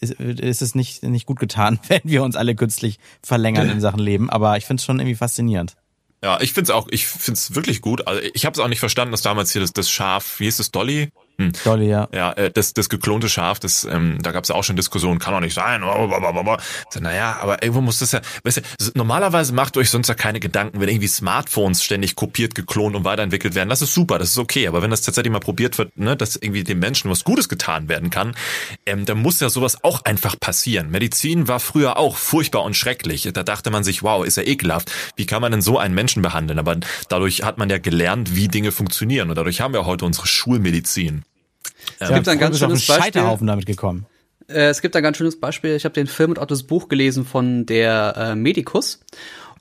ist, 0.00 0.12
ist 0.12 0.62
es 0.62 0.74
nicht, 0.74 1.02
nicht 1.02 1.26
gut 1.26 1.38
getan, 1.38 1.78
wenn 1.88 2.02
wir 2.04 2.22
uns 2.22 2.36
alle 2.36 2.54
künstlich 2.54 2.98
verlängern 3.22 3.68
in 3.70 3.80
Sachen 3.80 4.00
Leben. 4.00 4.30
Aber 4.30 4.56
ich 4.56 4.64
finde 4.64 4.80
es 4.80 4.84
schon 4.84 4.98
irgendwie 4.98 5.16
faszinierend. 5.16 5.76
Ja, 6.22 6.40
ich 6.40 6.54
finde 6.54 6.70
es 6.70 6.76
auch, 6.76 6.88
ich 6.90 7.06
finde 7.06 7.38
es 7.38 7.54
wirklich 7.54 7.82
gut. 7.82 8.06
Also 8.06 8.22
ich 8.32 8.46
habe 8.46 8.54
es 8.54 8.60
auch 8.60 8.68
nicht 8.68 8.80
verstanden, 8.80 9.12
dass 9.12 9.20
damals 9.20 9.52
hier 9.52 9.60
das, 9.60 9.74
das 9.74 9.90
Schaf, 9.90 10.40
wie 10.40 10.44
hieß 10.44 10.56
das, 10.56 10.70
Dolly? 10.70 11.10
Hm. 11.38 11.52
Dolly, 11.64 11.88
ja. 11.88 12.08
Ja, 12.12 12.32
äh, 12.32 12.50
das, 12.50 12.74
das 12.74 12.88
geklonte 12.88 13.28
Schaf, 13.28 13.58
das, 13.58 13.84
ähm, 13.84 14.18
da 14.22 14.30
gab 14.30 14.44
es 14.44 14.48
ja 14.48 14.54
auch 14.54 14.62
schon 14.62 14.76
Diskussionen, 14.76 15.18
kann 15.18 15.34
doch 15.34 15.40
nicht 15.40 15.54
sein. 15.54 15.82
Naja, 17.00 17.38
aber 17.40 17.62
irgendwo 17.62 17.80
muss 17.80 17.98
das 17.98 18.12
ja, 18.12 18.20
weißt 18.44 18.58
du, 18.58 18.62
normalerweise 18.94 19.52
macht 19.52 19.76
euch 19.76 19.90
sonst 19.90 20.08
ja 20.08 20.14
keine 20.14 20.38
Gedanken, 20.38 20.80
wenn 20.80 20.88
irgendwie 20.88 21.08
Smartphones 21.08 21.82
ständig 21.82 22.14
kopiert, 22.14 22.54
geklont 22.54 22.94
und 22.94 23.04
weiterentwickelt 23.04 23.54
werden. 23.54 23.68
Das 23.68 23.82
ist 23.82 23.94
super, 23.94 24.18
das 24.18 24.30
ist 24.30 24.38
okay. 24.38 24.68
Aber 24.68 24.82
wenn 24.82 24.90
das 24.90 25.02
tatsächlich 25.02 25.32
mal 25.32 25.40
probiert 25.40 25.76
wird, 25.78 25.96
ne, 25.98 26.16
dass 26.16 26.36
irgendwie 26.36 26.62
dem 26.62 26.78
Menschen 26.78 27.10
was 27.10 27.24
Gutes 27.24 27.48
getan 27.48 27.88
werden 27.88 28.10
kann, 28.10 28.34
ähm, 28.86 29.04
dann 29.04 29.18
muss 29.18 29.40
ja 29.40 29.48
sowas 29.48 29.82
auch 29.82 30.04
einfach 30.04 30.38
passieren. 30.38 30.90
Medizin 30.90 31.48
war 31.48 31.58
früher 31.58 31.96
auch 31.96 32.16
furchtbar 32.16 32.62
und 32.62 32.76
schrecklich. 32.76 33.28
Da 33.32 33.42
dachte 33.42 33.70
man 33.70 33.82
sich, 33.82 34.02
wow, 34.02 34.24
ist 34.24 34.36
ja 34.36 34.44
ekelhaft. 34.44 34.92
Wie 35.16 35.26
kann 35.26 35.42
man 35.42 35.50
denn 35.50 35.62
so 35.62 35.78
einen 35.78 35.94
Menschen 35.94 36.22
behandeln? 36.22 36.58
Aber 36.58 36.76
dadurch 37.08 37.42
hat 37.42 37.58
man 37.58 37.70
ja 37.70 37.78
gelernt, 37.78 38.36
wie 38.36 38.48
Dinge 38.48 38.70
funktionieren. 38.70 39.30
Und 39.30 39.36
dadurch 39.36 39.60
haben 39.60 39.74
wir 39.74 39.84
heute 39.84 40.04
unsere 40.04 40.26
Schulmedizin. 40.26 41.24
Es 41.98 42.08
ja, 42.08 42.14
gibt 42.14 42.28
ein 42.28 42.38
ganz 42.38 42.58
schönes 42.58 42.86
Beispiel. 42.86 43.04
Scheiterhaufen 43.04 43.46
damit 43.46 43.66
gekommen. 43.66 44.06
Äh, 44.48 44.66
es 44.66 44.82
gibt 44.82 44.96
ein 44.96 45.02
ganz 45.02 45.16
schönes 45.16 45.38
Beispiel. 45.40 45.74
Ich 45.74 45.84
habe 45.84 45.94
den 45.94 46.06
Film 46.06 46.30
und 46.30 46.38
auch 46.38 46.46
das 46.46 46.64
Buch 46.64 46.88
gelesen 46.88 47.24
von 47.24 47.66
der 47.66 48.14
äh, 48.16 48.34
Medikus. 48.34 49.00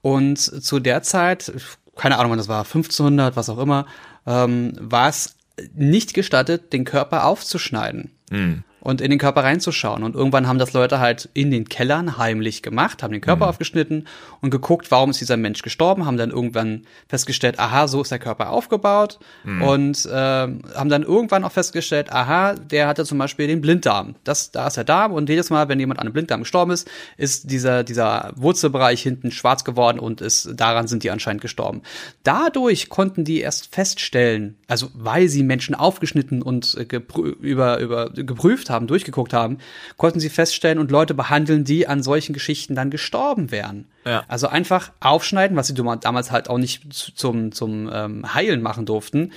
Und 0.02 0.38
zu 0.38 0.80
der 0.80 1.02
Zeit, 1.02 1.52
keine 1.96 2.18
Ahnung, 2.18 2.32
wann 2.32 2.38
das 2.38 2.50
war, 2.50 2.66
1500, 2.66 3.36
was 3.36 3.50
auch 3.50 3.60
immer, 3.60 3.86
ähm, 4.26 4.74
war 4.80 5.10
es 5.10 5.36
nicht 5.74 6.14
gestattet, 6.14 6.74
den 6.74 6.84
Körper 6.84 7.26
aufzuschneiden. 7.26 8.12
Mhm. 8.30 8.64
Und 8.84 9.00
in 9.00 9.10
den 9.10 9.20
Körper 9.20 9.46
reinzuschauen. 9.46 10.04
Und 10.04 10.14
irgendwann 10.14 10.46
haben 10.46 10.60
das 10.60 10.74
Leute 10.74 11.00
halt 11.00 11.30
in 11.34 11.52
den 11.52 11.70
Kellern 11.70 12.18
heimlich 12.18 12.62
gemacht, 12.62 13.02
haben 13.02 13.14
den 13.14 13.22
Körper 13.22 13.46
mhm. 13.46 13.50
aufgeschnitten 13.50 14.08
und 14.42 14.50
geguckt, 14.50 14.92
warum 14.92 15.12
ist 15.12 15.22
dieser 15.22 15.38
Mensch 15.38 15.62
gestorben, 15.62 16.06
haben 16.06 16.18
dann 16.18 16.32
irgendwann 16.32 16.82
festgestellt, 17.08 17.60
aha, 17.60 17.88
so 17.88 18.02
ist 18.02 18.12
der 18.12 18.20
Körper 18.20 18.50
aufgebaut 18.50 19.20
mhm. 19.46 19.62
und 19.62 20.06
äh, 20.06 20.10
haben 20.12 20.90
dann 20.90 21.04
irgendwann 21.04 21.46
auch 21.46 21.54
festgestellt, 21.54 22.12
aha, 22.12 22.56
der 22.56 22.88
hatte 22.88 23.06
zum 23.06 23.18
Beispiel 23.18 23.48
den 23.48 23.62
Blinddarm. 23.62 24.16
Das, 24.26 24.52
da 24.52 24.68
ist 24.68 24.76
der 24.76 24.84
Darm 24.84 25.14
und 25.14 25.30
jedes 25.30 25.50
Mal, 25.50 25.70
wenn 25.70 25.80
jemand 25.80 26.02
an 26.02 26.08
einem 26.08 26.14
Blinddarm 26.14 26.42
gestorben 26.42 26.72
ist, 26.72 26.90
ist 27.16 27.50
dieser, 27.52 27.86
dieser 27.86 28.34
Wurzelbereich 28.36 29.02
hinten 29.02 29.32
schwarz 29.32 29.64
geworden 29.64 29.98
und 29.98 30.20
ist, 30.20 30.50
daran 30.58 30.88
sind 30.88 31.04
die 31.04 31.12
anscheinend 31.12 31.42
gestorben. 31.42 31.84
Dadurch 32.24 32.90
konnten 32.90 33.24
die 33.24 33.40
erst 33.40 33.74
feststellen, 33.74 34.58
also 34.68 34.90
weil 34.94 35.30
sie 35.30 35.42
Menschen 35.42 35.74
aufgeschnitten 35.74 36.42
und 36.42 36.76
äh, 36.76 37.00
über, 37.40 37.80
über 37.80 38.10
geprüft 38.10 38.70
haben, 38.70 38.73
durchgeguckt 38.82 39.34
haben, 39.34 39.58
konnten 39.98 40.20
sie 40.20 40.30
feststellen 40.30 40.80
und 40.80 40.92
Leute 40.92 41.14
behandeln, 41.14 41.64
die 41.64 41.88
an 41.88 42.04
solchen 42.04 42.34
Geschichten 42.34 42.76
dann 42.76 42.90
gestorben 42.90 43.52
wären. 43.52 43.86
Ja. 44.06 44.24
Also 44.28 44.48
einfach 44.48 44.92
aufschneiden, 45.00 45.56
was 45.56 45.68
sie 45.68 45.74
damals 45.74 46.32
halt 46.32 46.50
auch 46.50 46.58
nicht 46.58 46.94
zum, 46.94 47.52
zum 47.52 47.90
ähm, 47.92 48.34
Heilen 48.34 48.62
machen 48.62 48.86
durften, 48.86 49.32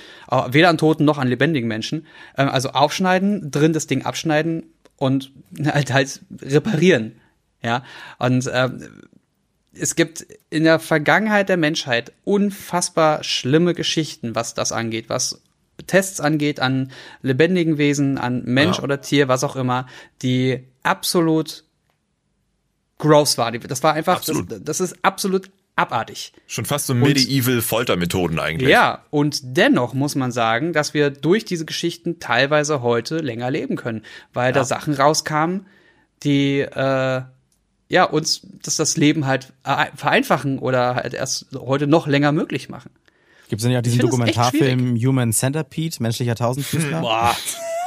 weder 0.49 0.69
an 0.69 0.77
Toten 0.77 1.05
noch 1.05 1.17
an 1.17 1.27
lebendigen 1.27 1.67
Menschen. 1.67 2.05
Ähm, 2.37 2.49
also 2.49 2.69
aufschneiden, 2.69 3.51
drin 3.51 3.73
das 3.73 3.87
Ding 3.87 4.03
abschneiden 4.03 4.63
und 4.97 5.31
halt 5.65 5.93
halt 5.93 6.21
reparieren. 6.41 7.13
Ja, 7.63 7.83
und 8.19 8.49
ähm, 8.53 8.83
es 9.79 9.95
gibt 9.95 10.25
in 10.49 10.63
der 10.63 10.79
Vergangenheit 10.79 11.49
der 11.49 11.57
Menschheit 11.57 12.13
unfassbar 12.23 13.23
schlimme 13.23 13.73
Geschichten, 13.73 14.35
was 14.35 14.53
das 14.53 14.71
angeht, 14.71 15.05
was 15.09 15.41
Tests 15.85 16.19
angeht 16.19 16.59
an 16.59 16.91
lebendigen 17.21 17.77
Wesen, 17.77 18.17
an 18.17 18.43
Mensch 18.45 18.77
ja. 18.77 18.83
oder 18.83 19.01
Tier, 19.01 19.27
was 19.27 19.43
auch 19.43 19.55
immer, 19.55 19.87
die 20.21 20.65
absolut 20.83 21.63
gross 22.97 23.37
war. 23.37 23.51
Das 23.51 23.83
war 23.83 23.93
einfach, 23.93 24.23
das, 24.23 24.43
das, 24.47 24.79
ist 24.79 24.97
absolut 25.03 25.51
abartig. 25.75 26.33
Schon 26.47 26.65
fast 26.65 26.87
so 26.87 26.95
medieval 26.95 27.61
Foltermethoden 27.61 28.39
eigentlich. 28.39 28.69
Ja, 28.69 29.03
und 29.11 29.39
dennoch 29.43 29.93
muss 29.93 30.15
man 30.15 30.31
sagen, 30.31 30.73
dass 30.73 30.93
wir 30.93 31.11
durch 31.11 31.45
diese 31.45 31.65
Geschichten 31.65 32.19
teilweise 32.19 32.81
heute 32.81 33.17
länger 33.17 33.51
leben 33.51 33.75
können, 33.75 34.03
weil 34.33 34.47
ja. 34.47 34.53
da 34.53 34.63
Sachen 34.65 34.93
rauskamen, 34.95 35.67
die 36.23 36.59
äh, 36.61 37.21
ja 37.89 38.03
uns 38.03 38.41
dass 38.63 38.77
das 38.77 38.97
Leben 38.97 39.27
halt 39.27 39.53
vereinfachen 39.95 40.59
oder 40.59 40.95
halt 40.95 41.13
erst 41.13 41.47
heute 41.55 41.87
noch 41.87 42.07
länger 42.07 42.31
möglich 42.31 42.69
machen. 42.69 42.89
Gibt 43.49 43.61
es 43.61 43.63
denn 43.63 43.71
ja 43.71 43.81
diesen 43.81 43.99
Dokumentarfilm 43.99 44.97
Human 44.97 45.31
Centipede, 45.31 45.97
menschlicher 45.99 46.35
Tausendfüßler? 46.35 47.01
Boah. 47.01 47.35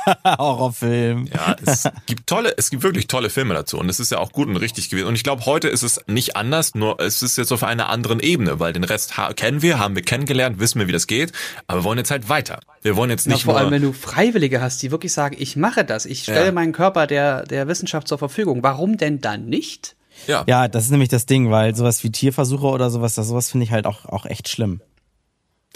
Horrorfilm. 0.25 1.27
Ja, 1.27 1.57
es 1.65 1.89
gibt 2.07 2.27
tolle, 2.27 2.55
es 2.57 2.71
gibt 2.71 2.83
wirklich 2.83 3.07
tolle 3.07 3.31
Filme 3.31 3.55
dazu 3.55 3.79
und 3.79 3.89
es 3.89 4.01
ist 4.01 4.11
ja 4.11 4.19
auch 4.19 4.33
gut 4.33 4.49
und 4.49 4.57
richtig 4.57 4.91
gewesen. 4.91 5.07
Und 5.07 5.15
ich 5.15 5.23
glaube, 5.23 5.45
heute 5.47 5.69
ist 5.69 5.83
es 5.83 6.01
nicht 6.07 6.37
anders, 6.37 6.75
nur 6.75 7.01
es 7.01 7.23
ist 7.23 7.37
jetzt 7.37 7.53
auf 7.53 7.63
einer 7.63 7.89
anderen 7.89 8.21
Ebene, 8.21 8.61
weil 8.61 8.73
den 8.73 8.85
Rest 8.85 9.15
kennen 9.37 9.63
wir, 9.63 9.79
haben 9.79 9.95
wir 9.95 10.03
kennengelernt, 10.03 10.59
wissen 10.59 10.79
wir, 10.79 10.89
wie 10.89 10.93
das 10.93 11.07
geht, 11.07 11.33
aber 11.67 11.81
wir 11.81 11.85
wollen 11.85 11.99
jetzt 11.99 12.11
halt 12.11 12.29
weiter. 12.29 12.61
Wir 12.83 12.97
wollen 12.97 13.11
jetzt 13.11 13.27
nicht 13.27 13.41
ja, 13.41 13.45
vor 13.45 13.59
allem, 13.59 13.71
wenn 13.71 13.83
du 13.83 13.93
Freiwillige 13.93 14.61
hast, 14.61 14.83
die 14.83 14.91
wirklich 14.91 15.13
sagen, 15.13 15.37
ich 15.39 15.57
mache 15.57 15.85
das, 15.85 16.07
ich 16.07 16.23
stelle 16.23 16.47
ja. 16.47 16.53
meinen 16.53 16.73
Körper 16.73 17.07
der, 17.07 17.45
der 17.45 17.69
Wissenschaft 17.69 18.09
zur 18.09 18.19
Verfügung. 18.19 18.63
Warum 18.63 18.97
denn 18.97 19.21
dann 19.21 19.47
nicht? 19.47 19.97
Ja. 20.27 20.45
ja, 20.47 20.69
das 20.69 20.85
ist 20.85 20.91
nämlich 20.91 21.09
das 21.09 21.25
Ding, 21.25 21.51
weil 21.51 21.75
sowas 21.75 22.05
wie 22.05 22.11
Tierversuche 22.11 22.67
oder 22.67 22.91
sowas, 22.91 23.15
das 23.15 23.29
sowas 23.29 23.51
finde 23.51 23.65
ich 23.65 23.71
halt 23.71 23.87
auch, 23.87 24.05
auch 24.05 24.27
echt 24.27 24.49
schlimm. 24.49 24.81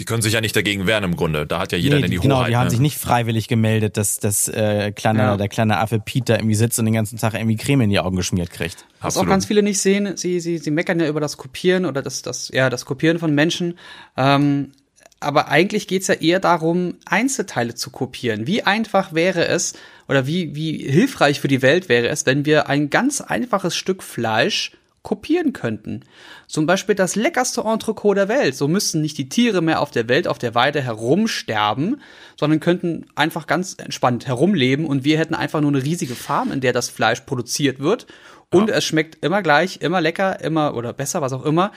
Die 0.01 0.05
können 0.05 0.23
sich 0.23 0.33
ja 0.33 0.41
nicht 0.41 0.57
dagegen 0.57 0.89
wehren 0.89 1.05
im 1.05 1.15
Grunde. 1.15 1.47
Da 1.47 1.61
hat 1.61 1.71
ja 1.71 1.79
jeder 1.79 1.97
nee, 1.97 2.03
denn 2.03 2.11
die 2.11 2.19
genau, 2.19 2.37
Hoheit. 2.37 2.47
Genau, 2.47 2.49
die 2.49 2.57
haben 2.57 2.65
ne? 2.65 2.71
sich 2.71 2.81
nicht 2.81 2.99
freiwillig 2.99 3.47
gemeldet, 3.47 3.97
dass, 3.97 4.19
dass 4.19 4.49
äh, 4.49 4.91
kleine, 4.91 5.21
ja. 5.21 5.37
der 5.37 5.49
kleine 5.49 5.79
Affe 5.79 6.01
Pete 6.01 6.33
da 6.33 6.35
irgendwie 6.35 6.57
sitzt 6.57 6.81
und 6.81 6.87
den 6.87 6.95
ganzen 6.95 7.17
Tag 7.17 7.35
irgendwie 7.35 7.57
Creme 7.57 7.83
in 7.83 7.91
die 7.91 8.01
Augen 8.01 8.17
geschmiert 8.17 8.51
kriegt. 8.51 8.87
Was 9.01 9.17
auch 9.17 9.27
ganz 9.27 9.47
viele 9.47 9.63
nicht 9.63 9.79
sehen, 9.79 10.17
sie, 10.17 10.41
sie, 10.41 10.59
sie 10.59 10.71
meckern 10.73 10.99
ja 10.99 11.07
über 11.07 11.21
das 11.21 11.37
Kopieren 11.37 11.87
oder 11.87 12.03
das, 12.03 12.23
das, 12.23 12.51
ja, 12.53 12.71
das 12.71 12.87
Kopieren 12.87 13.21
von 13.21 13.33
Menschen. 13.35 13.79
Ähm, 14.17 14.73
aber 15.21 15.49
eigentlich 15.49 15.87
geht's 15.87 16.09
ja 16.09 16.15
eher 16.15 16.41
darum, 16.41 16.97
Einzelteile 17.07 17.75
zu 17.75 17.91
kopieren. 17.91 18.49
Wie 18.49 18.63
einfach 18.63 19.15
wäre 19.15 19.47
es 19.47 19.75
oder 20.09 20.27
wie, 20.27 20.55
wie 20.57 20.79
hilfreich 20.79 21.41
für 21.41 21.49
die 21.49 21.63
Welt 21.63 21.89
wäre 21.89 22.09
es, 22.09 22.27
wenn 22.27 22.45
wir 22.45 22.69
ein 22.69 22.91
ganz 22.91 23.21
einfaches 23.21 23.77
Stück 23.77 24.03
Fleisch 24.03 24.73
kopieren 25.05 25.53
könnten. 25.53 26.01
Zum 26.49 26.67
Beispiel 26.67 26.97
das 26.97 27.15
leckerste 27.15 27.61
Entrecot 27.61 28.17
der 28.17 28.29
Welt. 28.29 28.57
So 28.57 28.67
müssten 28.67 29.03
nicht 29.03 29.17
die 29.19 29.29
Tiere 29.29 29.61
mehr 29.61 29.81
auf 29.81 29.93
der 29.93 30.09
Welt, 30.09 30.27
auf 30.27 30.39
der 30.39 30.57
Weide 30.57 30.81
herumsterben, 30.81 32.01
sondern 32.37 32.59
könnten 32.59 33.07
einfach 33.15 33.47
ganz 33.47 33.77
entspannt 33.79 34.27
herumleben 34.27 34.87
und 34.87 35.05
wir 35.05 35.19
hätten 35.19 35.35
einfach 35.35 35.61
nur 35.61 35.71
eine 35.71 35.85
riesige 35.85 36.15
Farm, 36.17 36.51
in 36.51 36.61
der 36.61 36.73
das 36.73 36.89
Fleisch 36.89 37.21
produziert 37.21 37.79
wird. 37.79 38.07
Und 38.51 38.71
ja. 38.71 38.77
es 38.77 38.85
schmeckt 38.85 39.23
immer 39.25 39.43
gleich, 39.43 39.79
immer 39.83 40.01
lecker, 40.01 40.41
immer 40.41 40.75
oder 40.75 40.93
besser, 40.93 41.21
was 41.21 41.33
auch 41.33 41.45
immer. 41.45 41.71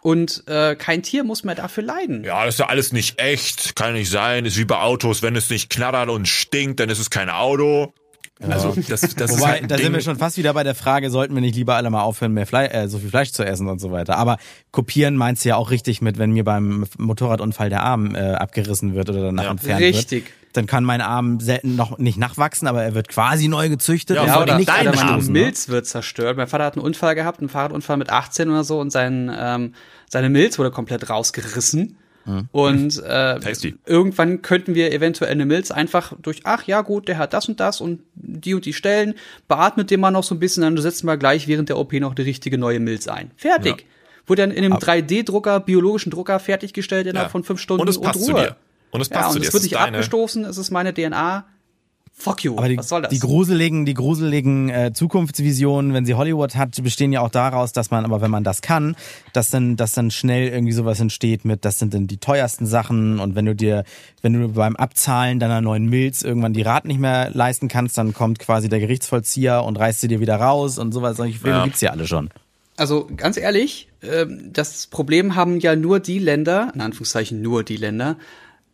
Und 0.00 0.44
äh, 0.46 0.76
kein 0.76 1.02
Tier 1.02 1.24
muss 1.24 1.42
mehr 1.42 1.56
dafür 1.56 1.82
leiden. 1.82 2.22
Ja, 2.22 2.44
das 2.44 2.54
ist 2.54 2.60
ja 2.60 2.66
alles 2.66 2.92
nicht 2.92 3.20
echt, 3.20 3.74
kann 3.74 3.94
nicht 3.94 4.10
sein. 4.10 4.44
Ist 4.44 4.56
wie 4.56 4.64
bei 4.64 4.78
Autos, 4.78 5.22
wenn 5.22 5.34
es 5.34 5.50
nicht 5.50 5.68
knattert 5.68 6.08
und 6.10 6.28
stinkt, 6.28 6.78
dann 6.78 6.88
ist 6.88 7.00
es 7.00 7.10
kein 7.10 7.28
Auto. 7.28 7.92
Also 8.40 8.74
das, 8.88 9.00
das 9.00 9.30
Wobei, 9.32 9.34
ist 9.34 9.46
halt 9.46 9.70
da 9.70 9.76
Ding. 9.76 9.86
sind 9.86 9.94
wir 9.94 10.00
schon 10.00 10.16
fast 10.16 10.36
wieder 10.36 10.54
bei 10.54 10.62
der 10.62 10.76
Frage, 10.76 11.10
sollten 11.10 11.34
wir 11.34 11.40
nicht 11.40 11.56
lieber 11.56 11.74
alle 11.74 11.90
mal 11.90 12.02
aufhören, 12.02 12.32
mehr 12.32 12.46
Fleisch, 12.46 12.72
äh, 12.72 12.88
so 12.88 12.98
viel 12.98 13.10
Fleisch 13.10 13.32
zu 13.32 13.44
essen 13.44 13.68
und 13.68 13.80
so 13.80 13.90
weiter. 13.90 14.16
Aber 14.16 14.38
kopieren 14.70 15.16
meinst 15.16 15.44
du 15.44 15.50
ja 15.50 15.56
auch 15.56 15.70
richtig 15.70 16.02
mit, 16.02 16.18
wenn 16.18 16.30
mir 16.30 16.44
beim 16.44 16.86
Motorradunfall 16.98 17.68
der 17.68 17.82
Arm 17.82 18.14
äh, 18.14 18.34
abgerissen 18.34 18.94
wird 18.94 19.10
oder 19.10 19.22
danach 19.22 19.44
ja. 19.44 19.50
entfernt 19.50 19.80
richtig. 19.80 20.24
wird. 20.24 20.32
Dann 20.52 20.66
kann 20.66 20.84
mein 20.84 21.00
Arm 21.00 21.40
selten 21.40 21.76
noch 21.76 21.98
nicht 21.98 22.16
nachwachsen, 22.16 22.68
aber 22.68 22.82
er 22.82 22.94
wird 22.94 23.08
quasi 23.08 23.48
neu 23.48 23.68
gezüchtet. 23.68 24.16
Ja, 24.16 24.26
ja 24.26 24.42
oder, 24.42 24.56
nicht 24.56 24.70
oder 24.70 24.94
mein 24.94 25.08
Arm. 25.08 25.26
Milz 25.26 25.68
wird 25.68 25.86
zerstört. 25.86 26.36
Mein 26.36 26.46
Vater 26.46 26.64
hat 26.64 26.76
einen 26.76 26.84
Unfall 26.84 27.14
gehabt, 27.14 27.40
einen 27.40 27.48
Fahrradunfall 27.48 27.96
mit 27.96 28.10
18 28.10 28.48
oder 28.48 28.64
so 28.64 28.80
und 28.80 28.90
sein, 28.90 29.30
ähm, 29.36 29.74
seine 30.08 30.30
Milz 30.30 30.58
wurde 30.58 30.70
komplett 30.70 31.10
rausgerissen. 31.10 31.98
Mhm. 32.28 32.48
Und 32.52 33.02
äh, 33.02 33.40
irgendwann 33.86 34.42
könnten 34.42 34.74
wir 34.74 34.92
eventuell 34.92 35.32
eine 35.32 35.46
Milz 35.46 35.70
einfach 35.70 36.12
durch, 36.20 36.42
ach 36.44 36.64
ja 36.64 36.82
gut, 36.82 37.08
der 37.08 37.16
hat 37.16 37.32
das 37.32 37.48
und 37.48 37.58
das 37.58 37.80
und 37.80 38.02
die 38.14 38.54
und 38.54 38.66
die 38.66 38.74
Stellen, 38.74 39.14
beatmet 39.48 39.90
den 39.90 40.00
mal 40.00 40.10
noch 40.10 40.24
so 40.24 40.34
ein 40.34 40.38
bisschen, 40.38 40.62
dann 40.62 40.76
setzen 40.76 41.06
wir 41.06 41.16
gleich 41.16 41.48
während 41.48 41.70
der 41.70 41.78
OP 41.78 41.94
noch 41.94 42.14
die 42.14 42.22
richtige 42.22 42.58
neue 42.58 42.80
Milz 42.80 43.08
ein. 43.08 43.30
Fertig. 43.36 43.80
Ja. 43.80 43.86
Wurde 44.26 44.42
dann 44.42 44.50
in 44.50 44.62
einem 44.62 44.74
3D-Drucker, 44.74 45.60
biologischen 45.60 46.10
Drucker 46.10 46.38
fertiggestellt 46.38 47.06
innerhalb 47.06 47.28
ja. 47.28 47.32
von 47.32 47.44
fünf 47.44 47.60
Stunden 47.60 47.80
und 47.80 47.88
es 47.88 47.98
passt 47.98 48.20
und 48.20 48.34
Ruhe. 48.34 48.42
Zu 48.42 48.48
dir. 48.48 48.56
Und 48.90 49.00
es 49.00 49.08
passt 49.08 49.22
ja, 49.22 49.26
und 49.28 49.32
zu 49.32 49.38
dir. 49.40 49.48
Es 49.48 49.54
wird 49.54 49.62
nicht 49.62 49.78
abgestoßen, 49.78 50.44
es 50.44 50.58
ist 50.58 50.70
meine 50.70 50.92
DNA. 50.92 51.46
Fuck 52.20 52.42
you. 52.42 52.58
Aber 52.58 52.68
die, 52.68 52.76
was 52.76 52.88
soll 52.88 53.02
das? 53.02 53.10
Die 53.10 53.20
gruseligen, 53.20 53.86
die 53.86 53.94
gruseligen 53.94 54.68
äh, 54.70 54.92
Zukunftsvisionen, 54.92 55.94
wenn 55.94 56.04
sie 56.04 56.14
Hollywood 56.14 56.56
hat, 56.56 56.82
bestehen 56.82 57.12
ja 57.12 57.20
auch 57.20 57.30
daraus, 57.30 57.72
dass 57.72 57.92
man, 57.92 58.04
aber 58.04 58.20
wenn 58.20 58.30
man 58.30 58.42
das 58.42 58.60
kann, 58.60 58.96
dass 59.32 59.50
dann, 59.50 59.76
dass 59.76 59.92
dann 59.92 60.10
schnell 60.10 60.48
irgendwie 60.48 60.72
sowas 60.72 60.98
entsteht 60.98 61.44
mit, 61.44 61.64
das 61.64 61.78
sind 61.78 61.94
dann 61.94 62.08
die 62.08 62.16
teuersten 62.16 62.66
Sachen 62.66 63.20
und 63.20 63.36
wenn 63.36 63.44
du 63.44 63.54
dir, 63.54 63.84
wenn 64.20 64.32
du 64.32 64.48
beim 64.48 64.74
Abzahlen 64.74 65.38
deiner 65.38 65.60
neuen 65.60 65.86
Milz 65.86 66.22
irgendwann 66.22 66.52
die 66.52 66.62
Raten 66.62 66.88
nicht 66.88 66.98
mehr 66.98 67.30
leisten 67.32 67.68
kannst, 67.68 67.96
dann 67.96 68.12
kommt 68.12 68.40
quasi 68.40 68.68
der 68.68 68.80
Gerichtsvollzieher 68.80 69.62
und 69.62 69.78
reißt 69.78 70.00
sie 70.00 70.08
dir 70.08 70.18
wieder 70.18 70.36
raus 70.36 70.78
und 70.78 70.90
sowas. 70.90 71.18
Solche 71.18 71.38
Filme 71.38 71.58
ja. 71.58 71.64
gibt's 71.64 71.80
ja 71.82 71.92
alle 71.92 72.08
schon. 72.08 72.30
Also 72.76 73.08
ganz 73.16 73.36
ehrlich, 73.36 73.88
äh, 74.00 74.26
das 74.52 74.88
Problem 74.88 75.36
haben 75.36 75.60
ja 75.60 75.76
nur 75.76 76.00
die 76.00 76.18
Länder, 76.18 76.72
in 76.74 76.80
Anführungszeichen 76.80 77.40
nur 77.40 77.62
die 77.62 77.76
Länder, 77.76 78.16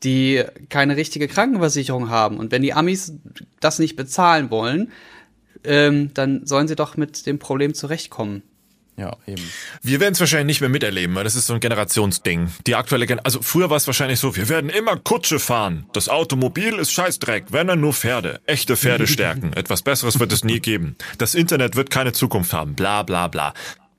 die 0.03 0.43
keine 0.69 0.97
richtige 0.97 1.29
Krankenversicherung 1.29 2.11
haben. 2.11 2.39
Und 2.39 2.53
wenn 2.53 2.63
die 2.63 2.75
Amis 2.75 3.15
das 3.61 3.79
nicht 3.79 3.97
bezahlen 3.97 4.51
wollen, 4.51 4.93
ähm, 5.65 6.11
dann 6.15 6.47
sollen 6.47 6.69
sie 6.69 6.77
doch 6.77 6.97
mit 6.97 7.27
dem 7.27 7.39
Problem 7.39 7.75
zurechtkommen. 7.75 8.43
Ja, 8.97 9.17
eben. 9.27 9.43
Wir 9.83 9.99
werden 9.99 10.15
es 10.15 10.21
wahrscheinlich 10.21 10.47
nicht 10.47 10.61
mehr 10.61 10.71
miterleben, 10.71 11.17
weil 11.17 11.25
das 11.25 11.35
ist 11.35 11.47
so 11.47 11.55
ein 11.55 11.61
Generationsding. 11.61 12.51
Die 12.67 12.77
aktuelle 12.77 13.07
Gen 13.07 13.19
also 13.19 13.43
früher 13.43 13.69
war 13.69 13.77
es 13.77 13.87
wahrscheinlich 13.89 14.21
so, 14.21 14.37
wir 14.37 14.49
werden 14.49 14.71
immer 14.71 14.97
Kutsche 14.97 15.41
fahren. 15.41 15.87
Das 15.93 16.09
Automobil 16.09 16.75
ist 16.75 16.93
Scheißdreck, 16.93 17.47
wenn 17.51 17.67
dann 17.67 17.81
nur 17.81 17.93
Pferde. 17.93 18.41
Echte 18.47 18.77
Pferde 18.77 19.09
stärken. 19.09 19.53
Etwas 19.57 19.83
Besseres 19.83 20.21
wird 20.21 20.33
es 20.33 20.45
nie 20.45 20.61
geben. 20.61 20.97
Das 21.19 21.35
Internet 21.35 21.75
wird 21.75 21.91
keine 21.91 22.13
Zukunft 22.13 22.53
haben. 22.53 22.75
Bla 22.75 23.03
bla 23.03 23.27
bla. 23.27 23.53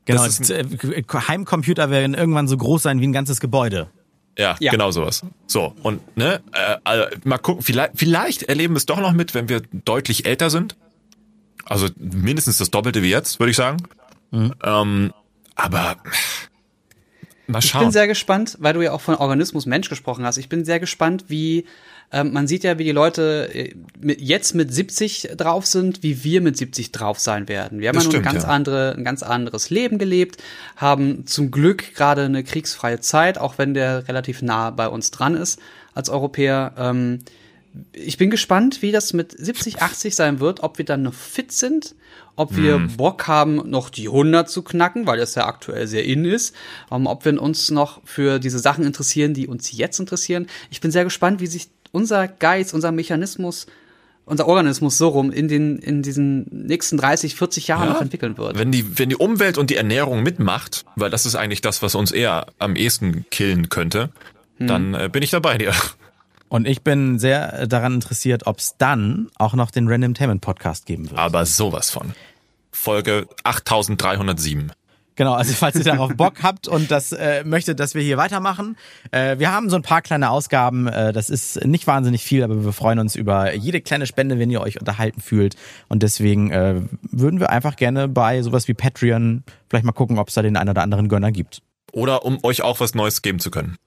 Genau, 0.05 0.23
äh, 0.23 1.03
Heimcomputer 1.27 1.89
werden 1.89 2.13
irgendwann 2.13 2.47
so 2.47 2.55
groß 2.55 2.83
sein 2.83 3.01
wie 3.01 3.07
ein 3.07 3.13
ganzes 3.13 3.41
Gebäude. 3.41 3.89
Ja, 4.37 4.57
ja, 4.59 4.71
genau 4.71 4.91
sowas. 4.91 5.21
So, 5.47 5.73
und 5.83 6.17
ne, 6.17 6.41
äh, 6.53 6.99
äh, 6.99 7.17
mal 7.23 7.37
gucken, 7.37 7.63
vielleicht, 7.63 7.93
vielleicht 7.95 8.43
erleben 8.43 8.73
wir 8.73 8.77
es 8.77 8.85
doch 8.85 8.99
noch 8.99 9.13
mit, 9.13 9.33
wenn 9.33 9.47
wir 9.47 9.61
deutlich 9.71 10.25
älter 10.25 10.49
sind. 10.49 10.75
Also 11.63 11.87
mindestens 11.97 12.57
das 12.57 12.69
Doppelte 12.69 13.01
wie 13.01 13.09
jetzt, 13.09 13.39
würde 13.39 13.51
ich 13.51 13.57
sagen. 13.57 13.77
Mhm. 14.31 14.53
Ähm, 14.63 15.13
aber 15.55 15.97
mal 17.47 17.61
schauen. 17.61 17.81
Ich 17.81 17.85
bin 17.85 17.91
sehr 17.91 18.07
gespannt, 18.07 18.57
weil 18.59 18.73
du 18.73 18.81
ja 18.81 18.91
auch 18.91 19.01
von 19.01 19.15
Organismus 19.15 19.65
Mensch 19.65 19.89
gesprochen 19.89 20.25
hast. 20.25 20.37
Ich 20.37 20.49
bin 20.49 20.65
sehr 20.65 20.79
gespannt, 20.79 21.25
wie 21.27 21.65
ähm, 22.11 22.33
man 22.33 22.47
sieht 22.47 22.63
ja, 22.63 22.77
wie 22.77 22.83
die 22.83 22.91
Leute 22.91 23.49
äh, 23.53 23.73
jetzt 24.01 24.55
mit 24.55 24.73
70 24.73 25.31
drauf 25.37 25.65
sind, 25.65 26.03
wie 26.03 26.23
wir 26.23 26.41
mit 26.41 26.57
70 26.57 26.91
drauf 26.91 27.19
sein 27.19 27.47
werden. 27.47 27.79
Wir 27.79 27.89
haben 27.89 27.95
das 27.95 28.03
ja 28.03 28.07
nun 28.07 28.11
stimmt, 28.13 28.27
ein 28.27 28.33
ganz 28.33 28.43
ja. 28.43 28.49
andere, 28.49 28.95
ein 28.95 29.03
ganz 29.03 29.23
anderes 29.23 29.69
Leben 29.69 29.97
gelebt, 29.97 30.41
haben 30.75 31.25
zum 31.25 31.51
Glück 31.51 31.95
gerade 31.95 32.23
eine 32.23 32.43
kriegsfreie 32.43 32.99
Zeit, 32.99 33.37
auch 33.37 33.57
wenn 33.57 33.73
der 33.73 34.07
relativ 34.07 34.41
nah 34.41 34.69
bei 34.69 34.87
uns 34.87 35.11
dran 35.11 35.35
ist 35.35 35.59
als 35.93 36.09
Europäer. 36.09 36.73
Ähm, 36.77 37.19
ich 37.91 38.17
bin 38.17 38.29
gespannt, 38.29 38.81
wie 38.81 38.91
das 38.91 39.13
mit 39.13 39.35
70, 39.37 39.81
80 39.81 40.15
sein 40.15 40.39
wird, 40.39 40.63
ob 40.63 40.77
wir 40.77 40.85
dann 40.85 41.01
noch 41.01 41.13
fit 41.13 41.51
sind, 41.51 41.95
ob 42.35 42.55
wir 42.55 42.75
Hm. 42.75 42.97
Bock 42.97 43.27
haben, 43.27 43.69
noch 43.69 43.89
die 43.89 44.07
100 44.07 44.49
zu 44.49 44.61
knacken, 44.61 45.07
weil 45.07 45.17
das 45.17 45.35
ja 45.35 45.45
aktuell 45.45 45.87
sehr 45.87 46.05
in 46.05 46.25
ist, 46.25 46.55
um, 46.89 47.07
ob 47.07 47.25
wir 47.25 47.41
uns 47.41 47.71
noch 47.71 48.01
für 48.05 48.39
diese 48.39 48.59
Sachen 48.59 48.85
interessieren, 48.85 49.33
die 49.33 49.47
uns 49.47 49.71
jetzt 49.71 49.99
interessieren. 49.99 50.47
Ich 50.69 50.81
bin 50.81 50.91
sehr 50.91 51.03
gespannt, 51.03 51.39
wie 51.41 51.47
sich 51.47 51.69
unser 51.95 52.27
Geist, 52.27 52.73
unser 52.73 52.91
Mechanismus, 52.91 53.65
unser 54.25 54.47
Organismus 54.47 54.97
so 54.97 55.07
rum 55.09 55.31
in 55.31 55.47
den 55.47 55.77
in 55.79 56.01
diesen 56.03 56.45
nächsten 56.51 56.97
30, 56.97 57.35
40 57.35 57.67
Jahren 57.67 57.87
Ja. 57.87 57.93
noch 57.93 58.01
entwickeln 58.01 58.37
wird. 58.37 58.57
Wenn 58.57 58.71
die, 58.71 58.99
wenn 58.99 59.09
die 59.09 59.15
Umwelt 59.15 59.57
und 59.57 59.69
die 59.69 59.75
Ernährung 59.75 60.21
mitmacht, 60.23 60.83
weil 60.95 61.09
das 61.09 61.25
ist 61.25 61.35
eigentlich 61.35 61.61
das, 61.61 61.81
was 61.81 61.95
uns 61.95 62.11
eher 62.11 62.47
am 62.59 62.75
ehesten 62.75 63.25
killen 63.31 63.69
könnte, 63.69 64.09
dann 64.59 64.93
äh, 64.93 65.09
bin 65.11 65.21
ich 65.23 65.31
dabei 65.31 65.57
dir. 65.57 65.73
Und 66.47 66.67
ich 66.67 66.81
bin 66.83 67.17
sehr 67.19 67.61
äh, 67.61 67.67
daran 67.67 67.95
interessiert, 67.95 68.45
ob 68.47 68.59
es 68.59 68.75
dann 68.77 69.29
auch 69.37 69.53
noch 69.55 69.71
den 69.71 69.87
Randomtainment 69.89 70.41
Podcast 70.41 70.85
geben 70.85 71.09
wird. 71.09 71.19
Aber 71.19 71.45
sowas 71.45 71.89
von. 71.89 72.13
Folge 72.71 73.27
8307. 73.43 74.71
Genau, 75.15 75.33
also 75.33 75.53
falls 75.57 75.75
ihr 75.75 75.83
darauf 75.83 76.15
Bock 76.15 76.43
habt 76.43 76.67
und 76.67 76.91
das 76.91 77.11
äh, 77.11 77.43
möchtet, 77.43 77.79
dass 77.79 77.95
wir 77.95 78.01
hier 78.01 78.17
weitermachen. 78.17 78.77
Äh, 79.11 79.39
wir 79.39 79.51
haben 79.51 79.69
so 79.69 79.75
ein 79.75 79.81
paar 79.81 80.01
kleine 80.01 80.29
Ausgaben, 80.29 80.87
äh, 80.87 81.13
das 81.13 81.29
ist 81.29 81.65
nicht 81.65 81.87
wahnsinnig 81.87 82.23
viel, 82.23 82.43
aber 82.43 82.63
wir 82.63 82.73
freuen 82.73 82.99
uns 82.99 83.15
über 83.15 83.53
jede 83.53 83.81
kleine 83.81 84.05
Spende, 84.05 84.39
wenn 84.39 84.49
ihr 84.49 84.61
euch 84.61 84.79
unterhalten 84.79 85.21
fühlt. 85.21 85.55
Und 85.87 86.03
deswegen 86.03 86.51
äh, 86.51 86.81
würden 87.01 87.39
wir 87.39 87.49
einfach 87.49 87.75
gerne 87.75 88.07
bei 88.07 88.41
sowas 88.41 88.67
wie 88.67 88.73
Patreon 88.73 89.43
vielleicht 89.69 89.85
mal 89.85 89.91
gucken, 89.91 90.19
ob 90.19 90.27
es 90.27 90.33
da 90.33 90.41
den 90.41 90.57
einen 90.57 90.69
oder 90.69 90.81
anderen 90.81 91.09
Gönner 91.09 91.31
gibt. 91.31 91.61
Oder 91.91 92.25
um 92.25 92.39
euch 92.43 92.61
auch 92.61 92.79
was 92.79 92.93
Neues 92.93 93.21
geben 93.21 93.39
zu 93.39 93.51
können. 93.51 93.77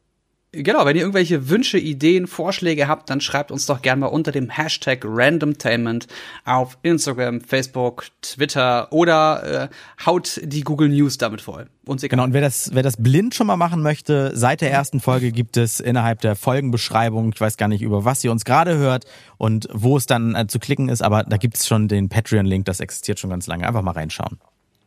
Genau, 0.53 0.87
wenn 0.87 0.97
ihr 0.97 1.03
irgendwelche 1.03 1.51
Wünsche, 1.51 1.79
Ideen, 1.79 2.27
Vorschläge 2.27 2.89
habt, 2.89 3.11
dann 3.11 3.21
schreibt 3.21 3.53
uns 3.53 3.67
doch 3.67 3.83
gerne 3.83 4.01
mal 4.01 4.07
unter 4.07 4.33
dem 4.33 4.49
Hashtag 4.49 5.03
Randomtainment 5.05 6.07
auf 6.47 6.79
Instagram, 6.81 7.43
Facebook, 7.43 8.07
Twitter 8.23 8.91
oder 8.91 9.69
äh, 9.71 10.05
haut 10.07 10.41
die 10.43 10.63
Google 10.63 10.89
News 10.89 11.19
damit 11.19 11.43
voll. 11.43 11.67
Uns 11.85 12.03
egal. 12.03 12.17
Genau, 12.17 12.25
und 12.25 12.33
wer 12.33 12.41
das, 12.41 12.71
wer 12.73 12.83
das 12.83 12.97
blind 12.97 13.35
schon 13.35 13.47
mal 13.47 13.59
machen 13.59 13.83
möchte, 13.83 14.35
seit 14.35 14.63
der 14.63 14.71
ersten 14.71 15.01
Folge 15.01 15.33
gibt 15.33 15.59
es 15.59 15.81
innerhalb 15.81 16.23
der 16.23 16.35
Folgenbeschreibung, 16.35 17.31
ich 17.35 17.41
weiß 17.41 17.59
gar 17.59 17.69
nicht, 17.69 17.83
über 17.83 18.07
was 18.07 18.25
ihr 18.25 18.33
uns 18.33 18.47
gerade 18.47 18.79
hört 18.79 19.05
und 19.37 19.69
wo 19.71 19.99
es 19.99 20.07
dann 20.07 20.35
äh, 20.35 20.47
zu 20.47 20.59
klicken 20.59 20.89
ist, 20.89 21.03
aber 21.03 21.25
da 21.25 21.37
gibt 21.37 21.59
es 21.59 21.67
schon 21.67 21.89
den 21.89 22.09
Patreon-Link, 22.09 22.65
das 22.65 22.81
existiert 22.81 23.19
schon 23.19 23.29
ganz 23.29 23.47
lange. 23.49 23.69
Einfach 23.69 23.83
mal 23.83 23.91
reinschauen. 23.91 24.39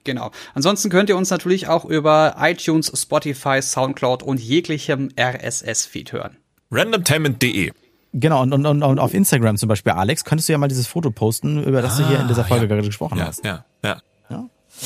Genau. 0.04 0.32
Ansonsten 0.54 0.90
könnt 0.90 1.10
ihr 1.10 1.18
uns 1.18 1.30
natürlich 1.30 1.68
auch 1.68 1.86
über 1.86 2.36
iTunes, 2.40 2.92
Spotify, 2.96 3.62
Soundcloud 3.62 4.24
und 4.24 4.40
jeglichem 4.40 5.10
RSS-Feed 5.20 6.12
hören. 6.14 6.38
Randomtainment.de. 6.72 7.72
Genau, 8.14 8.42
und, 8.42 8.52
und, 8.54 8.66
und, 8.66 9.00
auf 9.00 9.14
Instagram 9.14 9.58
zum 9.58 9.70
Beispiel, 9.70 9.94
Alex, 9.94 10.26
könntest 10.26 10.50
du 10.50 10.54
ja 10.54 10.58
mal 10.58 10.68
dieses 10.68 10.88
Foto 10.88 11.12
posten, 11.12 11.64
über 11.64 11.82
das 11.82 11.98
du 11.98 12.08
hier 12.08 12.20
in 12.20 12.28
dieser 12.28 12.44
Folge 12.44 12.68
gerade 12.68 12.82
gesprochen 12.82 13.18
Ja, 13.18 13.28
hast. 13.28 13.46
ja, 13.46 13.64
ja. 13.84 14.02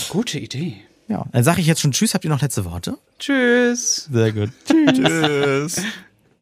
Gute 0.09 0.39
Idee. 0.39 0.77
Ja, 1.07 1.25
dann 1.31 1.43
sage 1.43 1.61
ich 1.61 1.67
jetzt 1.67 1.81
schon 1.81 1.91
Tschüss, 1.91 2.13
habt 2.15 2.23
ihr 2.23 2.29
noch 2.31 2.41
letzte 2.41 2.65
Worte? 2.65 2.97
Tschüss. 3.19 4.09
Sehr 4.11 4.31
gut. 4.31 4.49
Tschüss. 4.67 5.81